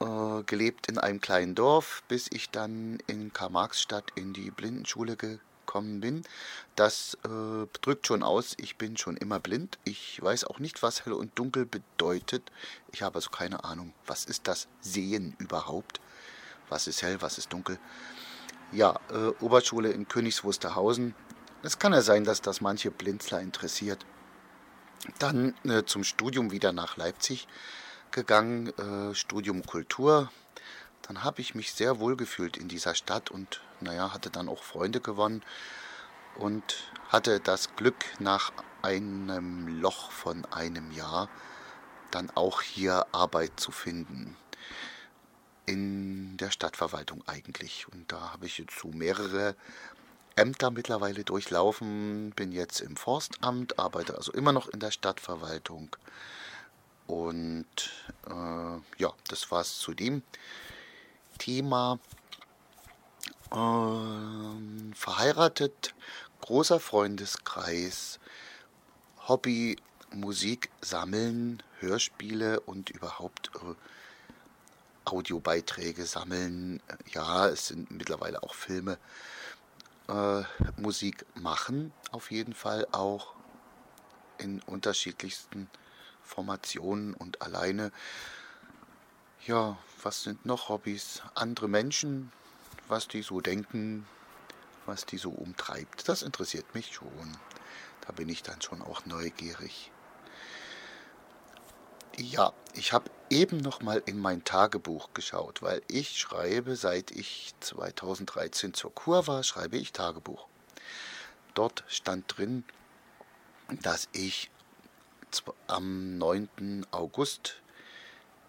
äh, 0.00 0.42
gelebt 0.44 0.88
in 0.88 0.96
einem 0.96 1.20
kleinen 1.20 1.54
Dorf, 1.54 2.02
bis 2.08 2.28
ich 2.30 2.48
dann 2.48 2.98
in 3.06 3.34
Karl-Marx-Stadt 3.34 4.12
in 4.14 4.32
die 4.32 4.50
Blindenschule 4.50 5.16
gekommen 5.16 5.47
bin. 6.00 6.24
Das 6.76 7.16
äh, 7.24 7.66
drückt 7.80 8.06
schon 8.06 8.22
aus, 8.22 8.54
ich 8.58 8.76
bin 8.76 8.96
schon 8.96 9.16
immer 9.16 9.38
blind. 9.40 9.78
Ich 9.84 10.20
weiß 10.22 10.44
auch 10.44 10.58
nicht, 10.58 10.82
was 10.82 11.04
hell 11.04 11.12
und 11.12 11.38
dunkel 11.38 11.66
bedeutet. 11.66 12.50
Ich 12.92 13.02
habe 13.02 13.16
also 13.16 13.30
keine 13.30 13.64
Ahnung, 13.64 13.92
was 14.06 14.24
ist 14.24 14.48
das 14.48 14.68
Sehen 14.80 15.36
überhaupt? 15.38 16.00
Was 16.68 16.86
ist 16.86 17.02
hell, 17.02 17.20
was 17.20 17.38
ist 17.38 17.52
dunkel? 17.52 17.78
Ja, 18.72 18.98
äh, 19.10 19.28
Oberschule 19.40 19.90
in 19.90 20.08
Königs 20.08 20.44
Wusterhausen. 20.44 21.14
Es 21.62 21.78
kann 21.78 21.92
ja 21.92 22.02
sein, 22.02 22.24
dass 22.24 22.42
das 22.42 22.60
manche 22.60 22.90
Blinzler 22.90 23.40
interessiert. 23.40 24.04
Dann 25.18 25.54
äh, 25.64 25.84
zum 25.84 26.04
Studium 26.04 26.50
wieder 26.50 26.72
nach 26.72 26.96
Leipzig 26.96 27.48
gegangen, 28.10 28.68
äh, 28.78 29.14
Studium 29.14 29.64
Kultur. 29.64 30.30
Dann 31.08 31.24
habe 31.24 31.40
ich 31.40 31.54
mich 31.54 31.72
sehr 31.72 31.98
wohl 32.00 32.16
gefühlt 32.16 32.58
in 32.58 32.68
dieser 32.68 32.94
Stadt 32.94 33.30
und 33.30 33.62
naja, 33.80 34.12
hatte 34.12 34.28
dann 34.28 34.48
auch 34.48 34.62
Freunde 34.62 35.00
gewonnen 35.00 35.42
und 36.36 36.92
hatte 37.08 37.40
das 37.40 37.74
Glück, 37.76 38.04
nach 38.18 38.52
einem 38.82 39.80
Loch 39.80 40.10
von 40.10 40.44
einem 40.46 40.90
Jahr 40.92 41.28
dann 42.10 42.30
auch 42.34 42.62
hier 42.62 43.06
Arbeit 43.12 43.58
zu 43.58 43.72
finden 43.72 44.36
in 45.66 46.36
der 46.36 46.50
Stadtverwaltung 46.50 47.22
eigentlich. 47.26 47.88
Und 47.88 48.12
da 48.12 48.32
habe 48.32 48.46
ich 48.46 48.58
jetzt 48.58 48.78
so 48.78 48.88
mehrere 48.88 49.54
Ämter 50.36 50.70
mittlerweile 50.70 51.24
durchlaufen, 51.24 52.30
bin 52.36 52.52
jetzt 52.52 52.80
im 52.80 52.96
Forstamt, 52.96 53.78
arbeite 53.78 54.14
also 54.14 54.32
immer 54.32 54.52
noch 54.52 54.68
in 54.68 54.80
der 54.80 54.90
Stadtverwaltung. 54.90 55.88
Und 57.06 57.66
äh, 58.26 59.00
ja, 59.02 59.12
das 59.28 59.50
war 59.50 59.62
es 59.62 59.78
zu 59.78 59.94
dem 59.94 60.22
Thema. 61.38 61.98
Äh, 63.50 64.94
verheiratet, 64.94 65.94
großer 66.42 66.80
Freundeskreis, 66.80 68.18
Hobby, 69.26 69.76
Musik 70.12 70.70
sammeln, 70.80 71.62
Hörspiele 71.80 72.60
und 72.60 72.90
überhaupt 72.90 73.50
äh, 73.54 73.74
Audiobeiträge 75.04 76.04
sammeln, 76.04 76.82
ja, 77.12 77.48
es 77.48 77.68
sind 77.68 77.90
mittlerweile 77.90 78.42
auch 78.42 78.54
Filme, 78.54 78.98
äh, 80.08 80.42
Musik 80.76 81.24
machen, 81.34 81.92
auf 82.10 82.30
jeden 82.30 82.52
Fall 82.52 82.86
auch 82.92 83.34
in 84.38 84.60
unterschiedlichsten 84.62 85.70
Formationen 86.22 87.14
und 87.14 87.40
alleine. 87.40 87.90
Ja, 89.46 89.78
was 90.02 90.22
sind 90.22 90.46
noch 90.46 90.68
Hobbys? 90.68 91.22
Andere 91.34 91.68
Menschen, 91.68 92.32
was 92.88 93.08
die 93.08 93.22
so 93.22 93.40
denken, 93.40 94.06
was 94.86 95.04
die 95.06 95.18
so 95.18 95.30
umtreibt, 95.30 96.08
das 96.08 96.22
interessiert 96.22 96.74
mich 96.74 96.92
schon. 96.92 97.36
Da 98.06 98.12
bin 98.12 98.28
ich 98.28 98.42
dann 98.42 98.62
schon 98.62 98.82
auch 98.82 99.04
neugierig. 99.06 99.90
Ja, 102.16 102.52
ich 102.74 102.92
habe 102.92 103.10
eben 103.30 103.58
noch 103.58 103.80
mal 103.80 104.02
in 104.06 104.18
mein 104.18 104.42
Tagebuch 104.42 105.10
geschaut, 105.14 105.62
weil 105.62 105.82
ich 105.88 106.18
schreibe, 106.18 106.74
seit 106.74 107.10
ich 107.10 107.54
2013 107.60 108.74
zur 108.74 108.92
Kur 108.94 109.26
war, 109.26 109.44
schreibe 109.44 109.76
ich 109.76 109.92
Tagebuch. 109.92 110.48
Dort 111.54 111.84
stand 111.86 112.36
drin, 112.36 112.64
dass 113.82 114.08
ich 114.12 114.50
am 115.66 116.18
9. 116.18 116.86
August 116.90 117.60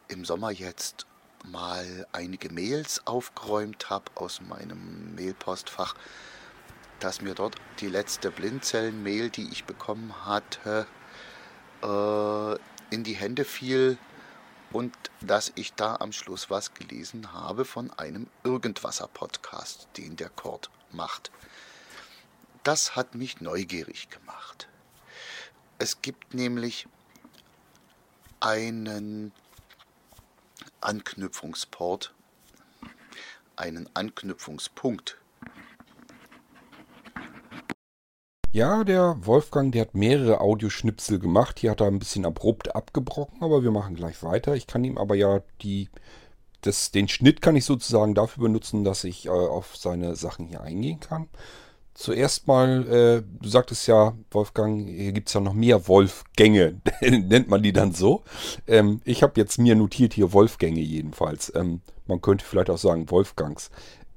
im 0.07 0.25
Sommer 0.25 0.51
jetzt 0.51 1.05
mal 1.45 2.07
einige 2.11 2.51
Mails 2.51 3.05
aufgeräumt 3.05 3.89
habe 3.89 4.11
aus 4.15 4.41
meinem 4.41 5.15
Mailpostfach, 5.15 5.95
dass 6.99 7.21
mir 7.21 7.33
dort 7.33 7.55
die 7.79 7.87
letzte 7.87 8.31
Blindzellen-Mail, 8.31 9.29
die 9.29 9.49
ich 9.49 9.65
bekommen 9.65 10.25
hatte, 10.25 10.85
äh, 11.81 12.55
in 12.93 13.03
die 13.03 13.15
Hände 13.15 13.45
fiel 13.45 13.97
und 14.71 14.93
dass 15.21 15.51
ich 15.55 15.73
da 15.73 15.95
am 15.95 16.11
Schluss 16.11 16.49
was 16.49 16.73
gelesen 16.73 17.33
habe 17.33 17.65
von 17.65 17.91
einem 17.91 18.27
Irgendwasser-Podcast, 18.43 19.87
den 19.97 20.15
der 20.15 20.29
Kord 20.29 20.69
macht. 20.91 21.31
Das 22.63 22.95
hat 22.95 23.15
mich 23.15 23.41
neugierig 23.41 24.09
gemacht. 24.09 24.67
Es 25.77 26.01
gibt 26.01 26.33
nämlich 26.33 26.87
einen 28.41 29.31
Anknüpfungsport, 30.81 32.13
einen 33.55 33.89
Anknüpfungspunkt 33.93 35.19
Ja, 38.51 38.83
der 38.83 39.15
Wolfgang, 39.27 39.71
der 39.71 39.81
hat 39.81 39.93
mehrere 39.93 40.41
Audioschnipsel 40.41 41.19
gemacht. 41.19 41.59
Hier 41.59 41.69
hat 41.69 41.81
er 41.81 41.87
ein 41.87 41.99
bisschen 41.99 42.25
abrupt 42.25 42.75
abgebrochen, 42.75 43.43
aber 43.43 43.61
wir 43.61 43.69
machen 43.69 43.95
gleich 43.95 44.23
weiter. 44.23 44.55
Ich 44.55 44.65
kann 44.65 44.83
ihm 44.83 44.97
aber 44.97 45.13
ja 45.13 45.41
die, 45.61 45.87
das, 46.61 46.89
den 46.89 47.07
Schnitt 47.07 47.43
kann 47.43 47.55
ich 47.55 47.65
sozusagen 47.65 48.15
dafür 48.15 48.45
benutzen, 48.45 48.83
dass 48.83 49.03
ich 49.03 49.27
äh, 49.27 49.29
auf 49.29 49.77
seine 49.77 50.15
Sachen 50.15 50.47
hier 50.47 50.61
eingehen 50.61 50.99
kann. 50.99 51.29
Zuerst 51.99 52.47
mal, 52.47 52.87
äh, 52.87 53.23
du 53.41 53.49
sagtest 53.49 53.85
ja, 53.85 54.13
Wolfgang, 54.31 54.87
hier 54.87 55.11
gibt 55.11 55.27
es 55.27 55.33
ja 55.33 55.41
noch 55.41 55.51
mehr 55.51 55.89
Wolfgänge, 55.89 56.79
nennt 57.01 57.49
man 57.49 57.61
die 57.61 57.73
dann 57.73 57.91
so. 57.91 58.23
Ähm, 58.67 59.01
ich 59.03 59.21
habe 59.21 59.33
jetzt 59.35 59.57
mir 59.57 59.75
notiert 59.75 60.13
hier 60.13 60.31
Wolfgänge 60.31 60.79
jedenfalls. 60.79 61.51
Ähm, 61.53 61.81
man 62.07 62.21
könnte 62.21 62.45
vielleicht 62.45 62.69
auch 62.69 62.77
sagen 62.77 63.11
Wolfgangs. 63.11 63.69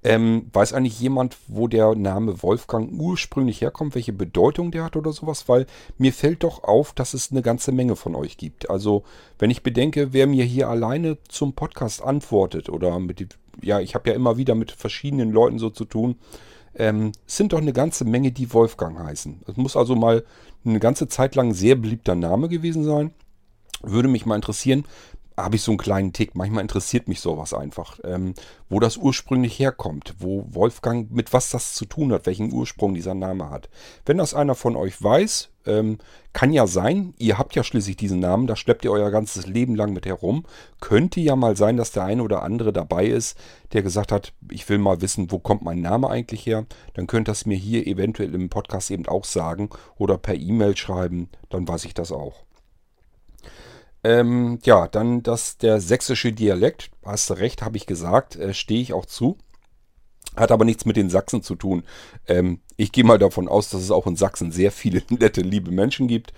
Ähm, 0.05 0.49
weiß 0.53 0.75
eigentlich 0.75 1.01
jemand, 1.01 1.37
wo 1.49 1.67
der 1.67 1.97
Name 1.97 2.41
Wolfgang 2.45 2.93
ursprünglich 2.93 3.61
herkommt, 3.61 3.97
welche 3.97 4.13
Bedeutung 4.13 4.71
der 4.71 4.85
hat 4.85 4.95
oder 4.95 5.13
sowas? 5.13 5.49
Weil 5.49 5.67
mir 5.99 6.13
fällt 6.13 6.45
doch 6.45 6.63
auf, 6.63 6.93
dass 6.93 7.15
es 7.15 7.33
eine 7.33 7.43
ganze 7.43 7.73
Menge 7.73 7.97
von 7.97 8.15
euch 8.15 8.37
gibt. 8.37 8.71
Also, 8.71 9.03
wenn 9.41 9.51
ich 9.51 9.65
bedenke, 9.65 10.13
wer 10.13 10.29
mir 10.29 10.45
hier 10.45 10.69
alleine 10.69 11.19
zum 11.27 11.55
Podcast 11.55 12.01
antwortet 12.01 12.69
oder 12.69 13.01
mit 13.01 13.37
ja, 13.61 13.81
ich 13.81 13.97
habe 13.97 14.11
ja 14.11 14.15
immer 14.15 14.37
wieder 14.37 14.55
mit 14.55 14.71
verschiedenen 14.71 15.33
Leuten 15.33 15.59
so 15.59 15.69
zu 15.69 15.85
tun, 15.85 16.17
ähm, 16.75 17.13
sind 17.27 17.53
doch 17.53 17.61
eine 17.61 17.73
ganze 17.73 18.05
Menge, 18.05 18.33
die 18.33 18.53
Wolfgang 18.53 18.99
heißen. 18.99 19.43
Es 19.47 19.57
muss 19.57 19.77
also 19.77 19.95
mal 19.95 20.25
eine 20.65 20.81
ganze 20.81 21.09
Zeit 21.09 21.35
lang 21.35 21.55
sehr 21.55 21.77
beliebter 21.77 22.15
Name 22.15 22.49
gewesen 22.49 22.85
sein. 22.85 23.13
Würde 23.83 24.09
mich 24.09 24.27
mal 24.27 24.37
interessieren, 24.37 24.85
habe 25.37 25.57
ich 25.57 25.63
so 25.63 25.73
einen 25.73 25.79
kleinen 25.79 26.13
Tick. 26.13 26.35
Manchmal 26.35 26.63
interessiert 26.63 27.09
mich 27.09 27.21
sowas 27.21 27.55
einfach, 27.55 27.99
ähm, 28.05 28.35
wo 28.69 28.81
das 28.81 28.97
ursprünglich 28.97 29.59
herkommt, 29.59 30.15
wo 30.19 30.47
Wolfgang 30.51 31.11
mit 31.11 31.33
was 31.33 31.51
das 31.51 31.75
zu 31.75 31.85
tun 31.85 32.13
hat, 32.13 32.27
welchen 32.27 32.53
Ursprung 32.53 32.95
dieser 32.95 33.15
Name 33.15 33.51
hat. 33.51 33.69
Wenn 34.07 34.19
das 34.19 34.35
einer 34.35 34.55
von 34.55 34.77
euch 34.77 35.03
weiß, 35.03 35.51
ähm, 35.67 35.99
kann 36.33 36.53
ja 36.53 36.67
sein, 36.67 37.15
ihr 37.19 37.39
habt 37.39 37.55
ja 37.55 37.63
schließlich 37.63 37.97
diesen 37.97 38.21
Namen, 38.21 38.47
da 38.47 38.57
schleppt 38.57 38.85
ihr 38.85 38.91
euer 38.91 39.11
ganzes 39.11 39.47
Leben 39.47 39.75
lang 39.75 39.93
mit 39.93 40.07
herum. 40.07 40.45
Könnte 40.81 41.21
ja 41.21 41.37
mal 41.37 41.57
sein, 41.57 41.77
dass 41.77 41.93
der 41.93 42.05
eine 42.05 42.23
oder 42.23 42.43
andere 42.43 42.73
dabei 42.73 43.07
ist, 43.07 43.39
der 43.73 43.83
gesagt 43.83 44.13
hat, 44.13 44.33
ich 44.51 44.69
will 44.69 44.79
mal 44.79 45.01
wissen, 45.01 45.31
wo 45.31 45.39
kommt 45.39 45.63
mein 45.63 45.81
Name 45.81 46.09
eigentlich 46.09 46.47
her. 46.47 46.67
Dann 46.95 47.07
könnt 47.07 47.29
ihr 47.29 47.33
es 47.33 47.47
mir 47.47 47.57
hier 47.57 47.87
eventuell 47.87 48.35
im 48.35 48.49
Podcast 48.49 48.91
eben 48.91 49.07
auch 49.07 49.25
sagen 49.25 49.71
oder 49.97 50.19
per 50.19 50.35
E-Mail 50.35 50.77
schreiben, 50.77 51.29
dann 51.51 51.69
weiß 51.69 51.85
ich 51.85 51.95
das 51.95 52.13
auch. 52.13 52.45
Ähm, 54.05 54.59
ja, 54.65 54.89
dann 54.89 55.23
das, 55.23 55.59
der 55.59 55.81
sächsische 55.81 56.33
Dialekt, 56.33 56.91
hast 57.05 57.31
du 57.31 57.35
recht, 57.35 57.63
habe 57.63 57.77
ich 57.77 57.87
gesagt, 57.87 58.37
äh, 58.37 58.53
stehe 58.53 58.81
ich 58.81 58.93
auch 58.93 59.07
zu. 59.07 59.39
Hat 60.37 60.51
aber 60.51 60.65
nichts 60.65 60.87
mit 60.87 60.97
den 60.97 61.11
Sachsen 61.11 61.43
zu 61.43 61.57
tun. 61.57 61.85
Ähm, 62.27 62.61
ich 62.77 62.91
gehe 62.91 63.05
mal 63.05 63.19
davon 63.19 63.49
aus, 63.49 63.69
dass 63.71 63.83
es 63.83 63.91
auch 63.91 64.07
in 64.07 64.17
Sachsen 64.17 64.51
sehr 64.51 64.73
viele 64.73 65.03
nette, 65.11 65.43
liebe 65.43 65.71
Menschen 65.71 66.09
gibt. 66.09 66.33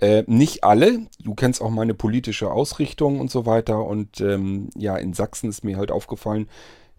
Äh, 0.00 0.22
nicht 0.26 0.62
alle. 0.64 1.06
Du 1.18 1.34
kennst 1.34 1.60
auch 1.60 1.70
meine 1.70 1.94
politische 1.94 2.50
Ausrichtung 2.50 3.20
und 3.20 3.30
so 3.30 3.46
weiter. 3.46 3.84
Und 3.84 4.20
ähm, 4.20 4.70
ja, 4.76 4.96
in 4.96 5.12
Sachsen 5.12 5.48
ist 5.48 5.64
mir 5.64 5.76
halt 5.76 5.90
aufgefallen, 5.90 6.48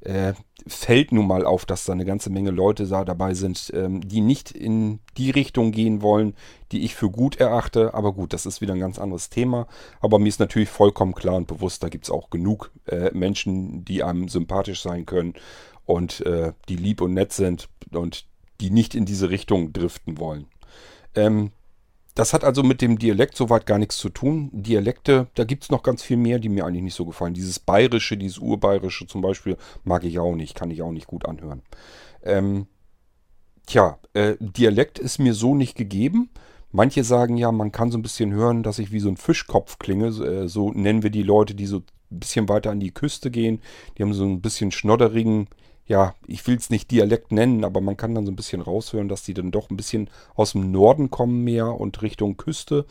äh, 0.02 0.34
fällt 0.68 1.12
nun 1.12 1.28
mal 1.28 1.46
auf, 1.46 1.66
dass 1.66 1.86
da 1.86 1.94
eine 1.94 2.06
ganze 2.06 2.30
Menge 2.30 2.52
Leute 2.52 2.88
da 2.88 3.04
dabei 3.04 3.34
sind, 3.34 3.72
ähm, 3.74 4.08
die 4.08 4.22
nicht 4.22 4.52
in 4.52 5.00
die 5.18 5.30
Richtung 5.30 5.72
gehen 5.72 6.02
wollen, 6.02 6.36
die 6.72 6.84
ich 6.84 6.96
für 6.96 7.10
gut 7.10 7.38
erachte. 7.38 7.94
Aber 7.94 8.14
gut, 8.14 8.34
das 8.34 8.46
ist 8.46 8.62
wieder 8.62 8.74
ein 8.74 8.80
ganz 8.80 9.00
anderes 9.00 9.30
Thema. 9.30 9.68
Aber 10.00 10.20
mir 10.20 10.30
ist 10.30 10.40
natürlich 10.40 10.70
vollkommen 10.70 11.14
klar 11.14 11.36
und 11.36 11.48
bewusst, 11.48 11.84
da 11.84 11.90
gibt 11.90 12.06
es 12.06 12.12
auch 12.12 12.30
genug 12.30 12.72
äh, 12.86 13.12
Menschen, 13.14 13.86
die 13.86 14.04
einem 14.04 14.28
sympathisch 14.28 14.82
sein 14.82 15.06
können 15.06 15.34
und 15.86 16.22
äh, 16.26 16.54
die 16.68 16.76
lieb 16.76 17.02
und 17.02 17.14
nett 17.14 17.34
sind 17.34 17.68
und 17.92 18.26
die 18.62 18.70
nicht 18.70 18.96
in 18.96 19.06
diese 19.06 19.30
Richtung 19.30 19.74
driften 19.74 20.18
wollen. 20.18 20.48
Ähm, 21.16 21.52
das 22.20 22.34
hat 22.34 22.44
also 22.44 22.64
mit 22.64 22.82
dem 22.82 23.00
Dialekt 23.00 23.38
soweit 23.38 23.66
gar 23.66 23.78
nichts 23.78 23.98
zu 23.98 24.10
tun. 24.10 24.50
Dialekte, 24.52 25.28
da 25.36 25.46
gibt 25.46 25.64
es 25.64 25.72
noch 25.72 25.84
ganz 25.84 26.04
viel 26.04 26.18
mehr, 26.18 26.38
die 26.38 26.50
mir 26.50 26.66
eigentlich 26.66 26.84
nicht 26.84 26.96
so 26.96 27.06
gefallen. 27.06 27.34
Dieses 27.34 27.60
Bayerische, 27.62 28.18
dieses 28.18 28.40
Urbayerische 28.40 29.08
zum 29.08 29.22
Beispiel, 29.22 29.56
mag 29.86 30.04
ich 30.04 30.20
auch 30.20 30.36
nicht, 30.36 30.54
kann 30.54 30.70
ich 30.70 30.82
auch 30.82 30.92
nicht 30.92 31.08
gut 31.08 31.26
anhören. 31.26 31.62
Ähm, 32.22 32.68
tja, 33.66 34.00
äh, 34.14 34.36
Dialekt 34.42 35.00
ist 35.00 35.18
mir 35.18 35.34
so 35.34 35.56
nicht 35.56 35.76
gegeben. 35.76 36.30
Manche 36.74 37.06
sagen 37.06 37.38
ja, 37.38 37.54
man 37.54 37.72
kann 37.72 37.90
so 37.90 37.98
ein 37.98 38.04
bisschen 38.04 38.34
hören, 38.34 38.64
dass 38.64 38.80
ich 38.80 38.92
wie 38.92 39.00
so 39.00 39.08
ein 39.08 39.16
Fischkopf 39.16 39.80
klinge. 39.80 40.08
Äh, 40.08 40.50
so 40.50 40.74
nennen 40.74 41.04
wir 41.04 41.12
die 41.12 41.24
Leute, 41.24 41.56
die 41.56 41.68
so 41.68 41.78
ein 41.78 42.20
bisschen 42.20 42.50
weiter 42.50 42.72
an 42.72 42.82
die 42.82 42.94
Küste 42.94 43.32
gehen. 43.32 43.62
Die 43.98 44.04
haben 44.04 44.14
so 44.14 44.26
ein 44.26 44.42
bisschen 44.42 44.74
schnodderigen 44.74 45.48
ja, 45.90 46.14
ich 46.28 46.46
will 46.46 46.56
es 46.56 46.70
nicht 46.70 46.92
Dialekt 46.92 47.32
nennen, 47.32 47.66
aber 47.66 47.82
man 47.82 47.98
kann 47.98 48.14
dann 48.14 48.28
so 48.28 48.32
ein 48.32 48.36
bisschen 48.36 48.62
raushören, 48.62 49.10
dass 49.10 49.24
die 49.24 49.34
dann 49.34 49.50
doch 49.50 49.72
ein 49.72 49.76
bisschen 49.76 50.08
aus 50.36 50.52
dem 50.52 50.72
Norden 50.72 51.10
kommen 51.10 51.44
mehr 51.44 51.74
und 51.74 52.04
Richtung 52.04 52.38
Küste. 52.38 52.86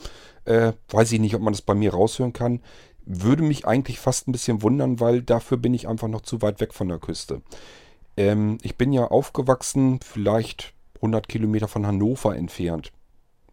Äh, 0.45 0.73
weiß 0.91 1.13
ich 1.13 1.21
nicht, 1.21 1.37
ob 1.37 1.41
man 1.41 1.53
das 1.53 1.63
bei 1.63 1.77
mir 1.77 1.95
raushören 1.95 2.33
kann. 2.33 2.61
Würde 3.07 3.45
mich 3.45 3.69
eigentlich 3.69 4.01
fast 4.01 4.27
ein 4.27 4.33
bisschen 4.33 4.63
wundern, 4.63 4.99
weil 4.99 5.23
dafür 5.23 5.59
bin 5.59 5.75
ich 5.75 5.87
einfach 5.87 6.09
noch 6.09 6.23
zu 6.23 6.43
weit 6.43 6.61
weg 6.61 6.75
von 6.75 6.89
der 6.89 6.99
Küste. 6.99 7.41
Ähm, 8.17 8.59
ich 8.63 8.77
bin 8.77 8.93
ja 8.93 9.07
aufgewachsen, 9.07 10.01
vielleicht 10.03 10.75
100 10.97 11.29
Kilometer 11.29 11.69
von 11.69 11.87
Hannover 11.87 12.35
entfernt. 12.35 12.91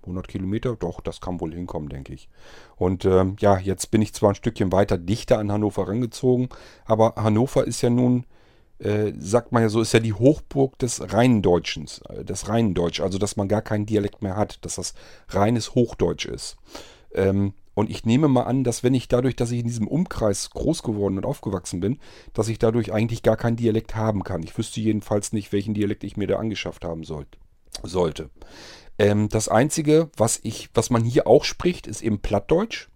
100 0.02 0.28
Kilometer, 0.28 0.76
doch, 0.76 1.02
das 1.02 1.22
kann 1.22 1.40
wohl 1.40 1.54
hinkommen, 1.54 1.90
denke 1.90 2.16
ich. 2.16 2.30
Und 2.78 3.06
ähm, 3.06 3.36
ja, 3.40 3.60
jetzt 3.60 3.92
bin 3.92 4.02
ich 4.02 4.16
zwar 4.16 4.30
ein 4.30 4.36
Stückchen 4.36 4.72
weiter 4.72 4.98
dichter 4.98 5.38
an 5.38 5.52
Hannover 5.52 5.88
rangezogen, 5.88 6.50
aber 6.86 7.14
Hannover 7.16 7.68
ist 7.68 7.84
ja 7.84 7.92
nun 7.92 8.26
äh, 8.80 9.14
sagt 9.18 9.52
man 9.52 9.64
ja 9.64 9.70
so, 9.70 9.82
ist 9.82 9.94
ja 9.94 10.00
die 10.00 10.14
Hochburg 10.14 10.78
des 10.80 11.14
reinen 11.14 11.42
Deutschens, 11.42 12.02
äh, 12.10 12.26
des 12.26 12.50
reinen 12.50 12.74
Deutsch, 12.74 13.00
also 13.00 13.18
dass 13.18 13.38
man 13.38 13.48
gar 13.48 13.62
keinen 13.62 13.86
Dialekt 13.86 14.22
mehr 14.22 14.36
hat, 14.36 14.64
dass 14.66 14.76
das 14.76 14.94
reines 15.30 15.76
Hochdeutsch 15.76 16.26
ist. 16.26 16.58
Ähm, 17.14 17.54
und 17.74 17.90
ich 17.90 18.06
nehme 18.06 18.30
mal 18.30 18.44
an, 18.44 18.64
dass 18.64 18.84
wenn 18.84 18.94
ich 18.94 19.10
dadurch, 19.10 19.36
dass 19.36 19.52
ich 19.52 19.60
in 19.60 19.68
diesem 19.68 19.88
Umkreis 19.88 20.50
groß 20.50 20.82
geworden 20.82 21.18
und 21.18 21.26
aufgewachsen 21.26 21.82
bin, 21.82 22.00
dass 22.34 22.48
ich 22.48 22.58
dadurch 22.58 22.94
eigentlich 22.94 23.22
gar 23.22 23.36
keinen 23.36 23.58
Dialekt 23.58 23.96
haben 23.96 24.24
kann. 24.24 24.44
Ich 24.44 24.58
wüsste 24.58 24.80
jedenfalls 24.80 25.34
nicht, 25.34 25.52
welchen 25.52 25.74
Dialekt 25.74 26.04
ich 26.04 26.16
mir 26.16 26.28
da 26.28 26.38
angeschafft 26.38 26.86
haben 26.86 27.04
sollt, 27.04 27.38
sollte. 27.84 28.30
Ähm, 28.98 29.28
das 29.30 29.50
Einzige, 29.50 30.10
was 30.16 30.40
ich, 30.42 30.70
was 30.74 30.90
man 30.90 31.04
hier 31.04 31.28
auch 31.28 31.44
spricht, 31.44 31.86
ist 31.86 32.02
eben 32.02 32.20
Plattdeutsch. 32.20 32.90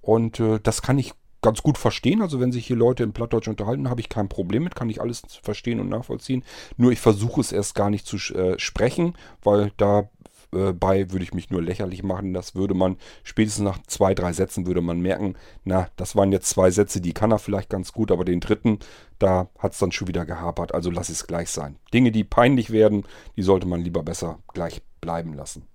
Und 0.00 0.40
äh, 0.40 0.58
das 0.60 0.82
kann 0.82 0.98
ich 0.98 1.12
ganz 1.42 1.62
gut 1.62 1.76
verstehen. 1.76 2.22
Also 2.22 2.40
wenn 2.40 2.52
sich 2.52 2.66
hier 2.66 2.76
Leute 2.76 3.02
im 3.02 3.12
Plattdeutsch 3.12 3.48
unterhalten, 3.48 3.90
habe 3.90 4.00
ich 4.00 4.08
kein 4.08 4.28
Problem 4.28 4.64
mit, 4.64 4.74
kann 4.74 4.88
ich 4.88 5.00
alles 5.00 5.22
verstehen 5.42 5.80
und 5.80 5.88
nachvollziehen. 5.88 6.44
Nur 6.76 6.92
ich 6.92 7.00
versuche 7.00 7.40
es 7.40 7.52
erst 7.52 7.74
gar 7.74 7.90
nicht 7.90 8.06
zu 8.06 8.16
äh, 8.34 8.58
sprechen, 8.58 9.14
weil 9.42 9.72
dabei 9.76 11.00
äh, 11.00 11.10
würde 11.10 11.24
ich 11.24 11.34
mich 11.34 11.50
nur 11.50 11.60
lächerlich 11.60 12.02
machen. 12.04 12.32
Das 12.32 12.54
würde 12.54 12.74
man 12.74 12.96
spätestens 13.24 13.64
nach 13.64 13.78
zwei, 13.86 14.14
drei 14.14 14.32
Sätzen 14.32 14.66
würde 14.66 14.80
man 14.80 15.00
merken, 15.00 15.34
na, 15.64 15.88
das 15.96 16.14
waren 16.14 16.32
jetzt 16.32 16.48
zwei 16.48 16.70
Sätze, 16.70 17.00
die 17.00 17.12
kann 17.12 17.32
er 17.32 17.40
vielleicht 17.40 17.70
ganz 17.70 17.92
gut, 17.92 18.12
aber 18.12 18.24
den 18.24 18.40
dritten, 18.40 18.78
da 19.18 19.48
hat 19.58 19.72
es 19.72 19.78
dann 19.78 19.92
schon 19.92 20.08
wieder 20.08 20.24
gehapert. 20.24 20.72
Also 20.72 20.90
lass 20.90 21.08
es 21.08 21.26
gleich 21.26 21.50
sein. 21.50 21.76
Dinge, 21.92 22.12
die 22.12 22.24
peinlich 22.24 22.70
werden, 22.70 23.04
die 23.36 23.42
sollte 23.42 23.66
man 23.66 23.80
lieber 23.80 24.04
besser 24.04 24.38
gleich 24.54 24.82
bleiben 25.00 25.34
lassen. 25.34 25.66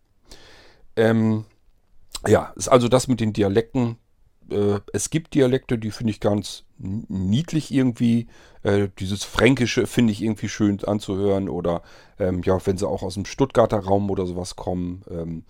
Ähm, 0.95 1.43
ja, 2.25 2.53
ist 2.56 2.69
also 2.69 2.88
das 2.88 3.08
mit 3.08 3.19
den 3.19 3.34
Dialekten 3.34 3.97
äh, 4.52 4.80
es 4.94 5.10
gibt 5.10 5.34
Dialekte, 5.34 5.78
die 5.78 5.92
finde 5.92 6.12
ich 6.12 6.20
ganz 6.20 6.64
niedlich 6.78 7.72
irgendwie. 7.72 8.28
Äh, 8.64 8.90
dieses 9.00 9.24
Fränkische 9.24 9.88
finde 9.88 10.14
ich 10.14 10.22
irgendwie 10.22 10.50
schön 10.50 10.84
anzuhören. 10.84 11.50
Oder 11.50 11.82
ähm, 12.20 12.42
ja, 12.44 12.66
wenn 12.66 12.78
sie 12.78 12.88
auch 12.88 13.04
aus 13.04 13.16
dem 13.16 13.26
Stuttgarter 13.26 13.80
Raum 13.80 14.10
oder 14.10 14.26
sowas 14.26 14.56
kommen. 14.56 15.04
Ähm, 15.10 15.44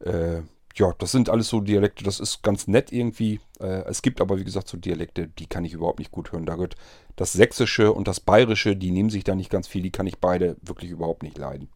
äh, 0.00 0.42
ja, 0.76 0.92
das 0.98 1.10
sind 1.10 1.30
alles 1.30 1.48
so 1.48 1.60
Dialekte, 1.60 2.04
das 2.04 2.20
ist 2.20 2.42
ganz 2.42 2.68
nett 2.68 2.92
irgendwie. 2.92 3.40
Äh, 3.60 3.84
es 3.86 4.02
gibt 4.02 4.20
aber, 4.20 4.38
wie 4.38 4.44
gesagt, 4.44 4.68
so 4.68 4.76
Dialekte, 4.76 5.28
die 5.28 5.46
kann 5.46 5.64
ich 5.64 5.72
überhaupt 5.72 5.98
nicht 5.98 6.12
gut 6.12 6.32
hören. 6.32 6.44
Da 6.44 6.54
gehört 6.54 6.76
das 7.16 7.32
Sächsische 7.32 7.92
und 7.92 8.06
das 8.06 8.20
Bayerische, 8.20 8.76
die 8.76 8.90
nehmen 8.90 9.08
sich 9.08 9.24
da 9.24 9.34
nicht 9.34 9.50
ganz 9.50 9.66
viel, 9.66 9.82
die 9.82 9.90
kann 9.90 10.06
ich 10.06 10.18
beide 10.18 10.56
wirklich 10.60 10.90
überhaupt 10.90 11.22
nicht 11.22 11.38
leiden. 11.38 11.68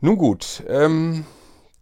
Nun 0.00 0.18
gut, 0.18 0.62
ähm, 0.68 1.26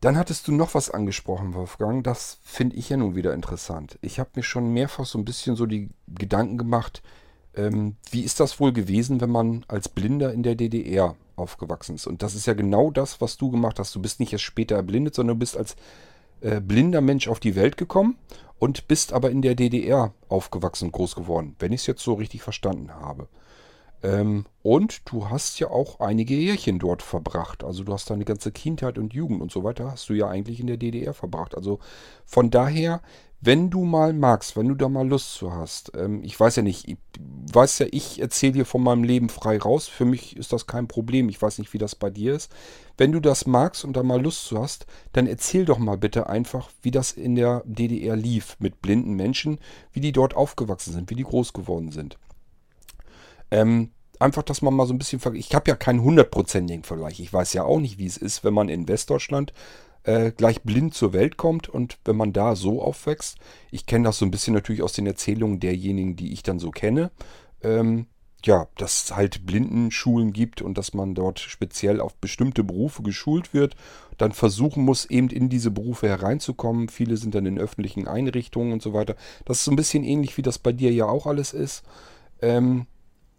dann 0.01 0.17
hattest 0.17 0.49
du 0.49 0.53
noch 0.53 0.75
was 0.75 0.91
angesprochen, 0.91 1.55
Wolfgang. 1.55 2.03
Das 2.03 2.39
finde 2.43 2.77
ich 2.77 2.89
ja 2.89 2.97
nun 2.97 3.15
wieder 3.15 3.35
interessant. 3.35 3.99
Ich 4.01 4.19
habe 4.19 4.31
mir 4.35 4.43
schon 4.43 4.73
mehrfach 4.73 5.05
so 5.05 5.19
ein 5.19 5.25
bisschen 5.25 5.57
so 5.57 5.67
die 5.67 5.91
Gedanken 6.09 6.57
gemacht, 6.57 7.03
ähm, 7.55 7.97
wie 8.11 8.23
ist 8.23 8.41
das 8.41 8.61
wohl 8.61 8.73
gewesen, 8.73 9.21
wenn 9.21 9.31
man 9.31 9.65
als 9.69 9.89
Blinder 9.89 10.33
in 10.33 10.43
der 10.43 10.55
DDR 10.55 11.17
aufgewachsen 11.37 11.97
ist? 11.97 12.07
Und 12.07 12.23
das 12.23 12.35
ist 12.35 12.47
ja 12.47 12.55
genau 12.55 12.91
das, 12.91 13.21
was 13.21 13.37
du 13.37 13.51
gemacht 13.51 13.79
hast. 13.79 13.95
Du 13.95 14.01
bist 14.01 14.21
nicht 14.21 14.33
erst 14.33 14.45
später 14.45 14.77
erblindet, 14.77 15.15
sondern 15.15 15.37
du 15.37 15.41
bist 15.41 15.57
als 15.57 15.77
äh, 16.41 16.61
blinder 16.61 17.01
Mensch 17.01 17.29
auf 17.29 17.41
die 17.41 17.57
Welt 17.57 17.77
gekommen 17.77 18.17
und 18.59 18.89
bist 18.89 19.13
aber 19.13 19.31
in 19.31 19.43
der 19.43 19.55
DDR 19.55 20.15
aufgewachsen 20.29 20.87
und 20.87 20.93
groß 20.93 21.17
geworden, 21.17 21.57
wenn 21.59 21.73
ich 21.73 21.83
es 21.83 21.87
jetzt 21.87 22.03
so 22.03 22.15
richtig 22.15 22.43
verstanden 22.43 22.95
habe. 22.95 23.29
Ähm, 24.03 24.47
und 24.63 25.11
du 25.11 25.31
hast 25.31 25.59
ja 25.59 25.69
auch 25.71 26.01
einige 26.01 26.35
Jährchen 26.35 26.79
dort 26.79 27.03
verbracht. 27.03 27.65
Also 27.65 27.85
du 27.85 27.93
hast 27.93 28.11
deine 28.11 28.25
ganze 28.25 28.53
Kindheit 28.53 28.99
und 28.99 29.15
Jugend 29.15 29.43
und 29.43 29.51
so 29.51 29.65
weiter 29.65 29.91
hast 29.91 30.09
du 30.09 30.15
ja 30.15 30.29
eigentlich 30.29 30.61
in 30.61 30.67
der 30.67 30.77
DDR 30.77 31.15
verbracht. 31.15 31.55
Also 31.55 31.79
von 32.25 32.51
daher, 32.51 33.03
wenn 33.43 33.71
du 33.71 33.85
mal 33.85 34.13
magst, 34.13 34.57
wenn 34.57 34.69
du 34.69 34.75
da 34.75 34.89
mal 34.89 35.09
Lust 35.09 35.35
zu 35.35 35.53
hast, 35.53 35.93
ähm, 35.97 36.23
ich 36.23 36.39
weiß 36.39 36.57
ja 36.57 36.63
nicht, 36.63 36.89
ich 36.89 36.99
weiß 37.53 37.81
ja, 37.81 37.87
ich 37.91 38.21
erzähle 38.21 38.53
dir 38.53 38.67
von 38.67 38.83
meinem 38.83 39.05
Leben 39.05 39.29
frei 39.31 39.59
raus. 39.59 39.89
Für 39.89 40.05
mich 40.05 40.37
ist 40.37 40.53
das 40.53 40.67
kein 40.67 40.89
Problem. 40.89 41.29
Ich 41.29 41.41
weiß 41.41 41.59
nicht, 41.59 41.73
wie 41.73 41.79
das 41.79 41.95
bei 41.95 42.11
dir 42.11 42.35
ist. 42.35 42.51
Wenn 42.99 43.13
du 43.13 43.21
das 43.21 43.47
magst 43.47 43.85
und 43.85 43.95
da 43.95 44.03
mal 44.03 44.21
Lust 44.21 44.45
zu 44.45 44.59
hast, 44.59 44.87
dann 45.13 45.27
erzähl 45.27 45.65
doch 45.65 45.79
mal 45.79 45.97
bitte 45.97 46.29
einfach, 46.29 46.71
wie 46.83 46.91
das 46.91 47.13
in 47.13 47.35
der 47.35 47.63
DDR 47.65 48.17
lief 48.17 48.57
mit 48.61 48.83
blinden 48.83 49.15
Menschen, 49.15 49.59
wie 49.93 50.01
die 50.01 50.13
dort 50.13 50.37
aufgewachsen 50.37 50.93
sind, 50.93 51.11
wie 51.11 51.17
die 51.17 51.25
groß 51.25 51.55
geworden 51.55 51.93
sind. 51.93 52.19
Ähm, 53.51 53.91
einfach, 54.19 54.43
dass 54.43 54.63
man 54.63 54.75
mal 54.75 54.87
so 54.87 54.95
ein 54.95 54.99
bisschen 54.99 55.21
Ich 55.35 55.55
habe 55.55 55.71
ja 55.71 55.77
keinen 55.77 56.03
hundertprozentigen 56.03 56.85
Vergleich. 56.85 57.21
Ich 57.21 57.33
weiß 57.33 57.53
ja 57.53 57.65
auch 57.65 57.81
nicht, 57.81 57.99
wie 57.99 58.07
es 58.07 58.17
ist, 58.17 58.45
wenn 58.45 58.55
man 58.55 58.69
in 58.69 58.89
Westdeutschland 58.89 59.53
äh, 60.05 60.33
gleich 60.33 60.63
blind 60.63 60.95
zur 60.95 61.13
Welt 61.13 61.37
kommt 61.37 61.69
und 61.69 61.99
wenn 62.05 62.17
man 62.17 62.33
da 62.33 62.57
so 62.57 62.83
aufwächst. 62.83 63.39
Ich 63.71 63.87
kenne 63.87 64.05
das 64.05 64.19
so 64.19 64.25
ein 64.25 64.31
bisschen 64.31 64.55
natürlich 64.55 64.83
aus 64.83 64.93
den 64.93 65.07
Erzählungen 65.07 65.61
derjenigen, 65.61 66.17
die 66.17 66.33
ich 66.33 66.43
dann 66.43 66.59
so 66.59 66.71
kenne. 66.71 67.11
Ähm, 67.63 68.07
ja, 68.45 68.69
dass 68.77 69.05
es 69.05 69.17
halt 69.17 69.45
Blindenschulen 69.45 70.33
gibt 70.33 70.63
und 70.63 70.79
dass 70.79 70.95
man 70.95 71.15
dort 71.15 71.41
speziell 71.41 72.01
auf 72.01 72.15
bestimmte 72.17 72.65
Berufe 72.65 73.03
geschult 73.03 73.53
wird, 73.53 73.77
dann 74.17 74.33
versuchen 74.33 74.85
muss, 74.85 75.05
eben 75.05 75.29
in 75.29 75.51
diese 75.51 75.71
Berufe 75.71 76.09
hereinzukommen. 76.09 76.89
Viele 76.89 77.19
sind 77.19 77.35
dann 77.35 77.45
in 77.45 77.59
öffentlichen 77.59 78.09
Einrichtungen 78.09 78.73
und 78.73 78.81
so 78.83 78.95
weiter. 78.95 79.15
Das 79.45 79.59
ist 79.59 79.65
so 79.65 79.71
ein 79.71 79.77
bisschen 79.77 80.05
ähnlich, 80.05 80.39
wie 80.39 80.43
das 80.43 80.59
bei 80.59 80.73
dir 80.73 80.91
ja 80.91 81.07
auch 81.07 81.27
alles 81.27 81.53
ist. 81.53 81.83
Ähm, 82.41 82.87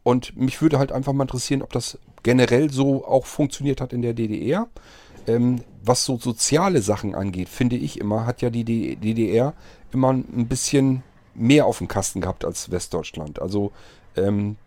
und 0.03 0.35
mich 0.37 0.61
würde 0.61 0.79
halt 0.79 0.91
einfach 0.91 1.13
mal 1.13 1.23
interessieren, 1.23 1.61
ob 1.61 1.71
das 1.71 1.97
generell 2.23 2.71
so 2.71 3.05
auch 3.05 3.25
funktioniert 3.25 3.81
hat 3.81 3.93
in 3.93 4.01
der 4.01 4.13
DDR. 4.13 4.67
Ähm, 5.27 5.61
was 5.83 6.03
so 6.05 6.17
soziale 6.17 6.81
Sachen 6.81 7.13
angeht, 7.13 7.49
finde 7.49 7.75
ich 7.75 7.99
immer, 7.99 8.25
hat 8.25 8.41
ja 8.41 8.49
die 8.49 8.95
DDR 8.95 9.53
immer 9.91 10.11
ein 10.11 10.47
bisschen 10.47 11.03
mehr 11.35 11.65
auf 11.65 11.77
dem 11.77 11.87
Kasten 11.87 12.21
gehabt 12.21 12.45
als 12.45 12.71
Westdeutschland. 12.71 13.41
Also 13.41 13.71
ähm, 14.15 14.57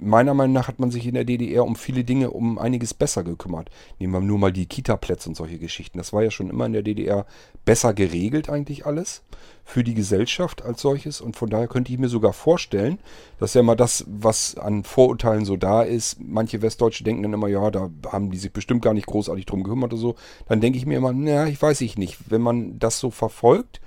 meiner 0.00 0.34
Meinung 0.34 0.54
nach 0.54 0.68
hat 0.68 0.78
man 0.78 0.90
sich 0.90 1.06
in 1.06 1.14
der 1.14 1.24
DDR 1.24 1.64
um 1.64 1.76
viele 1.76 2.04
Dinge 2.04 2.30
um 2.30 2.58
einiges 2.58 2.94
besser 2.94 3.22
gekümmert. 3.22 3.70
Nehmen 3.98 4.12
wir 4.12 4.20
nur 4.20 4.38
mal 4.38 4.52
die 4.52 4.66
Kita-Plätze 4.66 5.28
und 5.28 5.34
solche 5.34 5.58
Geschichten. 5.58 5.98
Das 5.98 6.12
war 6.12 6.22
ja 6.22 6.30
schon 6.30 6.50
immer 6.50 6.66
in 6.66 6.72
der 6.72 6.82
DDR 6.82 7.26
besser 7.64 7.94
geregelt 7.94 8.48
eigentlich 8.48 8.86
alles 8.86 9.22
für 9.64 9.84
die 9.84 9.94
Gesellschaft 9.94 10.64
als 10.64 10.80
solches. 10.80 11.20
Und 11.20 11.36
von 11.36 11.48
daher 11.50 11.68
könnte 11.68 11.92
ich 11.92 11.98
mir 11.98 12.08
sogar 12.08 12.32
vorstellen, 12.32 12.98
dass 13.38 13.54
ja 13.54 13.62
mal 13.62 13.76
das, 13.76 14.04
was 14.08 14.56
an 14.56 14.84
Vorurteilen 14.84 15.44
so 15.44 15.56
da 15.56 15.82
ist, 15.82 16.18
manche 16.20 16.62
Westdeutsche 16.62 17.04
denken 17.04 17.22
dann 17.22 17.34
immer, 17.34 17.48
ja, 17.48 17.70
da 17.70 17.90
haben 18.10 18.30
die 18.30 18.38
sich 18.38 18.52
bestimmt 18.52 18.82
gar 18.82 18.94
nicht 18.94 19.06
großartig 19.06 19.46
drum 19.46 19.62
gekümmert 19.62 19.92
oder 19.92 20.00
so. 20.00 20.14
Dann 20.48 20.60
denke 20.60 20.78
ich 20.78 20.86
mir 20.86 20.96
immer, 20.96 21.12
naja, 21.12 21.46
ich 21.46 21.60
weiß 21.60 21.80
ich 21.82 21.98
nicht. 21.98 22.30
Wenn 22.30 22.42
man 22.42 22.78
das 22.78 22.98
so 22.98 23.10
verfolgt, 23.10 23.80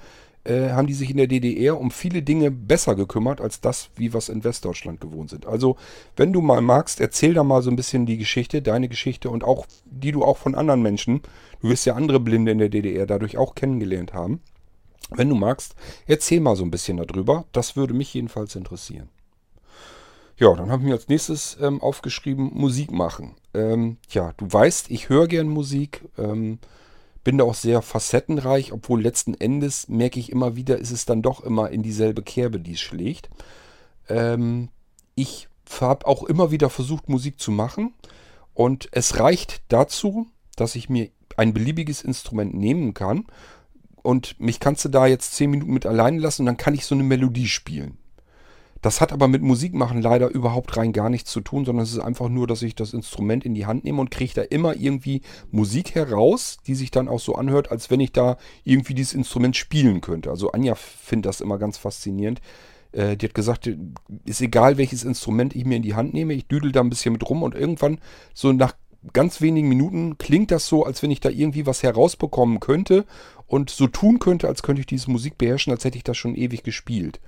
äh, 0.45 0.69
haben 0.71 0.87
die 0.87 0.93
sich 0.93 1.09
in 1.09 1.17
der 1.17 1.27
DDR 1.27 1.79
um 1.79 1.91
viele 1.91 2.21
Dinge 2.21 2.51
besser 2.51 2.95
gekümmert, 2.95 3.39
als 3.39 3.61
das, 3.61 3.89
wie 3.95 4.13
wir 4.13 4.17
es 4.17 4.29
in 4.29 4.43
Westdeutschland 4.43 4.99
gewohnt 4.99 5.29
sind. 5.29 5.45
Also, 5.45 5.77
wenn 6.15 6.33
du 6.33 6.41
mal 6.41 6.61
magst, 6.61 6.99
erzähl 6.99 7.33
da 7.33 7.43
mal 7.43 7.61
so 7.61 7.69
ein 7.69 7.75
bisschen 7.75 8.05
die 8.05 8.17
Geschichte, 8.17 8.61
deine 8.61 8.89
Geschichte 8.89 9.29
und 9.29 9.43
auch 9.43 9.65
die 9.85 10.11
du 10.11 10.23
auch 10.23 10.37
von 10.37 10.55
anderen 10.55 10.81
Menschen, 10.81 11.21
du 11.61 11.69
wirst 11.69 11.85
ja 11.85 11.95
andere 11.95 12.19
Blinde 12.19 12.51
in 12.51 12.57
der 12.57 12.69
DDR 12.69 13.05
dadurch 13.05 13.37
auch 13.37 13.55
kennengelernt 13.55 14.13
haben. 14.13 14.41
Wenn 15.09 15.29
du 15.29 15.35
magst, 15.35 15.75
erzähl 16.07 16.39
mal 16.39 16.55
so 16.55 16.63
ein 16.63 16.71
bisschen 16.71 16.97
darüber. 16.97 17.45
Das 17.51 17.75
würde 17.75 17.93
mich 17.93 18.13
jedenfalls 18.13 18.55
interessieren. 18.55 19.09
Ja, 20.37 20.53
dann 20.55 20.71
habe 20.71 20.81
ich 20.81 20.87
mir 20.87 20.95
als 20.95 21.07
nächstes 21.07 21.57
ähm, 21.61 21.81
aufgeschrieben, 21.81 22.51
Musik 22.53 22.91
machen. 22.91 23.35
Ähm, 23.53 23.97
ja, 24.09 24.33
du 24.37 24.51
weißt, 24.51 24.89
ich 24.89 25.09
höre 25.09 25.27
gern 25.27 25.47
Musik. 25.47 26.01
Ähm, 26.17 26.57
bin 27.23 27.37
da 27.37 27.45
auch 27.45 27.53
sehr 27.53 27.81
facettenreich, 27.81 28.73
obwohl 28.73 29.01
letzten 29.01 29.33
Endes 29.33 29.87
merke 29.87 30.19
ich 30.19 30.31
immer 30.31 30.55
wieder, 30.55 30.77
ist 30.77 30.91
es 30.91 31.05
dann 31.05 31.21
doch 31.21 31.41
immer 31.41 31.69
in 31.69 31.83
dieselbe 31.83 32.21
Kerbe, 32.21 32.59
die 32.59 32.73
es 32.73 32.81
schlägt. 32.81 33.29
Ähm, 34.09 34.69
ich 35.15 35.47
habe 35.79 36.05
auch 36.05 36.23
immer 36.23 36.51
wieder 36.51 36.69
versucht, 36.69 37.09
Musik 37.09 37.39
zu 37.39 37.51
machen 37.51 37.93
und 38.53 38.89
es 38.91 39.19
reicht 39.19 39.61
dazu, 39.69 40.27
dass 40.55 40.75
ich 40.75 40.89
mir 40.89 41.09
ein 41.37 41.53
beliebiges 41.53 42.01
Instrument 42.01 42.53
nehmen 42.53 42.93
kann 42.93 43.25
und 44.01 44.39
mich 44.39 44.59
kannst 44.59 44.85
du 44.85 44.89
da 44.89 45.07
jetzt 45.07 45.33
10 45.35 45.49
Minuten 45.49 45.73
mit 45.73 45.85
alleine 45.85 46.19
lassen 46.19 46.43
und 46.43 46.45
dann 46.47 46.57
kann 46.57 46.75
ich 46.75 46.85
so 46.85 46.93
eine 46.93 47.03
Melodie 47.03 47.47
spielen. 47.47 47.97
Das 48.83 48.99
hat 48.99 49.13
aber 49.13 49.29
mit 49.29 49.41
Musik 49.41 49.73
machen 49.73 50.01
leider 50.01 50.27
überhaupt 50.27 50.75
rein 50.75 50.91
gar 50.91 51.09
nichts 51.09 51.31
zu 51.31 51.39
tun, 51.39 51.63
sondern 51.63 51.83
es 51.83 51.93
ist 51.93 51.99
einfach 51.99 52.27
nur, 52.27 52.47
dass 52.47 52.61
ich 52.61 52.75
das 52.75 52.93
Instrument 52.93 53.45
in 53.45 53.55
die 53.55 53.65
Hand 53.65 53.85
nehme 53.85 54.01
und 54.01 54.11
kriege 54.11 54.33
da 54.35 54.41
immer 54.41 54.75
irgendwie 54.75 55.21
Musik 55.51 55.95
heraus, 55.95 56.57
die 56.67 56.75
sich 56.75 56.91
dann 56.91 57.07
auch 57.07 57.21
so 57.21 57.35
anhört, 57.35 57.71
als 57.71 57.89
wenn 57.89 58.01
ich 58.01 58.11
da 58.11 58.35
irgendwie 58.65 58.93
dieses 58.93 59.13
Instrument 59.13 59.55
spielen 59.55 60.01
könnte. 60.01 60.29
Also 60.29 60.51
Anja 60.51 60.75
findet 60.75 61.27
das 61.27 61.39
immer 61.39 61.57
ganz 61.57 61.77
faszinierend. 61.77 62.41
Äh, 62.91 63.15
die 63.15 63.27
hat 63.27 63.33
gesagt, 63.33 63.69
ist 64.25 64.41
egal 64.41 64.77
welches 64.77 65.05
Instrument 65.05 65.55
ich 65.55 65.63
mir 65.63 65.77
in 65.77 65.83
die 65.83 65.95
Hand 65.95 66.13
nehme, 66.13 66.33
ich 66.33 66.47
düdel 66.47 66.73
da 66.73 66.81
ein 66.81 66.89
bisschen 66.89 67.13
mit 67.13 67.29
rum 67.29 67.41
und 67.41 67.55
irgendwann 67.55 67.99
so 68.33 68.51
nach 68.51 68.75
ganz 69.13 69.39
wenigen 69.39 69.69
Minuten 69.69 70.17
klingt 70.17 70.51
das 70.51 70.67
so, 70.67 70.83
als 70.85 71.01
wenn 71.01 71.11
ich 71.11 71.21
da 71.21 71.29
irgendwie 71.29 71.65
was 71.65 71.83
herausbekommen 71.83 72.59
könnte 72.59 73.05
und 73.47 73.69
so 73.69 73.87
tun 73.87 74.19
könnte, 74.19 74.49
als 74.49 74.61
könnte 74.61 74.81
ich 74.81 74.87
diese 74.87 75.09
Musik 75.09 75.37
beherrschen, 75.37 75.71
als 75.71 75.85
hätte 75.85 75.97
ich 75.97 76.03
das 76.03 76.17
schon 76.17 76.35
ewig 76.35 76.63
gespielt. 76.63 77.21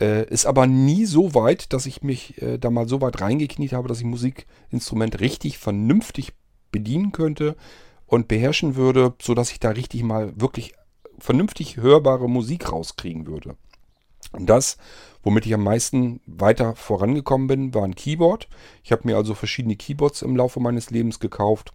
Äh, 0.00 0.28
ist 0.28 0.46
aber 0.46 0.66
nie 0.66 1.04
so 1.04 1.34
weit, 1.34 1.72
dass 1.72 1.86
ich 1.86 2.02
mich 2.02 2.40
äh, 2.42 2.58
da 2.58 2.70
mal 2.70 2.88
so 2.88 3.00
weit 3.00 3.20
reingekniet 3.20 3.72
habe, 3.72 3.88
dass 3.88 4.00
ich 4.00 4.04
Musikinstrument 4.04 5.20
richtig 5.20 5.58
vernünftig 5.58 6.32
bedienen 6.72 7.12
könnte 7.12 7.56
und 8.06 8.26
beherrschen 8.26 8.74
würde, 8.74 9.14
sodass 9.22 9.52
ich 9.52 9.60
da 9.60 9.70
richtig 9.70 10.02
mal 10.02 10.32
wirklich 10.40 10.74
vernünftig 11.18 11.76
hörbare 11.76 12.28
Musik 12.28 12.72
rauskriegen 12.72 13.26
würde. 13.26 13.56
Und 14.32 14.46
das, 14.46 14.78
womit 15.22 15.46
ich 15.46 15.54
am 15.54 15.62
meisten 15.62 16.20
weiter 16.26 16.74
vorangekommen 16.74 17.46
bin, 17.46 17.74
war 17.74 17.84
ein 17.84 17.94
Keyboard. 17.94 18.48
Ich 18.82 18.90
habe 18.90 19.02
mir 19.04 19.16
also 19.16 19.34
verschiedene 19.34 19.76
Keyboards 19.76 20.22
im 20.22 20.34
Laufe 20.34 20.58
meines 20.58 20.90
Lebens 20.90 21.20
gekauft 21.20 21.72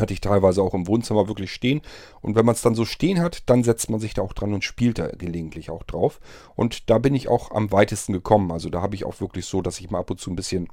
hatte 0.00 0.12
ich 0.12 0.20
teilweise 0.20 0.62
auch 0.62 0.74
im 0.74 0.86
Wohnzimmer 0.86 1.28
wirklich 1.28 1.52
stehen. 1.52 1.82
Und 2.20 2.34
wenn 2.34 2.46
man 2.46 2.54
es 2.54 2.62
dann 2.62 2.74
so 2.74 2.84
stehen 2.84 3.20
hat, 3.20 3.48
dann 3.48 3.62
setzt 3.64 3.90
man 3.90 4.00
sich 4.00 4.14
da 4.14 4.22
auch 4.22 4.32
dran 4.32 4.54
und 4.54 4.64
spielt 4.64 4.98
da 4.98 5.08
gelegentlich 5.08 5.70
auch 5.70 5.82
drauf. 5.82 6.20
Und 6.56 6.90
da 6.90 6.98
bin 6.98 7.14
ich 7.14 7.28
auch 7.28 7.50
am 7.50 7.72
weitesten 7.72 8.12
gekommen. 8.12 8.50
Also 8.50 8.70
da 8.70 8.82
habe 8.82 8.94
ich 8.94 9.04
auch 9.04 9.20
wirklich 9.20 9.46
so, 9.46 9.62
dass 9.62 9.80
ich 9.80 9.90
mal 9.90 10.00
ab 10.00 10.10
und 10.10 10.20
zu 10.20 10.30
ein 10.30 10.36
bisschen 10.36 10.68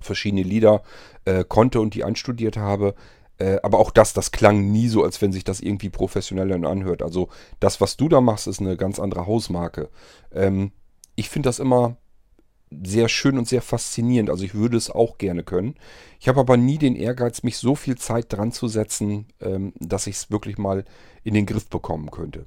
verschiedene 0.00 0.42
Lieder 0.42 0.82
äh, 1.24 1.44
konnte 1.44 1.80
und 1.80 1.94
die 1.94 2.04
einstudiert 2.04 2.56
habe. 2.56 2.94
Äh, 3.38 3.58
aber 3.62 3.78
auch 3.78 3.90
das, 3.90 4.12
das 4.12 4.30
klang 4.30 4.70
nie 4.70 4.88
so, 4.88 5.02
als 5.02 5.20
wenn 5.20 5.32
sich 5.32 5.44
das 5.44 5.60
irgendwie 5.60 5.90
professionell 5.90 6.64
anhört. 6.64 7.02
Also 7.02 7.28
das, 7.60 7.80
was 7.80 7.96
du 7.96 8.08
da 8.08 8.20
machst, 8.20 8.46
ist 8.46 8.60
eine 8.60 8.76
ganz 8.76 8.98
andere 8.98 9.26
Hausmarke. 9.26 9.88
Ähm, 10.32 10.72
ich 11.16 11.28
finde 11.28 11.48
das 11.48 11.58
immer 11.58 11.96
sehr 12.70 13.08
schön 13.08 13.38
und 13.38 13.48
sehr 13.48 13.62
faszinierend. 13.62 14.30
Also 14.30 14.44
ich 14.44 14.54
würde 14.54 14.76
es 14.76 14.90
auch 14.90 15.18
gerne 15.18 15.44
können. 15.44 15.74
Ich 16.20 16.28
habe 16.28 16.40
aber 16.40 16.56
nie 16.56 16.78
den 16.78 16.96
Ehrgeiz, 16.96 17.42
mich 17.42 17.58
so 17.58 17.74
viel 17.74 17.96
Zeit 17.96 18.32
dran 18.32 18.52
zu 18.52 18.68
setzen, 18.68 19.26
ähm, 19.40 19.72
dass 19.78 20.06
ich 20.06 20.16
es 20.16 20.30
wirklich 20.30 20.58
mal 20.58 20.84
in 21.22 21.34
den 21.34 21.46
Griff 21.46 21.68
bekommen 21.68 22.10
könnte. 22.10 22.46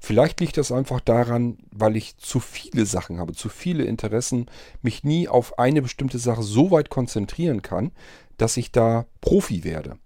Vielleicht 0.00 0.40
liegt 0.40 0.56
das 0.56 0.72
einfach 0.72 1.00
daran, 1.00 1.58
weil 1.70 1.96
ich 1.96 2.16
zu 2.18 2.40
viele 2.40 2.86
Sachen 2.86 3.18
habe, 3.18 3.32
zu 3.32 3.48
viele 3.48 3.84
Interessen, 3.84 4.46
mich 4.82 5.04
nie 5.04 5.28
auf 5.28 5.58
eine 5.58 5.82
bestimmte 5.82 6.18
Sache 6.18 6.42
so 6.42 6.70
weit 6.70 6.88
konzentrieren 6.88 7.62
kann, 7.62 7.92
dass 8.36 8.56
ich 8.56 8.70
da 8.70 9.06
Profi 9.20 9.64
werde. 9.64 9.98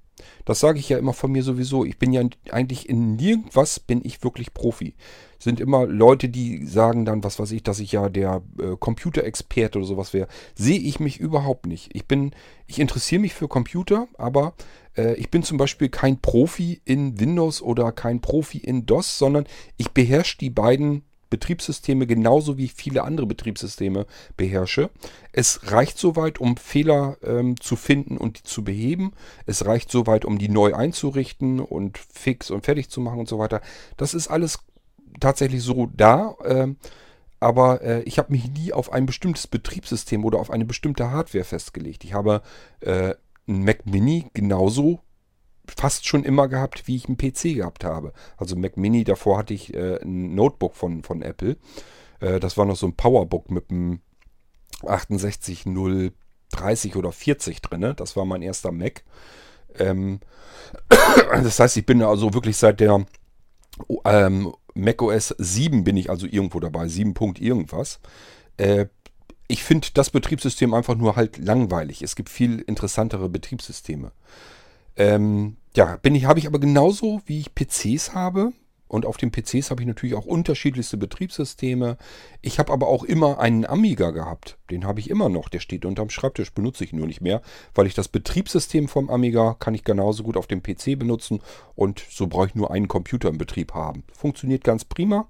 Das 0.45 0.61
sage 0.61 0.79
ich 0.79 0.89
ja 0.89 0.99
immer 0.99 1.13
von 1.13 1.33
mir 1.33 1.43
sowieso. 1.43 1.85
Ich 1.85 1.99
bin 1.99 2.13
ja 2.13 2.23
eigentlich 2.51 2.89
in 2.89 3.17
nirgendwas 3.17 3.81
bin 3.81 4.01
ich 4.05 4.23
wirklich 4.23 4.55
Profi. 4.55 4.95
Sind 5.39 5.61
immer 5.61 5.87
Leute, 5.87 6.29
die 6.29 6.67
sagen 6.67 7.05
dann, 7.05 7.25
was 7.25 7.39
weiß 7.39 7.51
ich, 7.53 7.63
dass 7.63 7.81
ich 7.81 7.93
ja 7.93 8.09
der 8.09 8.43
äh, 8.59 8.77
Computerexperte 8.79 9.79
oder 9.79 9.87
sowas 9.87 10.13
wäre. 10.13 10.29
Sehe 10.55 10.79
ich 10.79 11.01
mich 11.01 11.19
überhaupt 11.19 11.67
nicht. 11.67 11.91
Ich 11.95 12.07
bin, 12.07 12.33
ich 12.67 12.79
interessiere 12.79 13.21
mich 13.21 13.35
für 13.35 13.49
Computer, 13.49 14.07
aber 14.19 14.55
äh, 14.97 15.15
ich 15.15 15.31
bin 15.31 15.43
zum 15.43 15.59
Beispiel 15.59 15.89
kein 15.89 16.21
Profi 16.21 16.81
in 16.85 17.19
Windows 17.19 17.61
oder 17.63 17.93
kein 17.93 18.21
Profi 18.21 18.59
in 18.59 18.87
DOS, 18.87 19.19
sondern 19.19 19.47
ich 19.77 19.91
beherrsche 19.91 20.39
die 20.39 20.51
beiden 20.51 21.03
Betriebssysteme 21.33 22.07
genauso 22.07 22.59
wie 22.59 22.69
viele 22.69 23.05
andere 23.05 23.27
Betriebssysteme 23.27 24.07
beherrsche. 24.37 24.91
Es 25.33 25.73
reicht 25.73 25.99
soweit, 25.99 26.39
um 26.39 26.59
Fehler 26.59 27.17
ähm, 27.25 27.59
zu 27.59 27.75
finden 27.77 28.19
und 28.19 28.39
die 28.39 28.43
zu 28.43 28.63
beheben. 28.63 29.13
Es 29.47 29.65
reicht 29.65 29.91
soweit, 29.91 30.27
um 30.27 30.39
die 30.39 30.51
neu 30.51 30.75
einzurichten 30.75 31.59
und 31.59 31.97
fix 31.97 32.51
und 32.51 32.67
fertig 32.67 32.91
zu 32.91 33.01
machen 33.01 33.19
und 33.19 33.29
so 33.29 33.39
weiter. 33.39 33.63
Das 33.97 34.13
ist 34.13 34.29
alles 34.29 34.59
tatsächlich 35.21 35.63
so 35.63 35.89
da. 35.97 36.37
Äh, 36.45 36.75
aber 37.41 37.81
äh, 37.81 38.03
ich 38.03 38.19
habe 38.19 38.31
mich 38.31 38.51
nie 38.51 38.75
auf 38.75 38.93
ein 38.93 39.07
bestimmtes 39.07 39.47
Betriebssystem 39.47 40.25
oder 40.27 40.39
auf 40.39 40.51
eine 40.51 40.67
bestimmte 40.67 41.11
Hardware 41.11 41.45
festgelegt. 41.45 42.05
Ich 42.05 42.13
habe 42.13 42.43
äh, 42.81 43.15
ein 43.49 43.65
Mac 43.65 43.87
Mini 43.87 44.27
genauso 44.35 45.01
fast 45.67 46.07
schon 46.07 46.25
immer 46.25 46.49
gehabt, 46.49 46.87
wie 46.87 46.97
ich 46.97 47.07
einen 47.07 47.17
PC 47.17 47.55
gehabt 47.55 47.85
habe. 47.85 48.13
Also 48.37 48.57
Mac 48.57 48.77
Mini, 48.77 49.05
davor 49.05 49.39
hatte 49.39 49.55
ich 49.55 49.73
äh, 49.75 50.01
ein 50.03 50.35
Notebook 50.35 50.75
von, 50.75 51.03
von 51.03 51.23
Apple. 51.23 51.57
Äh, 52.21 52.41
das 52.41 52.57
war 52.57 52.65
noch 52.65 52.77
so 52.77 52.87
ein 52.87 52.97
Powerbook 52.97 53.51
mit 53.51 53.71
einem 53.71 54.01
68030 54.83 56.97
oder 56.97 57.13
40 57.13 57.63
drin. 57.63 57.95
Das 57.97 58.17
war 58.17 58.25
mein 58.25 58.43
erster 58.43 58.73
Mac. 58.73 59.05
Ähm, 59.79 60.21
das 60.89 61.61
heißt, 61.61 61.77
ich 61.77 61.87
bin 61.87 62.03
also 62.03 62.35
wirklich 62.35 62.57
seit 62.57 62.81
der 62.81 63.07
ähm, 64.05 64.53
Mac 64.75 65.03
OS 65.03 65.35
7 65.39 65.85
bin 65.85 65.97
ich 65.97 66.11
also 66.11 66.27
irgendwo 66.27 66.61
dabei, 66.61 66.89
7 66.89 67.15
Punkt 67.15 67.41
irgendwas. 67.41 68.01
Äh, 68.57 68.87
ich 69.49 69.65
finde 69.65 69.89
das 69.95 70.11
Betriebssystem 70.11 70.73
einfach 70.73 70.97
nur 70.97 71.17
halt 71.17 71.39
langweilig. 71.39 72.03
Es 72.03 72.17
gibt 72.17 72.31
viel 72.31 72.61
interessantere 72.61 73.29
Betriebssysteme. 73.29 74.13
Ähm, 74.97 75.57
ja, 75.75 75.97
bin 75.97 76.15
ich, 76.15 76.27
habe 76.27 76.39
ich 76.39 76.47
aber 76.47 76.59
genauso, 76.59 77.23
wie 77.27 77.41
ich 77.41 77.55
PCs 77.55 78.15
habe 78.15 78.53
Und 78.89 79.07
auf 79.07 79.17
den 79.17 79.33
PCs 79.33 79.71
habe 79.71 79.81
ich 79.81 79.89
natürlich 79.89 80.15
auch 80.15 80.27
unterschiedlichste 80.27 80.99
Betriebssysteme. 80.99 81.97
Ich 82.43 82.59
habe 82.59 82.71
aber 82.71 82.89
auch 82.89 83.05
immer 83.05 83.39
einen 83.41 83.65
Amiga 83.65 84.11
gehabt. 84.11 84.59
Den 84.71 84.85
habe 84.85 85.01
ich 85.01 85.09
immer 85.09 85.31
noch. 85.31 85.49
Der 85.49 85.61
steht 85.61 85.87
unterm 85.87 86.11
Schreibtisch, 86.11 86.53
benutze 86.53 86.85
ich 86.85 86.93
nur 86.93 87.07
nicht 87.07 87.23
mehr, 87.23 87.41
weil 87.75 87.87
ich 87.87 87.95
das 87.95 88.09
Betriebssystem 88.09 88.89
vom 88.89 89.09
Amiga 89.09 89.57
kann 89.59 89.75
ich 89.75 89.85
genauso 89.85 90.25
gut 90.25 90.37
auf 90.37 90.47
dem 90.47 90.63
PC 90.63 90.99
benutzen 90.99 91.41
und 91.75 92.05
so 92.11 92.27
brauche 92.27 92.49
ich 92.49 92.55
nur 92.55 92.71
einen 92.71 92.87
Computer 92.87 93.31
im 93.31 93.39
Betrieb 93.39 93.73
haben. 93.73 94.05
Funktioniert 94.13 94.63
ganz 94.63 94.85
prima. 94.85 95.27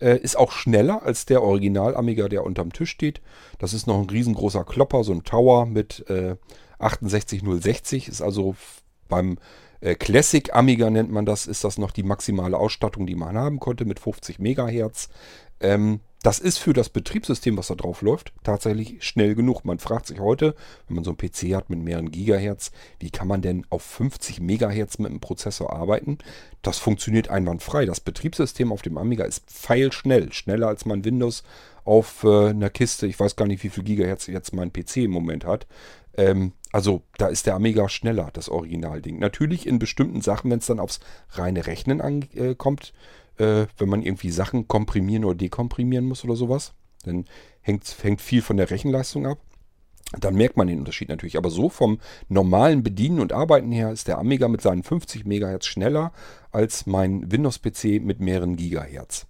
Äh, 0.00 0.18
ist 0.18 0.36
auch 0.36 0.50
schneller 0.50 1.04
als 1.04 1.24
der 1.24 1.40
Original 1.40 1.96
Amiga, 1.96 2.28
der 2.28 2.44
unterm 2.44 2.72
Tisch 2.72 2.90
steht. 2.90 3.20
Das 3.60 3.74
ist 3.74 3.86
noch 3.86 4.00
ein 4.00 4.10
riesengroßer 4.10 4.64
Klopper, 4.64 5.04
so 5.04 5.12
ein 5.12 5.22
Tower 5.22 5.66
mit 5.66 6.04
äh, 6.10 6.34
68060. 6.80 8.08
Ist 8.08 8.22
also 8.22 8.56
beim 9.08 9.38
äh, 9.80 9.94
Classic 9.94 10.54
Amiga 10.54 10.90
nennt 10.90 11.10
man 11.10 11.26
das, 11.26 11.46
ist 11.46 11.64
das 11.64 11.78
noch 11.78 11.90
die 11.90 12.02
maximale 12.02 12.56
Ausstattung, 12.56 13.06
die 13.06 13.16
man 13.16 13.36
haben 13.36 13.60
konnte 13.60 13.84
mit 13.84 14.00
50 14.00 14.38
Megahertz. 14.38 15.08
Ähm, 15.60 16.00
das 16.24 16.38
ist 16.38 16.56
für 16.56 16.72
das 16.72 16.88
Betriebssystem, 16.88 17.58
was 17.58 17.66
da 17.66 17.74
drauf 17.74 18.00
läuft, 18.00 18.32
tatsächlich 18.44 19.04
schnell 19.04 19.34
genug. 19.34 19.66
Man 19.66 19.78
fragt 19.78 20.06
sich 20.06 20.20
heute, 20.20 20.54
wenn 20.88 20.94
man 20.94 21.04
so 21.04 21.10
einen 21.10 21.18
PC 21.18 21.54
hat 21.54 21.68
mit 21.68 21.80
mehreren 21.80 22.10
Gigahertz, 22.10 22.72
wie 22.98 23.10
kann 23.10 23.28
man 23.28 23.42
denn 23.42 23.66
auf 23.68 23.82
50 23.82 24.40
Megahertz 24.40 24.98
mit 24.98 25.10
einem 25.10 25.20
Prozessor 25.20 25.70
arbeiten? 25.70 26.16
Das 26.62 26.78
funktioniert 26.78 27.28
einwandfrei. 27.28 27.84
Das 27.84 28.00
Betriebssystem 28.00 28.72
auf 28.72 28.80
dem 28.80 28.96
Amiga 28.96 29.26
ist 29.26 29.50
pfeilschnell, 29.50 30.32
schneller 30.32 30.68
als 30.68 30.86
mein 30.86 31.04
Windows 31.04 31.42
auf 31.84 32.24
äh, 32.24 32.48
einer 32.48 32.70
Kiste. 32.70 33.06
Ich 33.06 33.20
weiß 33.20 33.36
gar 33.36 33.46
nicht, 33.46 33.62
wie 33.62 33.68
viel 33.68 33.84
Gigahertz 33.84 34.26
jetzt 34.26 34.54
mein 34.54 34.72
PC 34.72 34.96
im 34.96 35.10
Moment 35.10 35.44
hat. 35.44 35.66
Ähm, 36.16 36.52
also 36.74 37.02
da 37.18 37.28
ist 37.28 37.46
der 37.46 37.54
Amiga 37.54 37.88
schneller, 37.88 38.30
das 38.32 38.48
Originalding. 38.48 39.20
Natürlich 39.20 39.64
in 39.64 39.78
bestimmten 39.78 40.22
Sachen, 40.22 40.50
wenn 40.50 40.58
es 40.58 40.66
dann 40.66 40.80
aufs 40.80 40.98
reine 41.30 41.68
Rechnen 41.68 42.00
ankommt, 42.00 42.92
äh, 43.38 43.66
wenn 43.78 43.88
man 43.88 44.02
irgendwie 44.02 44.32
Sachen 44.32 44.66
komprimieren 44.66 45.24
oder 45.24 45.36
dekomprimieren 45.36 46.04
muss 46.04 46.24
oder 46.24 46.34
sowas, 46.34 46.74
dann 47.04 47.26
hängt, 47.60 47.84
hängt 48.02 48.20
viel 48.20 48.42
von 48.42 48.56
der 48.56 48.72
Rechenleistung 48.72 49.24
ab. 49.24 49.38
Dann 50.18 50.34
merkt 50.34 50.56
man 50.56 50.66
den 50.66 50.80
Unterschied 50.80 51.10
natürlich. 51.10 51.36
Aber 51.36 51.48
so 51.48 51.68
vom 51.68 52.00
normalen 52.28 52.82
Bedienen 52.82 53.20
und 53.20 53.32
Arbeiten 53.32 53.70
her 53.70 53.92
ist 53.92 54.08
der 54.08 54.18
Amiga 54.18 54.48
mit 54.48 54.60
seinen 54.60 54.82
50 54.82 55.24
MHz 55.24 55.66
schneller 55.66 56.12
als 56.50 56.86
mein 56.86 57.30
Windows-PC 57.30 58.02
mit 58.02 58.18
mehreren 58.18 58.56
Gigahertz. 58.56 59.26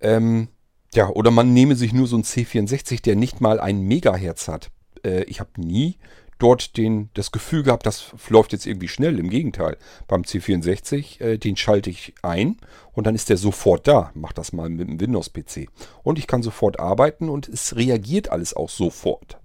Ähm, 0.00 0.48
ja, 0.94 1.10
oder 1.10 1.30
man 1.30 1.52
nehme 1.52 1.76
sich 1.76 1.92
nur 1.92 2.08
so 2.08 2.16
einen 2.16 2.24
C64, 2.24 3.02
der 3.02 3.14
nicht 3.14 3.40
mal 3.40 3.60
einen 3.60 3.82
Megahertz 3.82 4.48
hat. 4.48 4.72
Äh, 5.04 5.22
ich 5.24 5.38
habe 5.38 5.50
nie 5.56 5.96
dort 6.42 6.76
den, 6.76 7.10
das 7.14 7.30
Gefühl 7.30 7.62
gehabt, 7.62 7.86
das 7.86 8.12
läuft 8.28 8.52
jetzt 8.52 8.66
irgendwie 8.66 8.88
schnell. 8.88 9.18
Im 9.18 9.30
Gegenteil, 9.30 9.76
beim 10.08 10.22
C64, 10.22 11.20
äh, 11.20 11.38
den 11.38 11.56
schalte 11.56 11.90
ich 11.90 12.14
ein 12.22 12.56
und 12.92 13.06
dann 13.06 13.14
ist 13.14 13.28
der 13.28 13.36
sofort 13.36 13.86
da. 13.86 14.10
Mach 14.14 14.32
das 14.32 14.52
mal 14.52 14.68
mit 14.68 14.88
dem 14.88 15.00
Windows-PC. 15.00 15.68
Und 16.02 16.18
ich 16.18 16.26
kann 16.26 16.42
sofort 16.42 16.80
arbeiten 16.80 17.28
und 17.28 17.48
es 17.48 17.76
reagiert 17.76 18.30
alles 18.30 18.54
auch 18.54 18.68
sofort. 18.68 19.38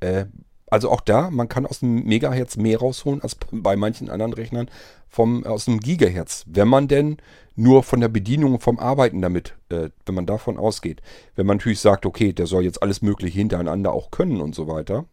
Äh, 0.00 0.26
also 0.68 0.90
auch 0.90 1.00
da, 1.00 1.30
man 1.30 1.48
kann 1.48 1.66
aus 1.66 1.80
dem 1.80 2.04
Megahertz 2.04 2.56
mehr 2.56 2.78
rausholen 2.78 3.22
als 3.22 3.36
bei 3.52 3.76
manchen 3.76 4.10
anderen 4.10 4.32
Rechnern 4.32 4.68
vom, 5.08 5.44
aus 5.44 5.66
dem 5.66 5.80
Gigahertz. 5.80 6.44
Wenn 6.46 6.68
man 6.68 6.88
denn 6.88 7.18
nur 7.56 7.82
von 7.82 8.00
der 8.00 8.08
Bedienung 8.08 8.60
vom 8.60 8.78
Arbeiten 8.78 9.22
damit, 9.22 9.54
äh, 9.70 9.88
wenn 10.04 10.14
man 10.14 10.26
davon 10.26 10.58
ausgeht. 10.58 11.00
Wenn 11.34 11.46
man 11.46 11.56
natürlich 11.56 11.80
sagt, 11.80 12.04
okay, 12.04 12.32
der 12.32 12.46
soll 12.46 12.64
jetzt 12.64 12.82
alles 12.82 13.00
Mögliche 13.00 13.38
hintereinander 13.38 13.92
auch 13.92 14.10
können 14.10 14.40
und 14.40 14.54
so 14.54 14.68
weiter, 14.68 15.06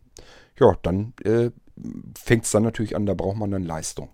ja, 0.59 0.75
dann 0.81 1.13
äh, 1.23 1.51
fängt 2.17 2.45
es 2.45 2.51
dann 2.51 2.63
natürlich 2.63 2.95
an, 2.95 3.05
da 3.05 3.13
braucht 3.13 3.37
man 3.37 3.51
dann 3.51 3.63
Leistung. 3.63 4.09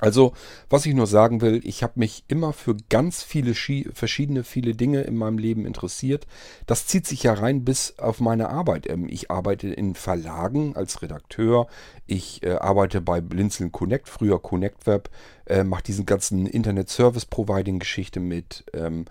Also, 0.00 0.32
was 0.70 0.86
ich 0.86 0.94
nur 0.94 1.06
sagen 1.06 1.42
will, 1.42 1.60
ich 1.64 1.82
habe 1.82 1.92
mich 1.96 2.24
immer 2.26 2.54
für 2.54 2.76
ganz 2.88 3.22
viele 3.22 3.54
verschiedene, 3.54 4.42
viele 4.42 4.74
Dinge 4.74 5.02
in 5.02 5.16
meinem 5.16 5.36
Leben 5.36 5.66
interessiert. 5.66 6.26
Das 6.66 6.86
zieht 6.86 7.06
sich 7.06 7.24
ja 7.24 7.34
rein 7.34 7.64
bis 7.64 7.98
auf 7.98 8.18
meine 8.18 8.48
Arbeit. 8.48 8.88
Ähm, 8.88 9.06
ich 9.08 9.30
arbeite 9.30 9.68
in 9.68 9.94
Verlagen 9.94 10.76
als 10.76 11.02
Redakteur. 11.02 11.66
Ich 12.06 12.42
äh, 12.42 12.52
arbeite 12.52 13.02
bei 13.02 13.20
Blinzeln 13.20 13.70
Connect, 13.70 14.08
früher 14.08 14.40
Connect 14.40 14.86
Web, 14.86 15.10
äh, 15.46 15.62
mache 15.62 15.82
diesen 15.82 16.06
ganzen 16.06 16.46
Internet 16.46 16.88
Service 16.88 17.26
Providing 17.26 17.78
Geschichte 17.78 18.18
mit. 18.18 18.64
Ähm, 18.72 19.04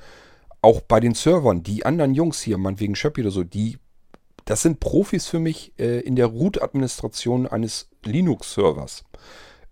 auch 0.64 0.82
bei 0.82 1.00
den 1.00 1.14
Servern, 1.14 1.62
die 1.64 1.86
anderen 1.86 2.16
Jungs 2.16 2.42
hier, 2.42 2.58
meinetwegen 2.58 2.96
Schöppi 2.96 3.22
oder 3.22 3.32
so, 3.32 3.44
die 3.44 3.78
das 4.46 4.62
sind 4.62 4.80
Profis 4.80 5.28
für 5.28 5.40
mich 5.40 5.74
äh, 5.78 6.00
in 6.02 6.16
der 6.16 6.28
Root-Administration 6.28 7.48
eines 7.48 7.90
Linux-Servers. 8.04 9.04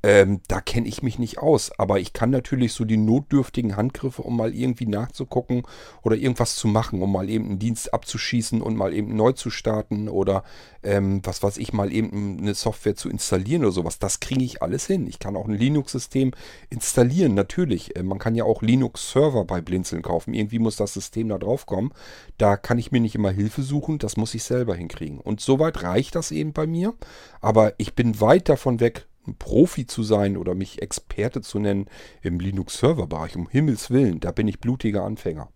Ähm, 0.02 0.40
da 0.48 0.62
kenne 0.62 0.88
ich 0.88 1.04
mich 1.04 1.20
nicht 1.20 1.40
aus, 1.40 1.72
aber 1.78 2.00
ich 2.00 2.14
kann 2.14 2.30
natürlich 2.30 2.72
so 2.72 2.86
die 2.86 2.96
notdürftigen 2.96 3.76
Handgriffe, 3.76 4.22
um 4.22 4.38
mal 4.38 4.56
irgendwie 4.56 4.86
nachzugucken 4.86 5.64
oder 6.04 6.16
irgendwas 6.16 6.56
zu 6.56 6.70
machen, 6.70 7.02
um 7.02 7.12
mal 7.12 7.30
eben 7.30 7.46
einen 7.46 7.60
Dienst 7.60 7.94
abzuschießen 7.94 8.62
und 8.62 8.78
mal 8.78 8.94
eben 8.94 9.14
neu 9.16 9.34
zu 9.34 9.50
starten 9.50 10.08
oder 10.08 10.44
ähm, 10.84 11.20
was 11.24 11.44
weiß 11.44 11.58
ich, 11.58 11.74
mal 11.74 11.92
eben 11.92 12.38
eine 12.40 12.54
Software 12.54 12.96
zu 12.96 13.10
installieren 13.10 13.64
oder 13.64 13.74
sowas. 13.74 14.00
Das 14.00 14.22
kriege 14.22 14.46
ich 14.46 14.62
alles 14.62 14.88
hin. 14.88 15.06
Ich 15.06 15.20
kann 15.20 15.36
auch 15.36 15.48
ein 15.48 15.54
Linux-System 15.54 16.32
installieren, 16.70 17.34
natürlich. 17.34 17.98
Äh, 17.98 18.04
man 18.04 18.20
kann 18.20 18.36
ja 18.36 18.46
auch 18.46 18.62
Linux-Server 18.62 19.44
bei 19.44 19.60
Blinzeln 19.60 20.02
kaufen. 20.02 20.34
Irgendwie 20.34 20.60
muss 20.60 20.78
das 20.78 20.94
System 20.94 21.28
da 21.28 21.38
drauf 21.38 21.66
kommen. 21.66 21.92
Da 22.38 22.56
kann 22.56 22.78
ich 22.78 22.94
mir 22.94 23.02
nicht 23.02 23.16
immer 23.16 23.32
Hilfe 23.32 23.64
suchen, 23.64 23.98
das 23.98 24.16
muss 24.16 24.34
ich 24.34 24.44
selber 24.44 24.76
hinkriegen. 24.76 25.20
Und 25.20 25.42
soweit 25.42 25.84
reicht 25.84 26.16
das 26.16 26.32
eben 26.32 26.54
bei 26.54 26.68
mir. 26.68 26.94
Aber 27.42 27.74
ich 27.78 27.96
bin 27.96 28.22
weit 28.22 28.48
davon 28.48 28.80
weg, 28.80 29.09
Profi 29.38 29.86
zu 29.86 30.04
sein 30.04 30.38
oder 30.38 30.56
mich 30.56 30.82
Experte 30.82 31.42
zu 31.42 31.60
nennen 31.60 31.88
im 32.22 32.40
Linux-Server-Bereich. 32.40 33.36
Um 33.36 33.50
Himmels 33.50 33.90
Willen, 33.90 34.20
da 34.20 34.32
bin 34.32 34.48
ich 34.48 34.60
blutiger 34.60 35.04
Anfänger. 35.04 35.50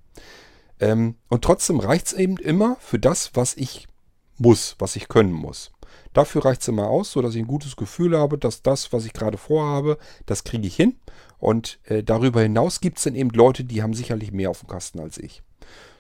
Ähm, 0.80 1.16
und 1.30 1.44
trotzdem 1.44 1.80
reicht 1.80 2.08
es 2.08 2.14
eben 2.14 2.38
immer 2.38 2.78
für 2.80 3.00
das, 3.00 3.32
was 3.34 3.56
ich 3.56 3.88
muss, 4.38 4.76
was 4.80 4.96
ich 4.96 5.08
können 5.08 5.34
muss. 5.34 5.72
Dafür 6.14 6.46
reicht 6.46 6.62
es 6.62 6.68
immer 6.68 6.88
aus, 6.88 7.12
sodass 7.12 7.36
ich 7.36 7.42
ein 7.42 7.48
gutes 7.48 7.76
Gefühl 7.76 8.18
habe, 8.18 8.38
dass 8.38 8.62
das, 8.62 8.94
was 8.94 9.06
ich 9.06 9.14
gerade 9.14 9.38
vorhabe, 9.38 9.98
das 10.26 10.44
kriege 10.44 10.68
ich 10.68 10.76
hin. 10.76 10.98
Und 11.38 11.80
äh, 11.86 12.04
darüber 12.04 12.42
hinaus 12.42 12.82
gibt 12.82 12.98
es 12.98 13.04
dann 13.04 13.16
eben 13.16 13.30
Leute, 13.32 13.64
die 13.64 13.84
haben 13.84 13.94
sicherlich 13.94 14.32
mehr 14.32 14.50
auf 14.50 14.60
dem 14.60 14.70
Kasten 14.70 15.00
als 15.00 15.18
ich. 15.18 15.44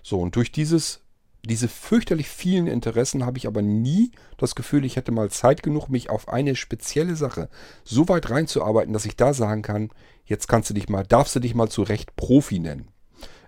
So, 0.01 0.19
und 0.19 0.35
durch 0.35 0.51
dieses 0.51 1.02
diese 1.45 1.67
fürchterlich 1.67 2.29
vielen 2.29 2.67
Interessen 2.67 3.25
habe 3.25 3.37
ich 3.37 3.47
aber 3.47 3.61
nie 3.61 4.11
das 4.37 4.55
Gefühl, 4.55 4.85
ich 4.85 4.95
hätte 4.95 5.11
mal 5.11 5.29
Zeit 5.29 5.61
genug, 5.61 5.89
mich 5.89 6.09
auf 6.09 6.29
eine 6.29 6.55
spezielle 6.55 7.15
Sache 7.15 7.49
so 7.83 8.07
weit 8.07 8.29
reinzuarbeiten, 8.29 8.93
dass 8.93 9.05
ich 9.05 9.17
da 9.17 9.33
sagen 9.33 9.61
kann, 9.61 9.89
jetzt 10.25 10.47
kannst 10.47 10.69
du 10.69 10.73
dich 10.73 10.87
mal, 10.87 11.03
darfst 11.03 11.35
du 11.35 11.39
dich 11.41 11.53
mal 11.53 11.69
zu 11.69 11.83
Recht 11.83 12.15
Profi 12.15 12.59
nennen. 12.59 12.87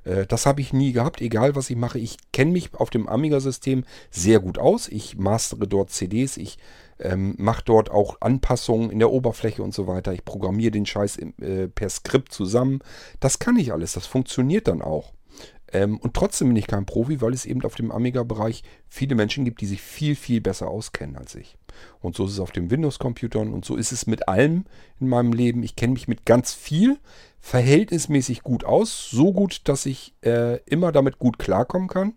Äh, 0.03 0.25
das 0.25 0.45
habe 0.45 0.61
ich 0.61 0.73
nie 0.73 0.91
gehabt, 0.91 1.21
egal 1.21 1.55
was 1.55 1.69
ich 1.69 1.77
mache. 1.77 1.99
Ich 1.99 2.17
kenne 2.31 2.51
mich 2.51 2.73
auf 2.73 2.89
dem 2.89 3.07
Amiga-System 3.07 3.83
sehr 4.11 4.39
gut 4.39 4.57
aus. 4.57 4.87
Ich 4.87 5.17
mastere 5.17 5.67
dort 5.67 5.89
CDs, 5.89 6.37
ich 6.37 6.57
ähm, 6.99 7.35
mache 7.37 7.63
dort 7.65 7.91
auch 7.91 8.17
Anpassungen 8.21 8.89
in 8.89 8.99
der 8.99 9.11
Oberfläche 9.11 9.63
und 9.63 9.73
so 9.73 9.87
weiter. 9.87 10.13
Ich 10.13 10.23
programmiere 10.23 10.71
den 10.71 10.85
Scheiß 10.85 11.17
äh, 11.17 11.67
per 11.67 11.89
Skript 11.89 12.31
zusammen. 12.31 12.79
Das 13.19 13.39
kann 13.39 13.57
ich 13.57 13.73
alles, 13.73 13.93
das 13.93 14.05
funktioniert 14.05 14.67
dann 14.67 14.81
auch. 14.81 15.14
Ähm, 15.75 15.97
und 15.97 16.13
trotzdem 16.13 16.47
bin 16.47 16.55
ich 16.55 16.67
kein 16.67 16.85
Profi, 16.85 17.19
weil 17.19 17.33
es 17.33 17.45
eben 17.45 17.61
auf 17.63 17.75
dem 17.75 17.91
Amiga-Bereich 17.91 18.63
viele 18.87 19.13
Menschen 19.13 19.43
gibt, 19.43 19.59
die 19.59 19.65
sich 19.65 19.81
viel, 19.81 20.15
viel 20.15 20.39
besser 20.39 20.69
auskennen 20.69 21.17
als 21.17 21.35
ich. 21.35 21.57
Und 21.99 22.15
so 22.15 22.25
ist 22.25 22.31
es 22.31 22.39
auf 22.39 22.53
den 22.53 22.71
Windows-Computern 22.71 23.51
und 23.51 23.65
so 23.65 23.75
ist 23.75 23.91
es 23.91 24.07
mit 24.07 24.29
allem 24.29 24.63
in 25.01 25.09
meinem 25.09 25.33
Leben. 25.33 25.63
Ich 25.63 25.75
kenne 25.75 25.91
mich 25.91 26.07
mit 26.07 26.25
ganz 26.25 26.53
viel 26.53 26.97
verhältnismäßig 27.41 28.41
gut 28.41 28.63
aus. 28.63 29.09
So 29.11 29.33
gut, 29.33 29.67
dass 29.67 29.85
ich 29.85 30.13
äh, 30.21 30.59
immer 30.63 30.93
damit 30.93 31.19
gut 31.19 31.39
klarkommen 31.39 31.89
kann. 31.89 32.13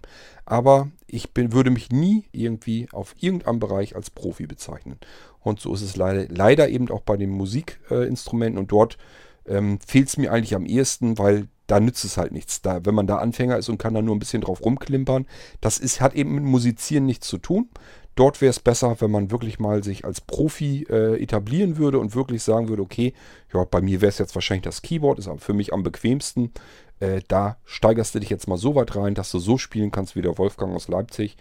Aber 0.47 0.88
ich 1.09 1.33
bin, 1.33 1.53
würde 1.53 1.71
mich 1.71 1.90
nie 1.90 2.27
irgendwie 2.31 2.87
auf 2.92 3.16
irgendeinem 3.18 3.59
Bereich 3.59 3.97
als 3.97 4.11
Profi 4.11 4.47
bezeichnen. 4.47 4.99
Und 5.40 5.59
so 5.59 5.75
ist 5.75 5.83
es 5.83 5.97
leider, 5.97 6.27
leider 6.29 6.68
eben 6.68 6.88
auch 6.92 7.03
bei 7.03 7.16
den 7.16 7.31
Musikinstrumenten. 7.31 8.57
Äh, 8.57 8.61
und 8.61 8.71
dort 8.71 8.99
ähm, 9.47 9.81
fehlt 9.85 10.07
es 10.07 10.16
mir 10.16 10.33
eigentlich 10.33 10.55
am 10.55 10.64
ehesten, 10.64 11.18
weil 11.18 11.49
da 11.69 11.79
nützt 11.79 12.05
es 12.05 12.17
halt 12.17 12.33
nichts. 12.33 12.61
Da, 12.63 12.85
wenn 12.85 12.95
man 12.95 13.07
da 13.07 13.19
Anfänger 13.19 13.57
ist 13.57 13.69
und 13.69 13.79
kann 13.79 13.95
da 13.95 14.03
nur 14.03 14.17
ein 14.17 14.19
bisschen 14.19 14.41
drauf 14.41 14.65
rumklimpern, 14.65 15.27
das 15.61 15.79
ist, 15.79 16.01
hat 16.01 16.15
eben 16.15 16.35
mit 16.35 16.45
Musizieren 16.45 17.07
nichts 17.07 17.29
zu 17.29 17.39
tun. 17.39 17.69
Dort 18.17 18.41
wäre 18.41 18.51
es 18.51 18.59
besser, 18.59 19.01
wenn 19.01 19.13
man 19.13 19.31
wirklich 19.31 19.61
mal 19.61 19.85
sich 19.85 20.05
als 20.05 20.21
Profi 20.21 20.87
äh, 20.91 21.23
etablieren 21.23 21.77
würde 21.77 22.01
und 22.01 22.17
wirklich 22.17 22.43
sagen 22.43 22.69
würde, 22.69 22.83
okay, 22.83 23.15
ja, 23.55 23.63
bei 23.63 23.81
mir 23.81 24.01
wäre 24.01 24.09
es 24.09 24.19
jetzt 24.19 24.35
wahrscheinlich 24.35 24.65
das 24.65 24.83
Keyboard, 24.83 25.21
ist 25.21 25.31
für 25.39 25.53
mich 25.53 25.73
am 25.73 25.85
bequemsten. 25.85 26.51
Äh, 26.99 27.21
da 27.29 27.59
steigerst 27.65 28.17
du 28.17 28.19
dich 28.19 28.31
jetzt 28.31 28.49
mal 28.49 28.59
so 28.59 28.75
weit 28.75 28.97
rein, 28.97 29.15
dass 29.15 29.31
du 29.31 29.39
so 29.39 29.57
spielen 29.57 29.93
kannst 29.93 30.17
wie 30.17 30.23
der 30.23 30.37
Wolfgang 30.37 30.75
aus 30.75 30.89
Leipzig. 30.89 31.37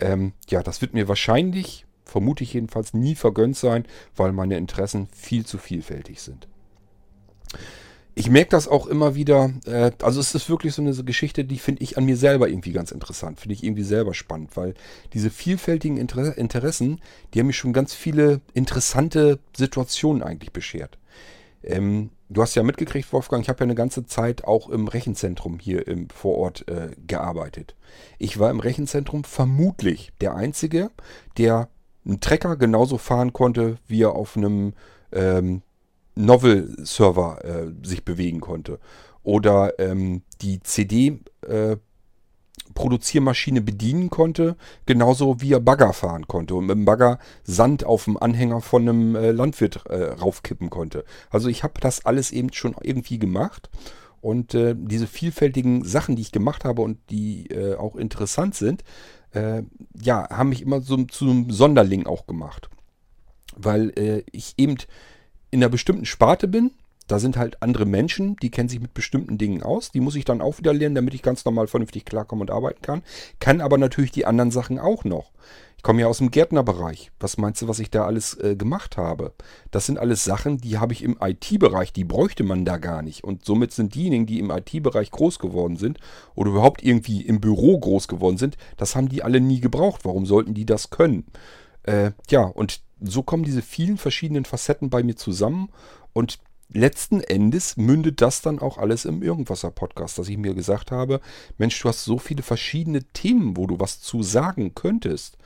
Ähm, 0.00 0.34
ja, 0.50 0.62
das 0.62 0.82
wird 0.82 0.92
mir 0.92 1.08
wahrscheinlich, 1.08 1.86
vermute 2.04 2.44
ich 2.44 2.52
jedenfalls, 2.52 2.92
nie 2.92 3.14
vergönnt 3.14 3.56
sein, 3.56 3.86
weil 4.14 4.32
meine 4.32 4.58
Interessen 4.58 5.08
viel 5.14 5.46
zu 5.46 5.56
vielfältig 5.56 6.20
sind 6.20 6.46
ich 8.18 8.30
merke 8.30 8.50
das 8.50 8.66
auch 8.66 8.88
immer 8.88 9.14
wieder. 9.14 9.52
Äh, 9.64 9.92
also 10.02 10.18
es 10.18 10.34
ist 10.34 10.50
wirklich 10.50 10.74
so 10.74 10.82
eine 10.82 10.92
Geschichte, 11.04 11.44
die 11.44 11.58
finde 11.58 11.82
ich 11.82 11.96
an 11.96 12.04
mir 12.04 12.16
selber 12.16 12.48
irgendwie 12.48 12.72
ganz 12.72 12.90
interessant. 12.90 13.38
Finde 13.38 13.54
ich 13.54 13.62
irgendwie 13.62 13.84
selber 13.84 14.12
spannend, 14.12 14.56
weil 14.56 14.74
diese 15.12 15.30
vielfältigen 15.30 15.96
Inter 15.96 16.36
Interessen, 16.36 17.00
die 17.32 17.38
haben 17.38 17.46
mich 17.46 17.56
schon 17.56 17.72
ganz 17.72 17.94
viele 17.94 18.40
interessante 18.54 19.38
Situationen 19.56 20.24
eigentlich 20.24 20.52
beschert. 20.52 20.98
Ähm, 21.62 22.10
du 22.28 22.42
hast 22.42 22.56
ja 22.56 22.64
mitgekriegt, 22.64 23.12
Wolfgang, 23.12 23.44
ich 23.44 23.48
habe 23.48 23.60
ja 23.60 23.64
eine 23.64 23.76
ganze 23.76 24.04
Zeit 24.04 24.44
auch 24.44 24.68
im 24.68 24.88
Rechenzentrum 24.88 25.60
hier 25.60 25.86
im 25.86 26.10
Vorort 26.10 26.66
äh, 26.66 26.90
gearbeitet. 27.06 27.76
Ich 28.18 28.40
war 28.40 28.50
im 28.50 28.58
Rechenzentrum 28.58 29.22
vermutlich 29.22 30.10
der 30.20 30.34
Einzige, 30.34 30.90
der 31.36 31.68
einen 32.04 32.18
Trecker 32.18 32.56
genauso 32.56 32.98
fahren 32.98 33.32
konnte, 33.32 33.76
wie 33.86 34.02
er 34.02 34.16
auf 34.16 34.36
einem 34.36 34.72
ähm, 35.12 35.62
Novel-Server 36.18 37.44
äh, 37.44 37.86
sich 37.86 38.04
bewegen 38.04 38.40
konnte. 38.40 38.78
Oder 39.22 39.78
ähm, 39.78 40.22
die 40.40 40.60
CD 40.62 41.20
äh, 41.46 41.76
bedienen 43.60 44.10
konnte, 44.10 44.56
genauso 44.86 45.40
wie 45.40 45.52
er 45.52 45.60
Bagger 45.60 45.92
fahren 45.92 46.26
konnte 46.28 46.54
und 46.54 46.66
mit 46.66 46.76
dem 46.76 46.84
Bagger 46.84 47.18
Sand 47.42 47.84
auf 47.84 48.04
dem 48.04 48.16
Anhänger 48.16 48.60
von 48.60 48.88
einem 48.88 49.16
äh, 49.16 49.30
Landwirt 49.32 49.86
äh, 49.86 50.12
raufkippen 50.12 50.70
konnte. 50.70 51.04
Also 51.30 51.48
ich 51.48 51.62
habe 51.62 51.74
das 51.80 52.04
alles 52.04 52.30
eben 52.30 52.52
schon 52.52 52.74
irgendwie 52.80 53.18
gemacht 53.18 53.70
und 54.20 54.54
äh, 54.54 54.74
diese 54.76 55.06
vielfältigen 55.06 55.84
Sachen, 55.84 56.16
die 56.16 56.22
ich 56.22 56.32
gemacht 56.32 56.64
habe 56.64 56.82
und 56.82 56.98
die 57.10 57.46
äh, 57.50 57.74
auch 57.74 57.96
interessant 57.96 58.54
sind, 58.54 58.84
ja, 60.00 60.30
haben 60.30 60.48
mich 60.48 60.62
immer 60.62 60.80
so 60.80 60.96
zu 61.04 61.26
einem 61.26 61.50
Sonderling 61.50 62.06
auch 62.06 62.26
gemacht. 62.26 62.70
Weil 63.56 64.24
ich 64.32 64.54
eben 64.56 64.78
in 65.50 65.62
einer 65.62 65.70
bestimmten 65.70 66.04
Sparte 66.04 66.48
bin, 66.48 66.72
da 67.08 67.18
sind 67.18 67.38
halt 67.38 67.62
andere 67.62 67.86
Menschen, 67.86 68.36
die 68.36 68.50
kennen 68.50 68.68
sich 68.68 68.80
mit 68.80 68.92
bestimmten 68.92 69.38
Dingen 69.38 69.62
aus. 69.62 69.90
Die 69.90 70.00
muss 70.00 70.14
ich 70.14 70.26
dann 70.26 70.42
auch 70.42 70.58
wieder 70.58 70.74
lernen, 70.74 70.94
damit 70.94 71.14
ich 71.14 71.22
ganz 71.22 71.44
normal 71.44 71.66
vernünftig 71.66 72.04
klarkommen 72.04 72.42
und 72.42 72.50
arbeiten 72.50 72.82
kann. 72.82 73.02
Kann 73.40 73.62
aber 73.62 73.78
natürlich 73.78 74.12
die 74.12 74.26
anderen 74.26 74.50
Sachen 74.50 74.78
auch 74.78 75.04
noch. 75.04 75.32
Ich 75.78 75.82
komme 75.82 76.02
ja 76.02 76.06
aus 76.06 76.18
dem 76.18 76.30
Gärtnerbereich. 76.30 77.10
Was 77.18 77.38
meinst 77.38 77.62
du, 77.62 77.68
was 77.68 77.78
ich 77.78 77.88
da 77.90 78.04
alles 78.04 78.34
äh, 78.34 78.56
gemacht 78.56 78.96
habe? 78.96 79.32
Das 79.70 79.86
sind 79.86 79.98
alles 79.98 80.24
Sachen, 80.24 80.58
die 80.58 80.76
habe 80.76 80.92
ich 80.92 81.02
im 81.02 81.16
IT-Bereich, 81.20 81.92
die 81.92 82.04
bräuchte 82.04 82.42
man 82.42 82.64
da 82.64 82.76
gar 82.76 83.00
nicht. 83.00 83.24
Und 83.24 83.44
somit 83.44 83.72
sind 83.72 83.94
diejenigen, 83.94 84.26
die 84.26 84.40
im 84.40 84.50
IT-Bereich 84.50 85.10
groß 85.10 85.38
geworden 85.38 85.76
sind 85.76 85.98
oder 86.34 86.50
überhaupt 86.50 86.82
irgendwie 86.82 87.22
im 87.22 87.40
Büro 87.40 87.78
groß 87.78 88.08
geworden 88.08 88.38
sind, 88.38 88.58
das 88.76 88.96
haben 88.96 89.08
die 89.08 89.22
alle 89.22 89.40
nie 89.40 89.60
gebraucht. 89.60 90.04
Warum 90.04 90.26
sollten 90.26 90.52
die 90.52 90.66
das 90.66 90.90
können? 90.90 91.24
Äh, 91.84 92.10
ja, 92.28 92.42
und 92.42 92.82
so 93.00 93.22
kommen 93.22 93.44
diese 93.44 93.62
vielen 93.62 93.98
verschiedenen 93.98 94.44
Facetten 94.44 94.90
bei 94.90 95.02
mir 95.02 95.16
zusammen 95.16 95.70
und 96.12 96.38
letzten 96.70 97.20
Endes 97.20 97.76
mündet 97.76 98.20
das 98.20 98.42
dann 98.42 98.58
auch 98.58 98.78
alles 98.78 99.04
im 99.04 99.22
Irgendwasser-Podcast, 99.22 100.18
dass 100.18 100.28
ich 100.28 100.36
mir 100.36 100.54
gesagt 100.54 100.90
habe, 100.90 101.20
Mensch, 101.56 101.80
du 101.80 101.88
hast 101.88 102.04
so 102.04 102.18
viele 102.18 102.42
verschiedene 102.42 103.02
Themen, 103.04 103.56
wo 103.56 103.66
du 103.66 103.80
was 103.80 104.00
zu 104.00 104.22
sagen 104.22 104.74
könntest. 104.74 105.38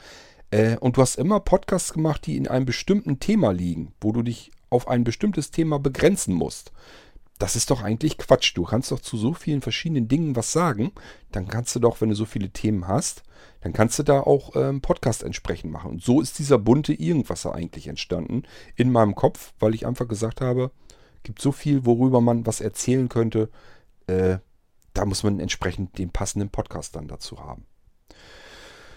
Äh, 0.50 0.76
und 0.78 0.96
du 0.96 1.02
hast 1.02 1.16
immer 1.16 1.40
Podcasts 1.40 1.92
gemacht, 1.92 2.26
die 2.26 2.36
in 2.36 2.48
einem 2.48 2.66
bestimmten 2.66 3.20
Thema 3.20 3.52
liegen, 3.52 3.92
wo 4.00 4.12
du 4.12 4.22
dich 4.22 4.50
auf 4.70 4.88
ein 4.88 5.04
bestimmtes 5.04 5.50
Thema 5.50 5.78
begrenzen 5.78 6.34
musst. 6.34 6.72
Das 7.38 7.56
ist 7.56 7.70
doch 7.70 7.82
eigentlich 7.82 8.18
Quatsch. 8.18 8.56
Du 8.56 8.64
kannst 8.64 8.92
doch 8.92 9.00
zu 9.00 9.16
so 9.16 9.34
vielen 9.34 9.62
verschiedenen 9.62 10.08
Dingen 10.08 10.36
was 10.36 10.52
sagen. 10.52 10.92
Dann 11.32 11.48
kannst 11.48 11.74
du 11.74 11.80
doch, 11.80 12.00
wenn 12.00 12.08
du 12.08 12.14
so 12.14 12.24
viele 12.24 12.50
Themen 12.50 12.86
hast, 12.86 13.24
dann 13.62 13.72
kannst 13.72 13.98
du 13.98 14.02
da 14.02 14.20
auch 14.20 14.54
ähm, 14.56 14.80
Podcast 14.80 15.22
entsprechend 15.22 15.72
machen. 15.72 15.92
Und 15.92 16.02
so 16.02 16.20
ist 16.20 16.38
dieser 16.38 16.58
bunte 16.58 16.92
Irgendwasser 16.92 17.54
eigentlich 17.54 17.88
entstanden 17.88 18.44
in 18.76 18.92
meinem 18.92 19.14
Kopf, 19.14 19.54
weil 19.58 19.74
ich 19.74 19.86
einfach 19.86 20.08
gesagt 20.08 20.40
habe, 20.40 20.70
gibt 21.22 21.40
so 21.40 21.52
viel, 21.52 21.84
worüber 21.86 22.20
man 22.20 22.46
was 22.46 22.60
erzählen 22.60 23.08
könnte. 23.08 23.50
Äh, 24.06 24.38
da 24.94 25.04
muss 25.04 25.22
man 25.22 25.40
entsprechend 25.40 25.98
den 25.98 26.10
passenden 26.10 26.50
Podcast 26.50 26.96
dann 26.96 27.08
dazu 27.08 27.40
haben. 27.40 27.66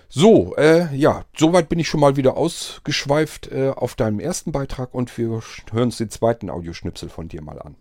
So, 0.10 0.56
äh, 0.56 0.96
ja, 0.96 1.26
soweit 1.36 1.68
bin 1.68 1.80
ich 1.80 1.88
schon 1.88 2.00
mal 2.00 2.16
wieder 2.16 2.38
ausgeschweift 2.38 3.52
äh, 3.52 3.70
auf 3.70 3.96
deinem 3.96 4.20
ersten 4.20 4.52
Beitrag 4.52 4.94
und 4.94 5.16
wir 5.18 5.42
hören 5.72 5.84
uns 5.84 5.98
den 5.98 6.10
zweiten 6.10 6.50
Audioschnipsel 6.50 7.10
von 7.10 7.28
dir 7.28 7.42
mal 7.42 7.60
an. 7.62 7.76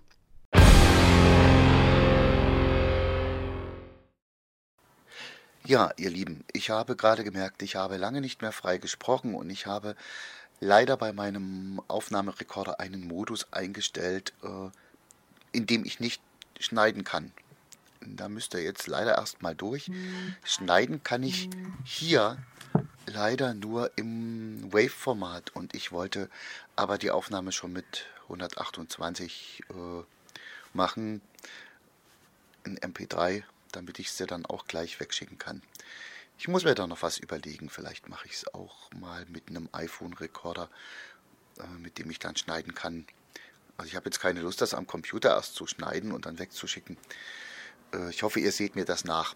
Ja, 5.67 5.93
ihr 5.97 6.11
Lieben, 6.11 6.45
ich 6.53 6.69
habe 6.69 6.95
gerade 6.95 7.25
gemerkt, 7.25 7.63
ich 7.63 7.75
habe 7.75 7.97
lange 7.97 8.21
nicht 8.21 8.43
mehr 8.43 8.53
frei 8.53 8.77
gesprochen 8.77 9.35
und 9.35 9.49
ich 9.49 9.65
habe 9.65 9.97
leider 10.61 10.99
bei 10.99 11.15
meinem 11.15 11.81
Aufnahmerekorder 11.89 12.81
einen 12.81 13.09
Modus 13.09 13.51
eingestellt, 13.51 14.35
äh, 14.43 14.69
in 15.53 15.65
dem 15.65 15.87
ich 15.87 16.01
nicht 16.01 16.21
schneiden 16.61 17.03
kann. 17.03 17.33
Da 18.05 18.29
müsst 18.29 18.53
ihr 18.53 18.63
jetzt 18.63 18.87
leider 18.89 19.17
erstmal 19.17 19.55
durch. 19.55 19.91
Schneiden 20.45 21.03
kann 21.03 21.23
ich 21.23 21.49
hier 21.83 22.37
leider 23.07 23.55
nur 23.55 23.91
im 23.97 24.71
Wave-Format 24.71 25.57
und 25.57 25.75
ich 25.75 25.93
wollte 25.93 26.29
aber 26.77 26.99
die 26.99 27.11
Aufnahme 27.11 27.53
schon 27.53 27.73
mit 27.73 28.05
128 28.25 29.63
äh, 29.71 29.75
machen 30.75 31.23
in 32.65 32.79
MP3, 32.79 33.45
damit 33.75 33.99
ich 33.99 34.13
sie 34.13 34.27
dann 34.27 34.47
auch 34.47 34.67
gleich 34.67 35.01
wegschicken 35.01 35.39
kann. 35.39 35.63
Ich 36.39 36.49
muss 36.49 36.65
mir 36.65 36.75
da 36.75 36.87
noch 36.87 37.03
was 37.03 37.19
überlegen. 37.19 37.71
Vielleicht 37.71 38.09
mache 38.09 38.27
ich 38.27 38.35
es 38.35 38.55
auch 38.55 38.91
mal 38.93 39.25
mit 39.27 39.49
einem 39.49 39.69
iPhone-Recorder, 39.73 40.69
äh, 41.59 41.67
mit 41.79 41.99
dem 41.99 42.11
ich 42.11 42.19
dann 42.19 42.37
schneiden 42.37 42.75
kann. 42.75 43.07
Also 43.77 43.89
ich 43.89 43.97
habe 43.97 44.07
jetzt 44.07 44.21
keine 44.21 44.41
Lust, 44.41 44.61
das 44.61 44.75
am 44.75 44.87
Computer 44.87 45.31
erst 45.31 45.55
zu 45.55 45.67
schneiden 45.67 46.13
und 46.13 46.27
dann 46.27 46.39
wegzuschicken. 46.39 46.97
Äh, 47.93 48.11
ich 48.11 48.23
hoffe, 48.23 48.41
ihr 48.41 48.53
seht 48.53 48.77
mir 48.77 48.85
das 48.85 49.05
nach. 49.05 49.35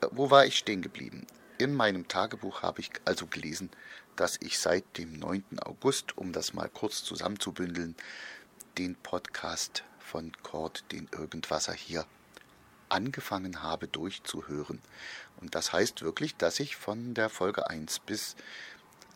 Äh, 0.00 0.06
wo 0.12 0.30
war 0.30 0.46
ich 0.46 0.56
stehen 0.56 0.82
geblieben? 0.82 1.26
In 1.58 1.74
meinem 1.74 2.08
Tagebuch 2.08 2.62
habe 2.62 2.80
ich 2.80 2.90
also 3.04 3.26
gelesen, 3.26 3.70
dass 4.16 4.38
ich 4.40 4.58
seit 4.58 4.96
dem 4.96 5.18
9. 5.18 5.58
August, 5.60 6.16
um 6.16 6.32
das 6.32 6.54
mal 6.54 6.68
kurz 6.68 7.04
zusammenzubündeln, 7.04 7.96
den 8.78 8.94
Podcast 8.94 9.84
von 9.98 10.32
Kord, 10.42 10.84
den 10.92 11.08
Irgendwasser 11.12 11.74
hier 11.74 12.06
angefangen 12.90 13.62
habe 13.62 13.88
durchzuhören. 13.88 14.80
Und 15.40 15.54
das 15.54 15.72
heißt 15.72 16.02
wirklich, 16.02 16.36
dass 16.36 16.60
ich 16.60 16.76
von 16.76 17.14
der 17.14 17.28
Folge 17.28 17.68
1 17.68 18.00
bis 18.00 18.36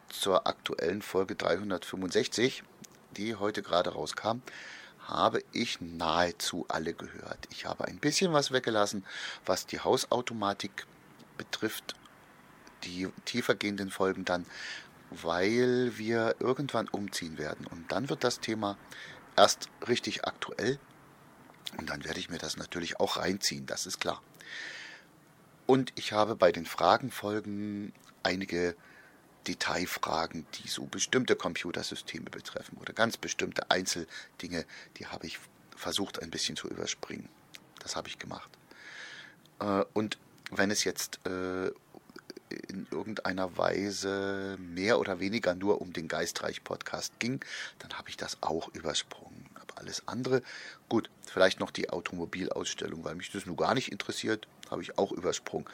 zur 0.08 0.46
aktuellen 0.46 1.02
Folge 1.02 1.34
365, 1.34 2.62
die 3.16 3.34
heute 3.34 3.62
gerade 3.62 3.90
rauskam, 3.90 4.40
habe 5.06 5.42
ich 5.52 5.80
nahezu 5.80 6.64
alle 6.68 6.94
gehört. 6.94 7.46
Ich 7.50 7.66
habe 7.66 7.84
ein 7.84 7.98
bisschen 7.98 8.32
was 8.32 8.52
weggelassen, 8.52 9.04
was 9.44 9.66
die 9.66 9.80
Hausautomatik 9.80 10.86
betrifft, 11.36 11.94
die 12.84 13.08
tiefergehenden 13.24 13.90
Folgen 13.90 14.24
dann, 14.24 14.46
weil 15.10 15.96
wir 15.96 16.36
irgendwann 16.38 16.88
umziehen 16.88 17.38
werden. 17.38 17.66
Und 17.66 17.92
dann 17.92 18.08
wird 18.08 18.24
das 18.24 18.40
Thema 18.40 18.78
erst 19.36 19.68
richtig 19.86 20.24
aktuell 20.24 20.78
und 21.76 21.90
dann 21.90 22.04
werde 22.04 22.20
ich 22.20 22.30
mir 22.30 22.38
das 22.38 22.56
natürlich 22.56 23.00
auch 23.00 23.16
reinziehen, 23.16 23.66
das 23.66 23.86
ist 23.86 24.00
klar. 24.00 24.22
Und 25.66 25.92
ich 25.96 26.12
habe 26.12 26.36
bei 26.36 26.52
den 26.52 26.66
Fragenfolgen 26.66 27.92
einige 28.22 28.76
Detailfragen, 29.46 30.46
die 30.54 30.68
so 30.68 30.84
bestimmte 30.84 31.36
Computersysteme 31.36 32.30
betreffen 32.30 32.78
oder 32.78 32.92
ganz 32.92 33.16
bestimmte 33.16 33.70
Einzeldinge, 33.70 34.64
die 34.96 35.06
habe 35.06 35.26
ich 35.26 35.38
versucht 35.76 36.22
ein 36.22 36.30
bisschen 36.30 36.56
zu 36.56 36.68
überspringen. 36.68 37.28
Das 37.80 37.96
habe 37.96 38.08
ich 38.08 38.18
gemacht. 38.18 38.50
Äh, 39.60 39.84
und 39.92 40.18
wenn 40.50 40.70
es 40.70 40.84
jetzt 40.84 41.20
äh, 41.26 41.70
in 42.68 42.86
irgendeiner 42.90 43.56
Weise 43.56 44.56
mehr 44.58 44.98
oder 44.98 45.20
weniger 45.20 45.54
nur 45.54 45.80
um 45.80 45.92
den 45.92 46.08
Geistreich-Podcast 46.08 47.18
ging, 47.18 47.44
dann 47.78 47.94
habe 47.94 48.08
ich 48.08 48.16
das 48.16 48.38
auch 48.42 48.68
übersprungen. 48.74 49.43
Alles 49.76 50.06
andere, 50.06 50.42
gut, 50.88 51.10
vielleicht 51.26 51.60
noch 51.60 51.70
die 51.70 51.90
Automobilausstellung, 51.90 53.04
weil 53.04 53.14
mich 53.14 53.30
das 53.32 53.46
nur 53.46 53.56
gar 53.56 53.74
nicht 53.74 53.90
interessiert, 53.90 54.46
habe 54.70 54.82
ich 54.82 54.98
auch 54.98 55.12
übersprungen. 55.12 55.68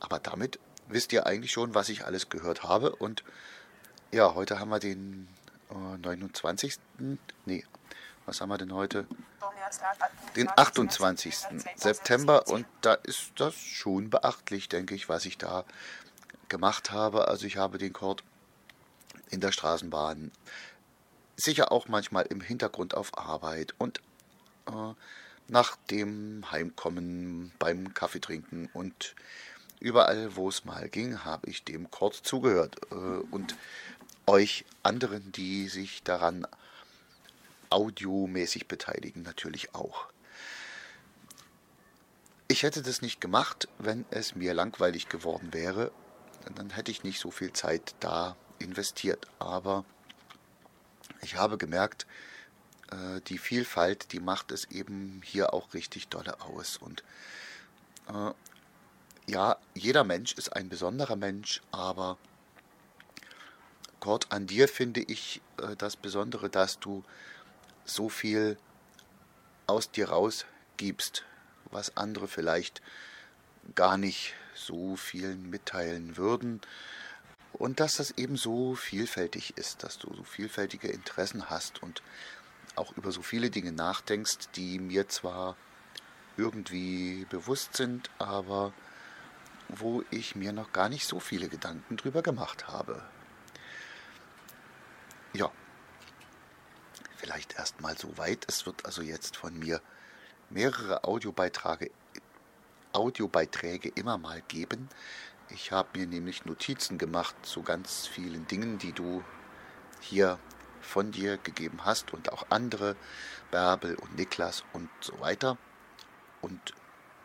Aber 0.00 0.18
damit 0.18 0.58
wisst 0.88 1.12
ihr 1.12 1.26
eigentlich 1.26 1.52
schon, 1.52 1.74
was 1.74 1.88
ich 1.88 2.04
alles 2.04 2.28
gehört 2.28 2.62
habe. 2.62 2.94
Und 2.96 3.24
ja, 4.10 4.34
heute 4.34 4.58
haben 4.58 4.70
wir 4.70 4.78
den 4.78 5.28
äh, 5.70 5.98
29. 5.98 6.76
Nee, 7.46 7.64
was 8.26 8.40
haben 8.40 8.50
wir 8.50 8.58
denn 8.58 8.72
heute? 8.72 9.06
Den 10.36 10.48
28. 10.54 11.34
September 11.76 12.46
und 12.48 12.66
da 12.80 12.94
ist 12.94 13.32
das 13.36 13.54
schon 13.54 14.10
beachtlich, 14.10 14.68
denke 14.68 14.94
ich, 14.94 15.08
was 15.08 15.24
ich 15.24 15.38
da 15.38 15.64
gemacht 16.48 16.90
habe. 16.90 17.28
Also 17.28 17.46
ich 17.46 17.56
habe 17.56 17.78
den 17.78 17.92
Chord 17.92 18.22
in 19.30 19.40
der 19.40 19.52
Straßenbahn, 19.52 20.30
sicher 21.36 21.72
auch 21.72 21.88
manchmal 21.88 22.26
im 22.26 22.40
Hintergrund 22.40 22.94
auf 22.94 23.16
Arbeit 23.18 23.74
und 23.78 24.00
äh, 24.68 24.94
nach 25.48 25.76
dem 25.90 26.50
Heimkommen 26.50 27.52
beim 27.58 27.94
Kaffeetrinken 27.94 28.68
und 28.72 29.14
überall, 29.80 30.36
wo 30.36 30.48
es 30.48 30.64
mal 30.64 30.88
ging, 30.88 31.24
habe 31.24 31.50
ich 31.50 31.64
dem 31.64 31.90
Chord 31.90 32.14
zugehört 32.14 32.76
äh, 32.90 32.94
und 32.94 33.56
euch 34.26 34.64
anderen, 34.82 35.32
die 35.32 35.68
sich 35.68 36.02
daran 36.02 36.46
audiomäßig 37.70 38.68
beteiligen, 38.68 39.22
natürlich 39.22 39.74
auch. 39.74 40.06
Ich 42.48 42.62
hätte 42.62 42.82
das 42.82 43.00
nicht 43.00 43.20
gemacht, 43.20 43.66
wenn 43.78 44.04
es 44.10 44.34
mir 44.34 44.52
langweilig 44.52 45.08
geworden 45.08 45.52
wäre 45.52 45.90
dann 46.56 46.70
hätte 46.70 46.90
ich 46.90 47.04
nicht 47.04 47.20
so 47.20 47.30
viel 47.30 47.52
Zeit 47.52 47.94
da 48.00 48.36
investiert. 48.58 49.26
Aber 49.38 49.84
ich 51.22 51.36
habe 51.36 51.56
gemerkt, 51.56 52.06
äh, 52.90 53.20
die 53.28 53.38
Vielfalt, 53.38 54.12
die 54.12 54.20
macht 54.20 54.52
es 54.52 54.66
eben 54.70 55.22
hier 55.24 55.54
auch 55.54 55.74
richtig 55.74 56.08
dolle 56.08 56.40
aus. 56.40 56.76
Und 56.76 57.02
äh, 58.08 58.32
ja, 59.26 59.56
jeder 59.74 60.04
Mensch 60.04 60.34
ist 60.34 60.50
ein 60.50 60.68
besonderer 60.68 61.16
Mensch, 61.16 61.62
aber 61.70 62.18
Kurt, 64.00 64.32
an 64.32 64.46
dir 64.46 64.68
finde 64.68 65.00
ich 65.00 65.40
äh, 65.58 65.76
das 65.76 65.96
Besondere, 65.96 66.50
dass 66.50 66.80
du 66.80 67.04
so 67.84 68.08
viel 68.08 68.58
aus 69.66 69.90
dir 69.90 70.08
rausgibst, 70.08 71.24
was 71.70 71.96
andere 71.96 72.26
vielleicht 72.26 72.82
gar 73.76 73.96
nicht 73.96 74.34
so 74.54 74.96
vielen 74.96 75.50
mitteilen 75.50 76.16
würden. 76.16 76.60
Und 77.52 77.80
dass 77.80 77.96
das 77.96 78.12
eben 78.12 78.36
so 78.36 78.74
vielfältig 78.74 79.56
ist, 79.56 79.82
dass 79.82 79.98
du 79.98 80.12
so 80.14 80.24
vielfältige 80.24 80.88
Interessen 80.88 81.50
hast 81.50 81.82
und 81.82 82.02
auch 82.76 82.96
über 82.96 83.12
so 83.12 83.22
viele 83.22 83.50
Dinge 83.50 83.72
nachdenkst, 83.72 84.48
die 84.56 84.78
mir 84.78 85.08
zwar 85.08 85.56
irgendwie 86.36 87.26
bewusst 87.28 87.76
sind, 87.76 88.10
aber 88.18 88.72
wo 89.68 90.02
ich 90.10 90.34
mir 90.34 90.52
noch 90.52 90.72
gar 90.72 90.88
nicht 90.88 91.06
so 91.06 91.20
viele 91.20 91.48
Gedanken 91.48 91.96
drüber 91.96 92.22
gemacht 92.22 92.68
habe. 92.68 93.02
Ja, 95.34 95.50
vielleicht 97.16 97.54
erstmal 97.54 97.96
so 97.96 98.16
weit. 98.18 98.44
Es 98.48 98.66
wird 98.66 98.84
also 98.84 99.02
jetzt 99.02 99.36
von 99.36 99.58
mir 99.58 99.80
mehrere 100.50 101.04
Audiobeiträge, 101.04 101.90
Audiobeiträge 102.92 103.90
immer 103.94 104.18
mal 104.18 104.42
geben. 104.48 104.88
Ich 105.54 105.70
habe 105.70 105.98
mir 105.98 106.06
nämlich 106.06 106.46
Notizen 106.46 106.96
gemacht 106.96 107.34
zu 107.42 107.62
ganz 107.62 108.06
vielen 108.06 108.46
Dingen, 108.46 108.78
die 108.78 108.92
du 108.92 109.22
hier 110.00 110.38
von 110.80 111.12
dir 111.12 111.36
gegeben 111.36 111.84
hast 111.84 112.14
und 112.14 112.32
auch 112.32 112.46
andere, 112.48 112.96
Bärbel 113.50 113.94
und 113.96 114.16
Niklas 114.16 114.64
und 114.72 114.88
so 115.00 115.20
weiter. 115.20 115.58
Und 116.40 116.74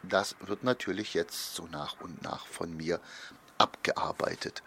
das 0.03 0.35
wird 0.41 0.63
natürlich 0.63 1.13
jetzt 1.13 1.55
so 1.55 1.67
nach 1.67 2.01
und 2.01 2.21
nach 2.21 2.45
von 2.47 2.75
mir 2.75 2.99
abgearbeitet. 3.57 4.61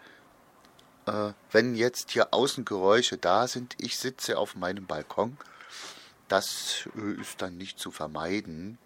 Äh, 1.05 1.33
wenn 1.51 1.75
jetzt 1.75 2.11
hier 2.11 2.33
Außengeräusche 2.33 3.17
da 3.17 3.47
sind, 3.47 3.75
ich 3.79 3.97
sitze 3.97 4.39
auf 4.39 4.55
meinem 4.55 4.87
Balkon, 4.87 5.37
das 6.27 6.89
äh, 6.95 7.21
ist 7.21 7.41
dann 7.43 7.57
nicht 7.57 7.79
zu 7.79 7.91
vermeiden. 7.91 8.79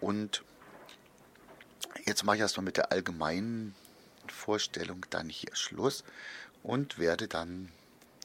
Und 0.00 0.44
jetzt 2.04 2.24
mache 2.24 2.36
ich 2.36 2.42
erstmal 2.42 2.64
mit 2.64 2.76
der 2.76 2.92
allgemeinen 2.92 3.74
Vorstellung 4.28 5.06
dann 5.10 5.28
hier 5.28 5.54
Schluss 5.54 6.04
und 6.62 6.98
werde 6.98 7.28
dann 7.28 7.70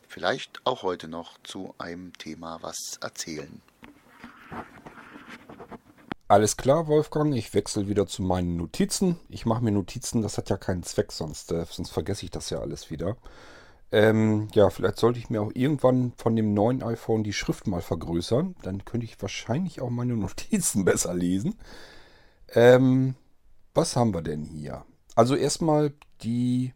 vielleicht 0.08 0.62
auch 0.66 0.84
heute 0.84 1.08
noch 1.08 1.38
zu 1.44 1.74
einem 1.78 2.14
Thema 2.14 2.60
was 2.62 2.98
erzählen. 3.02 3.62
Alles 6.28 6.56
klar, 6.56 6.88
Wolfgang, 6.88 7.36
ich 7.36 7.54
wechsle 7.54 7.90
wieder 7.90 8.08
zu 8.08 8.22
meinen 8.22 8.56
Notizen. 8.56 9.20
Ich 9.28 9.46
mache 9.46 9.64
mir 9.64 9.72
Notizen, 9.72 10.22
das 10.22 10.38
hat 10.38 10.50
ja 10.50 10.58
keinen 10.58 10.84
Zweck, 10.84 11.12
sonst, 11.12 11.52
äh, 11.52 11.66
sonst 11.70 11.92
vergesse 11.92 12.24
ich 12.26 12.32
das 12.32 12.50
ja 12.50 12.60
alles 12.60 12.90
wieder. 12.90 13.18
Ähm, 13.92 14.48
ja, 14.54 14.70
vielleicht 14.70 14.98
sollte 14.98 15.20
ich 15.20 15.30
mir 15.30 15.42
auch 15.42 15.52
irgendwann 15.54 16.14
von 16.16 16.36
dem 16.38 16.54
neuen 16.54 16.82
iPhone 16.84 17.26
die 17.26 17.34
Schrift 17.34 17.68
mal 17.68 17.82
vergrößern. 17.82 18.56
Dann 18.64 18.86
könnte 18.86 19.06
ich 19.06 19.22
wahrscheinlich 19.22 19.82
auch 19.82 19.90
meine 19.90 20.14
Notizen 20.16 20.86
besser 20.86 21.14
lesen. 21.14 21.56
Ähm, 22.54 23.16
was 23.74 23.96
haben 23.96 24.14
wir 24.14 24.22
denn 24.22 24.44
hier? 24.44 24.86
Also 25.16 25.36
erstmal 25.36 25.94
die 26.24 26.74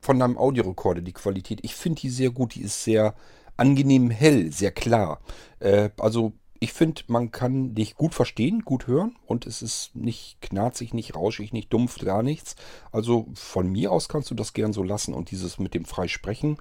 von 0.00 0.18
deinem 0.18 0.38
Audiorekorder, 0.38 1.00
die 1.00 1.12
Qualität. 1.12 1.60
Ich 1.62 1.74
finde 1.74 2.00
die 2.02 2.10
sehr 2.10 2.30
gut. 2.30 2.54
Die 2.54 2.62
ist 2.62 2.84
sehr 2.84 3.14
angenehm 3.56 4.10
hell, 4.10 4.52
sehr 4.52 4.70
klar. 4.70 5.20
Äh, 5.58 5.90
also 5.98 6.32
ich 6.58 6.72
finde, 6.72 7.02
man 7.08 7.30
kann 7.30 7.74
dich 7.74 7.96
gut 7.96 8.14
verstehen, 8.14 8.60
gut 8.60 8.86
hören 8.86 9.16
und 9.26 9.46
es 9.46 9.62
ist 9.62 9.94
nicht 9.94 10.40
knarzig, 10.40 10.94
nicht 10.94 11.14
rauschig, 11.14 11.52
nicht 11.52 11.72
dumpf, 11.72 11.98
gar 11.98 12.22
nichts. 12.22 12.56
Also 12.92 13.26
von 13.34 13.70
mir 13.70 13.92
aus 13.92 14.08
kannst 14.08 14.30
du 14.30 14.34
das 14.34 14.52
gern 14.52 14.72
so 14.72 14.82
lassen 14.82 15.12
und 15.12 15.30
dieses 15.30 15.58
mit 15.58 15.74
dem 15.74 15.84
Freisprechen, 15.84 16.56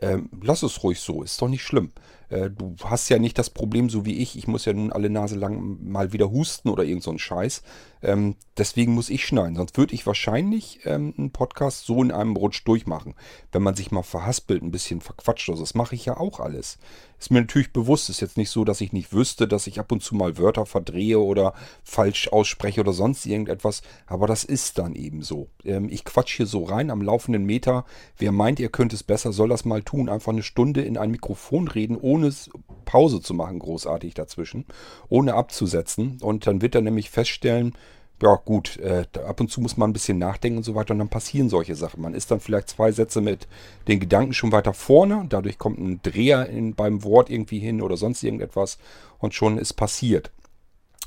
ähm, 0.00 0.30
lass 0.42 0.62
es 0.62 0.82
ruhig 0.82 1.00
so, 1.00 1.22
ist 1.22 1.40
doch 1.40 1.48
nicht 1.48 1.62
schlimm. 1.62 1.92
Äh, 2.28 2.50
du 2.50 2.76
hast 2.84 3.08
ja 3.08 3.18
nicht 3.18 3.38
das 3.38 3.50
Problem 3.50 3.88
so 3.88 4.04
wie 4.04 4.18
ich. 4.18 4.36
Ich 4.36 4.46
muss 4.46 4.64
ja 4.64 4.72
nun 4.72 4.92
alle 4.92 5.10
Nase 5.10 5.36
lang 5.36 5.78
mal 5.82 6.12
wieder 6.12 6.30
husten 6.30 6.68
oder 6.68 6.84
irgend 6.84 7.02
so 7.02 7.10
ein 7.10 7.18
Scheiß. 7.18 7.62
Ähm, 8.02 8.36
deswegen 8.56 8.92
muss 8.92 9.10
ich 9.10 9.24
schneiden. 9.24 9.56
Sonst 9.56 9.76
würde 9.78 9.94
ich 9.94 10.06
wahrscheinlich 10.06 10.80
ähm, 10.84 11.14
einen 11.16 11.32
Podcast 11.32 11.86
so 11.86 12.02
in 12.02 12.12
einem 12.12 12.36
Rutsch 12.36 12.62
durchmachen. 12.66 13.14
Wenn 13.50 13.62
man 13.62 13.74
sich 13.74 13.90
mal 13.90 14.02
verhaspelt, 14.02 14.62
ein 14.62 14.70
bisschen 14.70 15.00
verquatscht. 15.00 15.48
Also 15.48 15.62
das 15.62 15.74
mache 15.74 15.94
ich 15.94 16.04
ja 16.04 16.16
auch 16.16 16.40
alles. 16.40 16.78
Ist 17.18 17.30
mir 17.30 17.40
natürlich 17.40 17.72
bewusst. 17.72 18.08
Ist 18.08 18.20
jetzt 18.20 18.36
nicht 18.36 18.50
so, 18.50 18.64
dass 18.64 18.80
ich 18.80 18.92
nicht 18.92 19.12
wüsste, 19.12 19.48
dass 19.48 19.66
ich 19.66 19.80
ab 19.80 19.90
und 19.92 20.02
zu 20.02 20.14
mal 20.14 20.38
Wörter 20.38 20.66
verdrehe 20.66 21.18
oder 21.18 21.54
falsch 21.82 22.28
ausspreche 22.28 22.80
oder 22.80 22.92
sonst 22.92 23.26
irgendetwas. 23.26 23.82
Aber 24.06 24.26
das 24.26 24.44
ist 24.44 24.78
dann 24.78 24.94
eben 24.94 25.22
so. 25.22 25.48
Ähm, 25.64 25.88
ich 25.90 26.04
quatsch 26.04 26.36
hier 26.36 26.46
so 26.46 26.64
rein 26.64 26.90
am 26.90 27.02
laufenden 27.02 27.44
Meter. 27.44 27.84
Wer 28.16 28.32
meint, 28.32 28.60
ihr 28.60 28.68
könnt 28.68 28.92
es 28.92 29.02
besser, 29.02 29.32
soll 29.32 29.48
das 29.48 29.64
mal 29.64 29.82
tun. 29.82 30.08
Einfach 30.08 30.32
eine 30.32 30.42
Stunde 30.42 30.82
in 30.82 30.96
ein 30.96 31.10
Mikrofon 31.10 31.68
reden, 31.68 31.96
ohne 31.96 32.32
Pause 32.84 33.20
zu 33.20 33.34
machen, 33.34 33.58
großartig 33.58 34.14
dazwischen. 34.14 34.64
Ohne 35.08 35.34
abzusetzen. 35.34 36.18
Und 36.20 36.46
dann 36.46 36.62
wird 36.62 36.74
er 36.74 36.82
nämlich 36.82 37.10
feststellen, 37.10 37.74
ja 38.22 38.34
gut, 38.44 38.78
äh, 38.78 39.04
ab 39.26 39.40
und 39.40 39.50
zu 39.50 39.60
muss 39.60 39.76
man 39.76 39.90
ein 39.90 39.92
bisschen 39.92 40.18
nachdenken 40.18 40.58
und 40.58 40.64
so 40.64 40.74
weiter 40.74 40.92
und 40.92 40.98
dann 40.98 41.08
passieren 41.08 41.48
solche 41.48 41.74
Sachen. 41.74 42.02
Man 42.02 42.14
ist 42.14 42.30
dann 42.30 42.40
vielleicht 42.40 42.68
zwei 42.68 42.90
Sätze 42.90 43.20
mit 43.20 43.46
den 43.86 44.00
Gedanken 44.00 44.32
schon 44.32 44.52
weiter 44.52 44.74
vorne, 44.74 45.26
dadurch 45.28 45.58
kommt 45.58 45.78
ein 45.78 46.00
Dreher 46.02 46.48
in, 46.48 46.74
beim 46.74 47.04
Wort 47.04 47.30
irgendwie 47.30 47.60
hin 47.60 47.80
oder 47.80 47.96
sonst 47.96 48.22
irgendetwas 48.22 48.78
und 49.18 49.34
schon 49.34 49.58
ist 49.58 49.74
passiert. 49.74 50.30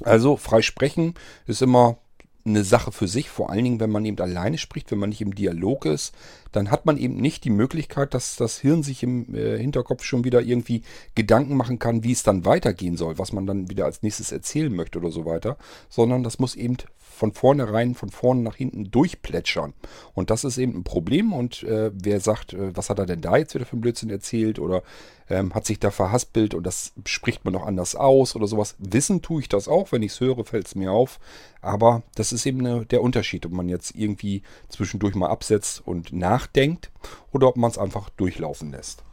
Also 0.04 0.38
frei 0.38 0.62
sprechen 0.62 1.16
ist 1.48 1.62
immer 1.62 1.98
eine 2.46 2.64
Sache 2.64 2.92
für 2.92 3.08
sich, 3.08 3.30
vor 3.30 3.50
allen 3.50 3.64
Dingen, 3.64 3.80
wenn 3.80 3.92
man 3.92 4.06
eben 4.06 4.20
alleine 4.20 4.58
spricht, 4.58 4.92
wenn 4.92 4.98
man 4.98 5.10
nicht 5.10 5.22
im 5.22 5.36
Dialog 5.36 5.86
ist, 5.86 6.14
dann 6.52 6.72
hat 6.72 6.86
man 6.86 6.98
eben 6.98 7.18
nicht 7.18 7.44
die 7.44 7.50
Möglichkeit, 7.50 8.14
dass 8.14 8.36
das 8.36 8.58
Hirn 8.58 8.84
sich 8.84 9.04
im 9.04 9.36
äh, 9.36 9.58
Hinterkopf 9.58 10.04
schon 10.04 10.24
wieder 10.24 10.42
irgendwie 10.42 10.82
Gedanken 11.16 11.56
machen 11.56 11.80
kann, 11.80 12.04
wie 12.04 12.12
es 12.12 12.24
dann 12.24 12.46
weitergehen 12.46 12.98
soll, 12.98 13.20
was 13.20 13.32
man 13.32 13.46
dann 13.46 13.70
wieder 13.70 13.86
als 13.86 14.02
nächstes 14.02 14.32
erzählen 14.32 14.76
möchte 14.76 15.00
oder 15.00 15.12
so 15.12 15.26
weiter, 15.26 15.58
sondern 15.90 16.24
das 16.24 16.40
muss 16.40 16.56
eben 16.56 16.78
von 17.22 17.34
vornherein, 17.34 17.94
von 17.94 18.10
vorne 18.10 18.42
nach 18.42 18.56
hinten 18.56 18.90
durchplätschern. 18.90 19.74
Und 20.16 20.32
das 20.32 20.44
ist 20.44 20.58
eben 20.58 20.76
ein 20.76 20.84
Problem. 20.84 21.34
Und 21.34 21.62
äh, 21.62 21.92
wer 21.94 22.20
sagt, 22.20 22.54
äh, 22.54 22.76
was 22.76 22.90
hat 22.90 22.98
er 22.98 23.06
denn 23.06 23.22
da 23.22 23.38
jetzt 23.38 23.54
wieder 23.54 23.68
für 23.68 23.74
einen 23.74 23.82
Blödsinn 23.82 24.10
erzählt 24.10 24.58
oder 24.58 24.82
ähm, 25.30 25.54
hat 25.54 25.68
sich 25.68 25.80
da 25.80 25.92
verhaspelt 25.92 26.56
und 26.56 26.64
das 26.64 26.94
spricht 27.06 27.46
man 27.46 27.54
noch 27.54 27.68
anders 27.68 27.96
aus 27.96 28.36
oder 28.36 28.48
sowas. 28.48 28.74
Wissen 28.80 29.22
tue 29.22 29.42
ich 29.42 29.50
das 29.50 29.68
auch, 29.68 29.92
wenn 29.92 30.02
ich 30.02 30.14
es 30.14 30.20
höre, 30.20 30.44
fällt 30.46 30.66
es 30.66 30.74
mir 30.74 30.92
auf. 30.92 31.20
Aber 31.62 32.02
das 32.16 32.34
ist 32.34 32.48
eben 32.48 32.66
eine, 32.66 32.88
der 32.88 33.04
Unterschied, 33.04 33.46
ob 33.46 33.52
man 33.52 33.70
jetzt 33.70 33.94
irgendwie 33.94 34.42
zwischendurch 34.70 35.14
mal 35.14 35.30
absetzt 35.30 35.86
und 35.86 36.12
nachdenkt 36.12 36.90
oder 37.32 37.50
ob 37.50 37.56
man 37.56 37.70
es 37.70 37.78
einfach 37.78 38.10
durchlaufen 38.10 38.72
lässt. 38.72 39.04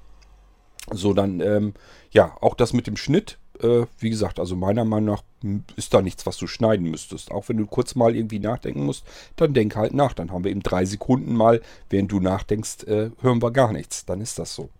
So, 0.90 1.12
dann, 1.12 1.40
ähm, 1.40 1.74
ja, 2.11 2.34
auch 2.40 2.54
das 2.54 2.72
mit 2.72 2.86
dem 2.86 2.96
Schnitt 2.96 3.38
äh, 3.62 3.86
wie 3.98 4.11
gesagt, 4.11 4.38
also 4.38 4.56
meiner 4.56 4.84
Meinung 4.84 5.14
nach 5.14 5.22
ist 5.76 5.94
da 5.94 6.02
nichts, 6.02 6.26
was 6.26 6.36
du 6.36 6.46
schneiden 6.46 6.90
müsstest. 6.90 7.30
Auch 7.30 7.48
wenn 7.48 7.56
du 7.56 7.66
kurz 7.66 7.94
mal 7.94 8.16
irgendwie 8.16 8.38
nachdenken 8.38 8.84
musst, 8.84 9.04
dann 9.36 9.54
denk 9.54 9.76
halt 9.76 9.94
nach. 9.94 10.12
Dann 10.12 10.32
haben 10.32 10.44
wir 10.44 10.50
eben 10.50 10.62
drei 10.62 10.84
Sekunden 10.84 11.34
mal, 11.34 11.61
während 11.90 12.11
du 12.11 12.20
nachdenkst, 12.20 12.84
äh, 12.84 13.11
hören 13.20 13.42
wir 13.42 13.50
gar 13.50 13.72
nichts. 13.72 14.04
Dann 14.04 14.20
ist 14.20 14.38
das 14.38 14.54
so. 14.54 14.70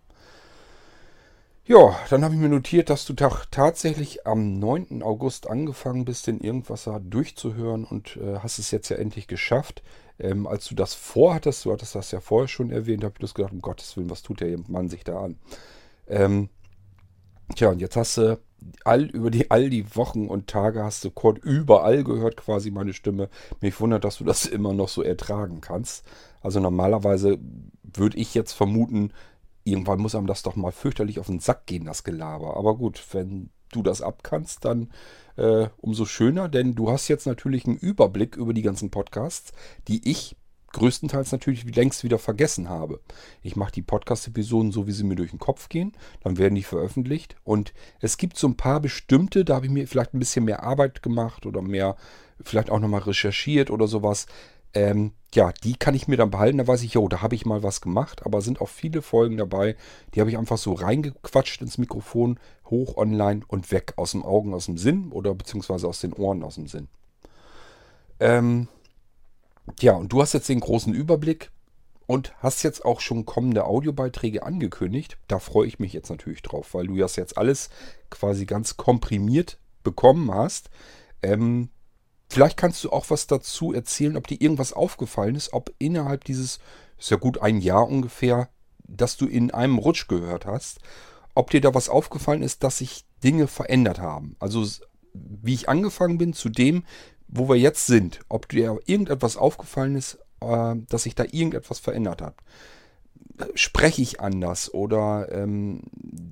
Ja, 1.69 1.95
dann 2.09 2.23
habe 2.23 2.33
ich 2.33 2.39
mir 2.39 2.49
notiert, 2.49 2.89
dass 2.89 3.05
du 3.05 3.13
tatsächlich 3.13 4.25
am 4.25 4.57
9. 4.57 5.03
August 5.03 5.47
angefangen 5.47 6.03
bist, 6.03 6.25
den 6.25 6.39
Irgendwasser 6.39 6.99
durchzuhören 6.99 7.85
und 7.85 8.17
äh, 8.17 8.39
hast 8.39 8.57
es 8.57 8.71
jetzt 8.71 8.89
ja 8.89 8.97
endlich 8.97 9.27
geschafft. 9.27 9.83
Ähm, 10.19 10.47
als 10.47 10.65
du 10.67 10.73
das 10.73 10.95
vorhattest, 10.95 11.65
du 11.65 11.71
hattest 11.71 11.93
das 11.93 12.09
ja 12.09 12.21
vorher 12.21 12.47
schon 12.47 12.71
erwähnt, 12.71 13.03
habe 13.03 13.13
ich 13.17 13.21
das 13.21 13.35
gedacht, 13.35 13.53
um 13.53 13.61
Gottes 13.61 13.95
Willen, 13.95 14.09
was 14.09 14.23
tut 14.23 14.41
der 14.41 14.57
Mann 14.67 14.89
sich 14.89 15.03
da 15.03 15.21
an? 15.21 15.37
Ähm, 16.07 16.49
tja, 17.55 17.69
und 17.69 17.79
jetzt 17.79 17.95
hast 17.95 18.17
du 18.17 18.39
all 18.83 19.05
über 19.05 19.31
die 19.31 19.51
all 19.51 19.69
die 19.69 19.95
Wochen 19.95 20.27
und 20.27 20.47
Tage 20.47 20.83
hast 20.83 21.03
du 21.05 21.11
Kurt 21.11 21.37
überall 21.39 22.03
gehört 22.03 22.37
quasi 22.37 22.71
meine 22.71 22.93
Stimme. 22.93 23.29
Mich 23.61 23.79
wundert, 23.79 24.03
dass 24.03 24.17
du 24.17 24.23
das 24.23 24.45
immer 24.45 24.73
noch 24.73 24.89
so 24.89 25.01
ertragen 25.01 25.61
kannst. 25.61 26.05
Also 26.41 26.59
normalerweise 26.59 27.39
würde 27.81 28.17
ich 28.17 28.33
jetzt 28.33 28.53
vermuten, 28.53 29.11
irgendwann 29.63 29.99
muss 29.99 30.15
einem 30.15 30.27
das 30.27 30.43
doch 30.43 30.55
mal 30.55 30.71
fürchterlich 30.71 31.19
auf 31.19 31.27
den 31.27 31.39
Sack 31.39 31.65
gehen, 31.65 31.85
das 31.85 32.03
Gelaber. 32.03 32.57
Aber 32.57 32.75
gut, 32.75 33.01
wenn 33.11 33.49
du 33.71 33.83
das 33.83 34.01
abkannst, 34.01 34.65
dann 34.65 34.89
äh, 35.37 35.67
umso 35.77 36.05
schöner, 36.05 36.49
denn 36.49 36.75
du 36.75 36.91
hast 36.91 37.07
jetzt 37.07 37.27
natürlich 37.27 37.65
einen 37.65 37.77
Überblick 37.77 38.35
über 38.35 38.53
die 38.53 38.61
ganzen 38.61 38.89
Podcasts, 38.89 39.53
die 39.87 40.09
ich 40.09 40.35
größtenteils 40.71 41.31
natürlich 41.31 41.75
längst 41.75 42.03
wieder 42.03 42.19
vergessen 42.19 42.69
habe. 42.69 42.99
Ich 43.41 43.55
mache 43.55 43.71
die 43.71 43.81
Podcast-Episoden 43.81 44.71
so, 44.71 44.87
wie 44.87 44.91
sie 44.91 45.03
mir 45.03 45.15
durch 45.15 45.31
den 45.31 45.39
Kopf 45.39 45.69
gehen. 45.69 45.93
Dann 46.23 46.37
werden 46.37 46.55
die 46.55 46.63
veröffentlicht. 46.63 47.35
Und 47.43 47.73
es 47.99 48.17
gibt 48.17 48.37
so 48.37 48.47
ein 48.47 48.57
paar 48.57 48.79
bestimmte, 48.79 49.45
da 49.45 49.55
habe 49.55 49.65
ich 49.65 49.71
mir 49.71 49.87
vielleicht 49.87 50.13
ein 50.13 50.19
bisschen 50.19 50.45
mehr 50.45 50.63
Arbeit 50.63 51.01
gemacht 51.03 51.45
oder 51.45 51.61
mehr, 51.61 51.95
vielleicht 52.41 52.69
auch 52.69 52.79
nochmal 52.79 53.01
recherchiert 53.01 53.71
oder 53.71 53.87
sowas. 53.87 54.27
Ähm, 54.73 55.13
ja, 55.33 55.51
die 55.63 55.75
kann 55.75 55.95
ich 55.95 56.07
mir 56.07 56.17
dann 56.17 56.31
behalten. 56.31 56.57
Da 56.57 56.67
weiß 56.67 56.83
ich, 56.83 56.93
jo, 56.93 57.07
da 57.07 57.21
habe 57.21 57.35
ich 57.35 57.45
mal 57.45 57.63
was 57.63 57.81
gemacht. 57.81 58.25
Aber 58.25 58.41
sind 58.41 58.61
auch 58.61 58.69
viele 58.69 59.01
Folgen 59.01 59.37
dabei, 59.37 59.75
die 60.13 60.19
habe 60.19 60.29
ich 60.29 60.37
einfach 60.37 60.57
so 60.57 60.73
reingequatscht 60.73 61.61
ins 61.61 61.77
Mikrofon, 61.77 62.39
hoch 62.69 62.97
online 62.97 63.41
und 63.47 63.71
weg. 63.71 63.93
Aus 63.95 64.11
dem 64.11 64.23
Augen, 64.23 64.53
aus 64.53 64.65
dem 64.65 64.77
Sinn 64.77 65.11
oder 65.11 65.33
beziehungsweise 65.33 65.87
aus 65.87 66.01
den 66.01 66.13
Ohren, 66.13 66.43
aus 66.43 66.55
dem 66.55 66.67
Sinn. 66.67 66.87
Ähm, 68.19 68.67
ja, 69.79 69.93
und 69.93 70.11
du 70.11 70.21
hast 70.21 70.33
jetzt 70.33 70.49
den 70.49 70.59
großen 70.59 70.93
Überblick 70.93 71.51
und 72.09 72.33
hast 72.39 72.63
jetzt 72.63 72.85
auch 72.85 73.01
schon 73.01 73.25
kommende 73.25 73.65
Audiobeiträge 73.65 74.43
angekündigt. 74.43 75.17
Da 75.27 75.39
freue 75.39 75.67
ich 75.67 75.79
mich 75.79 75.93
jetzt 75.93 76.09
natürlich 76.09 76.41
drauf, 76.41 76.73
weil 76.73 76.87
du 76.87 76.97
das 76.97 77.15
jetzt 77.15 77.37
alles 77.37 77.69
quasi 78.09 78.45
ganz 78.45 78.77
komprimiert 78.77 79.59
bekommen 79.83 80.33
hast. 80.33 80.69
Ähm, 81.21 81.69
vielleicht 82.29 82.57
kannst 82.57 82.83
du 82.83 82.89
auch 82.91 83.09
was 83.09 83.27
dazu 83.27 83.73
erzählen, 83.73 84.17
ob 84.17 84.27
dir 84.27 84.41
irgendwas 84.41 84.73
aufgefallen 84.73 85.35
ist, 85.35 85.53
ob 85.53 85.71
innerhalb 85.77 86.23
dieses, 86.23 86.59
ist 86.97 87.11
ja 87.11 87.17
gut 87.17 87.41
ein 87.41 87.61
Jahr 87.61 87.87
ungefähr, 87.87 88.49
dass 88.83 89.17
du 89.17 89.27
in 89.27 89.51
einem 89.51 89.77
Rutsch 89.77 90.07
gehört 90.07 90.45
hast, 90.45 90.79
ob 91.35 91.51
dir 91.51 91.61
da 91.61 91.73
was 91.73 91.89
aufgefallen 91.89 92.41
ist, 92.41 92.63
dass 92.63 92.79
sich 92.79 93.05
Dinge 93.23 93.47
verändert 93.47 93.99
haben. 93.99 94.35
Also 94.39 94.65
wie 95.13 95.53
ich 95.53 95.69
angefangen 95.69 96.17
bin 96.17 96.33
zu 96.33 96.49
dem, 96.49 96.85
wo 97.29 97.47
wir 97.47 97.55
jetzt 97.55 97.85
sind, 97.85 98.19
ob 98.27 98.49
dir 98.49 98.79
irgendetwas 98.85 99.37
aufgefallen 99.37 99.95
ist, 99.95 100.17
äh, 100.41 100.75
dass 100.89 101.03
sich 101.03 101.15
da 101.15 101.23
irgendetwas 101.23 101.79
verändert 101.79 102.21
hat. 102.21 102.35
Spreche 103.53 104.01
ich 104.01 104.19
anders 104.19 104.73
oder 104.73 105.31
ähm, 105.31 105.81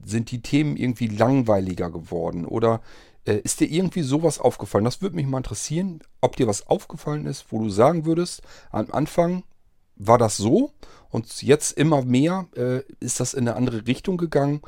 sind 0.04 0.32
die 0.32 0.42
Themen 0.42 0.76
irgendwie 0.76 1.08
langweiliger 1.08 1.90
geworden 1.90 2.46
oder 2.46 2.82
äh, 3.26 3.38
ist 3.38 3.60
dir 3.60 3.70
irgendwie 3.70 4.02
sowas 4.02 4.40
aufgefallen? 4.40 4.84
Das 4.84 5.02
würde 5.02 5.16
mich 5.16 5.26
mal 5.26 5.38
interessieren, 5.38 6.02
ob 6.20 6.36
dir 6.36 6.48
was 6.48 6.68
aufgefallen 6.68 7.26
ist, 7.26 7.46
wo 7.50 7.60
du 7.60 7.70
sagen 7.70 8.06
würdest, 8.06 8.42
am 8.72 8.88
Anfang 8.92 9.44
war 9.96 10.18
das 10.18 10.38
so 10.38 10.74
und 11.10 11.42
jetzt 11.42 11.78
immer 11.78 12.04
mehr 12.04 12.48
äh, 12.56 12.82
ist 13.00 13.20
das 13.20 13.34
in 13.34 13.48
eine 13.48 13.56
andere 13.56 13.88
Richtung 13.88 14.18
gegangen. 14.18 14.62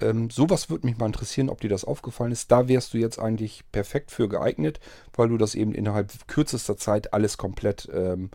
Ähm, 0.00 0.30
sowas 0.30 0.70
würde 0.70 0.86
mich 0.86 0.98
mal 0.98 1.06
interessieren, 1.06 1.48
ob 1.48 1.60
dir 1.60 1.70
das 1.70 1.84
aufgefallen 1.84 2.32
ist. 2.32 2.50
Da 2.50 2.68
wärst 2.68 2.94
du 2.94 2.98
jetzt 2.98 3.18
eigentlich 3.18 3.64
perfekt 3.72 4.10
für 4.10 4.28
geeignet, 4.28 4.80
weil 5.14 5.28
du 5.28 5.38
das 5.38 5.54
eben 5.54 5.74
innerhalb 5.74 6.28
kürzester 6.28 6.76
Zeit 6.76 7.12
alles 7.14 7.38
komplett 7.38 7.88
ähm, 7.92 8.30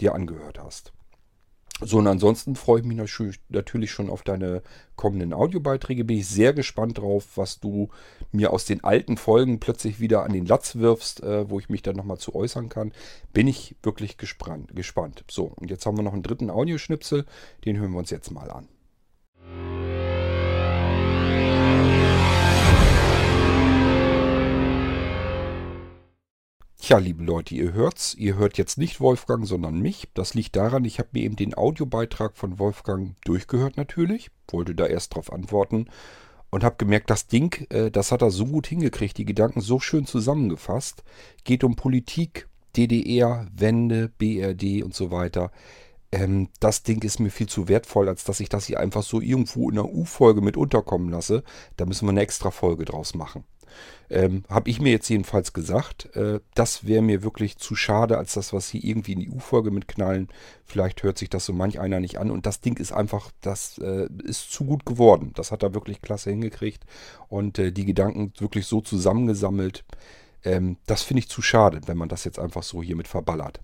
dir 0.00 0.14
angehört 0.14 0.58
hast. 0.58 0.92
So, 1.84 1.98
und 1.98 2.06
ansonsten 2.06 2.54
freue 2.54 2.80
ich 2.80 2.86
mich 2.86 2.96
natürlich 3.48 3.90
schon 3.90 4.08
auf 4.08 4.22
deine 4.22 4.62
kommenden 4.94 5.32
Audiobeiträge. 5.32 6.04
Bin 6.04 6.18
ich 6.18 6.28
sehr 6.28 6.52
gespannt 6.52 6.98
drauf, 6.98 7.26
was 7.34 7.58
du 7.58 7.88
mir 8.30 8.52
aus 8.52 8.64
den 8.64 8.84
alten 8.84 9.16
Folgen 9.16 9.58
plötzlich 9.58 9.98
wieder 9.98 10.22
an 10.22 10.32
den 10.32 10.46
Latz 10.46 10.76
wirfst, 10.76 11.22
äh, 11.22 11.50
wo 11.50 11.58
ich 11.58 11.68
mich 11.68 11.82
dann 11.82 11.96
nochmal 11.96 12.18
zu 12.18 12.34
äußern 12.36 12.68
kann. 12.68 12.92
Bin 13.32 13.48
ich 13.48 13.74
wirklich 13.82 14.16
gespannt, 14.16 14.76
gespannt. 14.76 15.24
So, 15.28 15.52
und 15.56 15.70
jetzt 15.70 15.84
haben 15.84 15.96
wir 15.96 16.04
noch 16.04 16.12
einen 16.12 16.22
dritten 16.22 16.50
Audioschnipsel. 16.50 17.24
Den 17.64 17.78
hören 17.78 17.92
wir 17.92 17.98
uns 17.98 18.10
jetzt 18.10 18.30
mal 18.30 18.50
an. 18.50 18.68
Tja, 26.84 26.98
liebe 26.98 27.22
Leute, 27.22 27.54
ihr 27.54 27.74
hört's. 27.74 28.12
Ihr 28.14 28.34
hört 28.34 28.58
jetzt 28.58 28.76
nicht 28.76 29.00
Wolfgang, 29.00 29.46
sondern 29.46 29.78
mich. 29.78 30.08
Das 30.14 30.34
liegt 30.34 30.56
daran, 30.56 30.84
ich 30.84 30.98
habe 30.98 31.10
mir 31.12 31.22
eben 31.22 31.36
den 31.36 31.56
Audiobeitrag 31.56 32.36
von 32.36 32.58
Wolfgang 32.58 33.14
durchgehört 33.24 33.76
natürlich. 33.76 34.32
Wollte 34.50 34.74
da 34.74 34.86
erst 34.86 35.14
drauf 35.14 35.32
antworten. 35.32 35.86
Und 36.50 36.64
habe 36.64 36.74
gemerkt, 36.78 37.08
das 37.08 37.28
Ding, 37.28 37.68
äh, 37.70 37.92
das 37.92 38.10
hat 38.10 38.20
er 38.20 38.32
so 38.32 38.46
gut 38.46 38.66
hingekriegt, 38.66 39.16
die 39.16 39.24
Gedanken 39.24 39.60
so 39.60 39.78
schön 39.78 40.06
zusammengefasst. 40.06 41.04
Geht 41.44 41.62
um 41.62 41.76
Politik, 41.76 42.48
DDR, 42.74 43.46
Wende, 43.54 44.08
BRD 44.18 44.82
und 44.82 44.92
so 44.92 45.12
weiter. 45.12 45.52
Ähm, 46.10 46.48
das 46.58 46.82
Ding 46.82 47.00
ist 47.04 47.20
mir 47.20 47.30
viel 47.30 47.48
zu 47.48 47.68
wertvoll, 47.68 48.08
als 48.08 48.24
dass 48.24 48.40
ich 48.40 48.48
das 48.48 48.66
hier 48.66 48.80
einfach 48.80 49.04
so 49.04 49.20
irgendwo 49.20 49.70
in 49.70 49.78
einer 49.78 49.88
U-Folge 49.88 50.40
mit 50.40 50.56
unterkommen 50.56 51.10
lasse. 51.10 51.44
Da 51.76 51.86
müssen 51.86 52.06
wir 52.06 52.10
eine 52.10 52.22
extra 52.22 52.50
Folge 52.50 52.84
draus 52.86 53.14
machen. 53.14 53.44
Ähm, 54.10 54.44
Habe 54.48 54.68
ich 54.68 54.80
mir 54.80 54.92
jetzt 54.92 55.08
jedenfalls 55.08 55.52
gesagt, 55.52 56.14
äh, 56.16 56.40
das 56.54 56.86
wäre 56.86 57.02
mir 57.02 57.22
wirklich 57.22 57.56
zu 57.56 57.74
schade, 57.74 58.18
als 58.18 58.34
das, 58.34 58.52
was 58.52 58.68
hier 58.68 58.84
irgendwie 58.84 59.12
in 59.12 59.20
die 59.20 59.30
U-Folge 59.30 59.70
mitknallen. 59.70 60.28
Vielleicht 60.64 61.02
hört 61.02 61.18
sich 61.18 61.30
das 61.30 61.46
so 61.46 61.52
manch 61.52 61.80
einer 61.80 62.00
nicht 62.00 62.18
an. 62.18 62.30
Und 62.30 62.44
das 62.44 62.60
Ding 62.60 62.78
ist 62.78 62.92
einfach, 62.92 63.30
das 63.40 63.78
äh, 63.78 64.08
ist 64.24 64.52
zu 64.52 64.64
gut 64.64 64.84
geworden. 64.84 65.32
Das 65.34 65.50
hat 65.50 65.62
er 65.62 65.74
wirklich 65.74 66.02
klasse 66.02 66.30
hingekriegt. 66.30 66.84
Und 67.28 67.58
äh, 67.58 67.72
die 67.72 67.86
Gedanken 67.86 68.32
wirklich 68.38 68.66
so 68.66 68.80
zusammengesammelt. 68.80 69.84
Ähm, 70.44 70.76
das 70.86 71.02
finde 71.02 71.20
ich 71.20 71.28
zu 71.28 71.40
schade, 71.40 71.80
wenn 71.86 71.96
man 71.96 72.08
das 72.08 72.24
jetzt 72.24 72.38
einfach 72.38 72.62
so 72.62 72.82
hier 72.82 72.96
mit 72.96 73.08
verballert. 73.08 73.60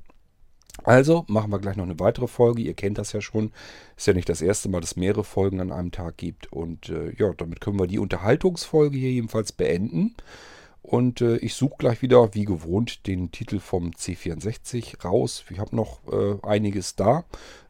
Also 0.85 1.24
machen 1.29 1.51
wir 1.51 1.59
gleich 1.59 1.76
noch 1.76 1.85
eine 1.85 1.99
weitere 2.01 2.29
Folge. 2.29 2.62
Ihr 2.62 2.74
kennt 2.74 2.99
das 2.99 3.12
ja 3.12 3.20
schon. 3.20 3.53
Ist 3.97 4.07
ja 4.07 4.14
nicht 4.14 4.29
das 4.29 4.41
erste 4.43 4.68
Mal, 4.68 4.81
dass 4.81 4.93
es 4.93 4.97
mehrere 4.97 5.24
Folgen 5.24 5.61
an 5.61 5.72
einem 5.72 5.91
Tag 5.91 6.16
gibt. 6.16 6.53
Und 6.53 6.89
äh, 6.89 7.12
ja, 7.16 7.33
damit 7.37 7.61
können 7.61 7.79
wir 7.79 7.87
die 7.87 7.99
Unterhaltungsfolge 7.99 8.97
hier 8.97 9.12
jedenfalls 9.12 9.53
beenden. 9.53 10.14
Und 10.83 11.20
äh, 11.20 11.37
ich 11.39 11.55
suche 11.55 11.76
gleich 11.79 12.01
wieder, 12.01 12.35
wie 12.35 12.45
gewohnt, 12.45 13.07
den 13.07 13.31
Titel 13.31 13.61
vom 13.61 13.91
C64 13.91 15.03
raus. 15.03 15.45
Ich 15.51 15.59
habe 15.59 15.76
noch 15.76 16.01
äh, 16.11 16.37
einiges 16.43 16.97
da. 16.97 17.24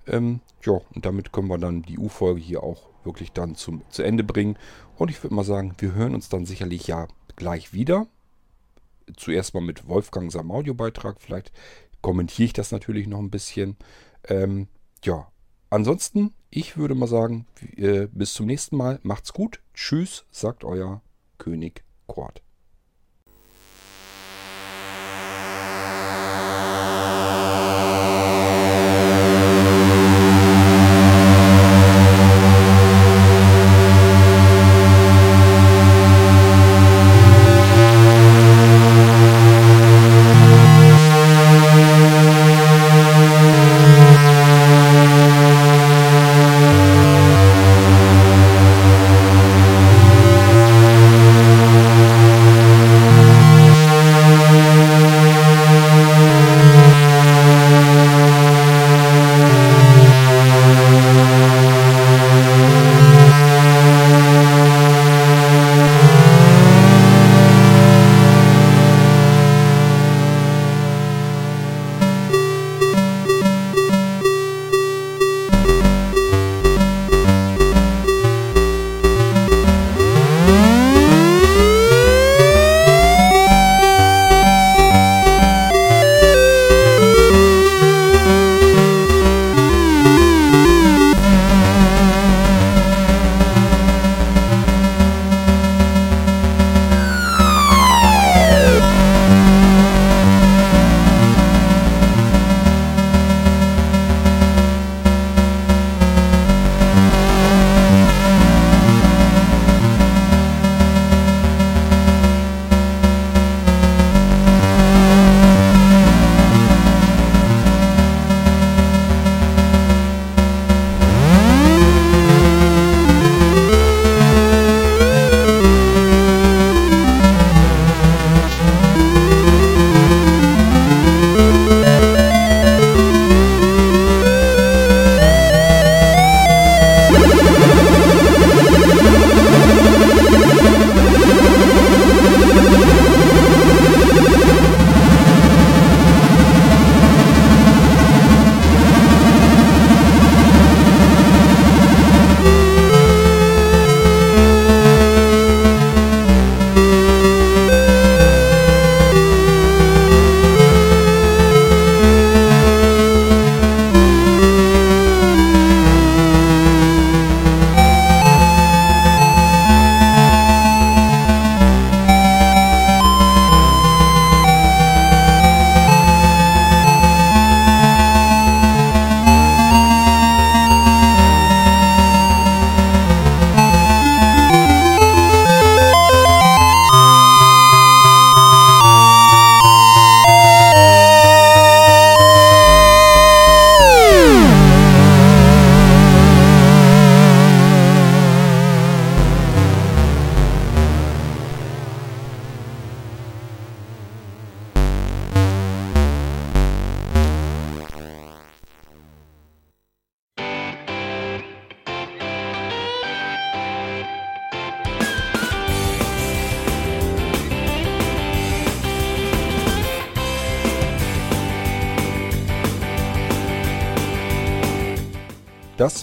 Ähm, 0.07 0.41
ja, 0.63 0.81
und 0.95 1.05
damit 1.05 1.33
können 1.33 1.49
wir 1.49 1.59
dann 1.59 1.83
die 1.83 1.99
U-Folge 1.99 2.41
hier 2.41 2.63
auch 2.63 2.89
wirklich 3.05 3.33
dann 3.33 3.57
zum, 3.57 3.83
zu 3.89 4.03
Ende 4.03 4.23
bringen. 4.23 4.57
Und 4.97 5.11
ich 5.11 5.23
würde 5.23 5.35
mal 5.35 5.45
sagen, 5.45 5.75
wir 5.79 5.95
hören 5.95 6.15
uns 6.15 6.29
dann 6.29 6.47
sicherlich 6.47 6.87
ja 6.87 7.09
gleich 7.37 7.73
wieder. 7.73 8.07
Zuerst 9.17 9.55
mal 9.55 9.63
mit 9.63 9.89
Wolfgang 9.89 10.31
seinem 10.31 10.51
Audiobeitrag. 10.51 11.21
Vielleicht 11.21 11.51
kommentiere 12.03 12.47
ich 12.47 12.53
das 12.53 12.73
natürlich 12.73 13.07
noch 13.07 13.19
ein 13.19 13.31
bisschen. 13.31 13.77
Ähm, 14.25 14.69
ja, 15.05 15.31
ansonsten, 15.71 16.35
ich 16.51 16.77
würde 16.77 16.95
mal 16.95 17.09
sagen, 17.09 17.47
äh, 17.77 18.07
bis 18.07 18.35
zum 18.35 18.47
nächsten 18.47 18.77
Mal. 18.77 19.01
Macht's 19.03 19.33
gut. 19.33 19.61
Tschüss, 19.75 20.25
sagt 20.31 20.65
euer 20.65 21.03
König 21.39 21.85
Kort. 22.07 22.43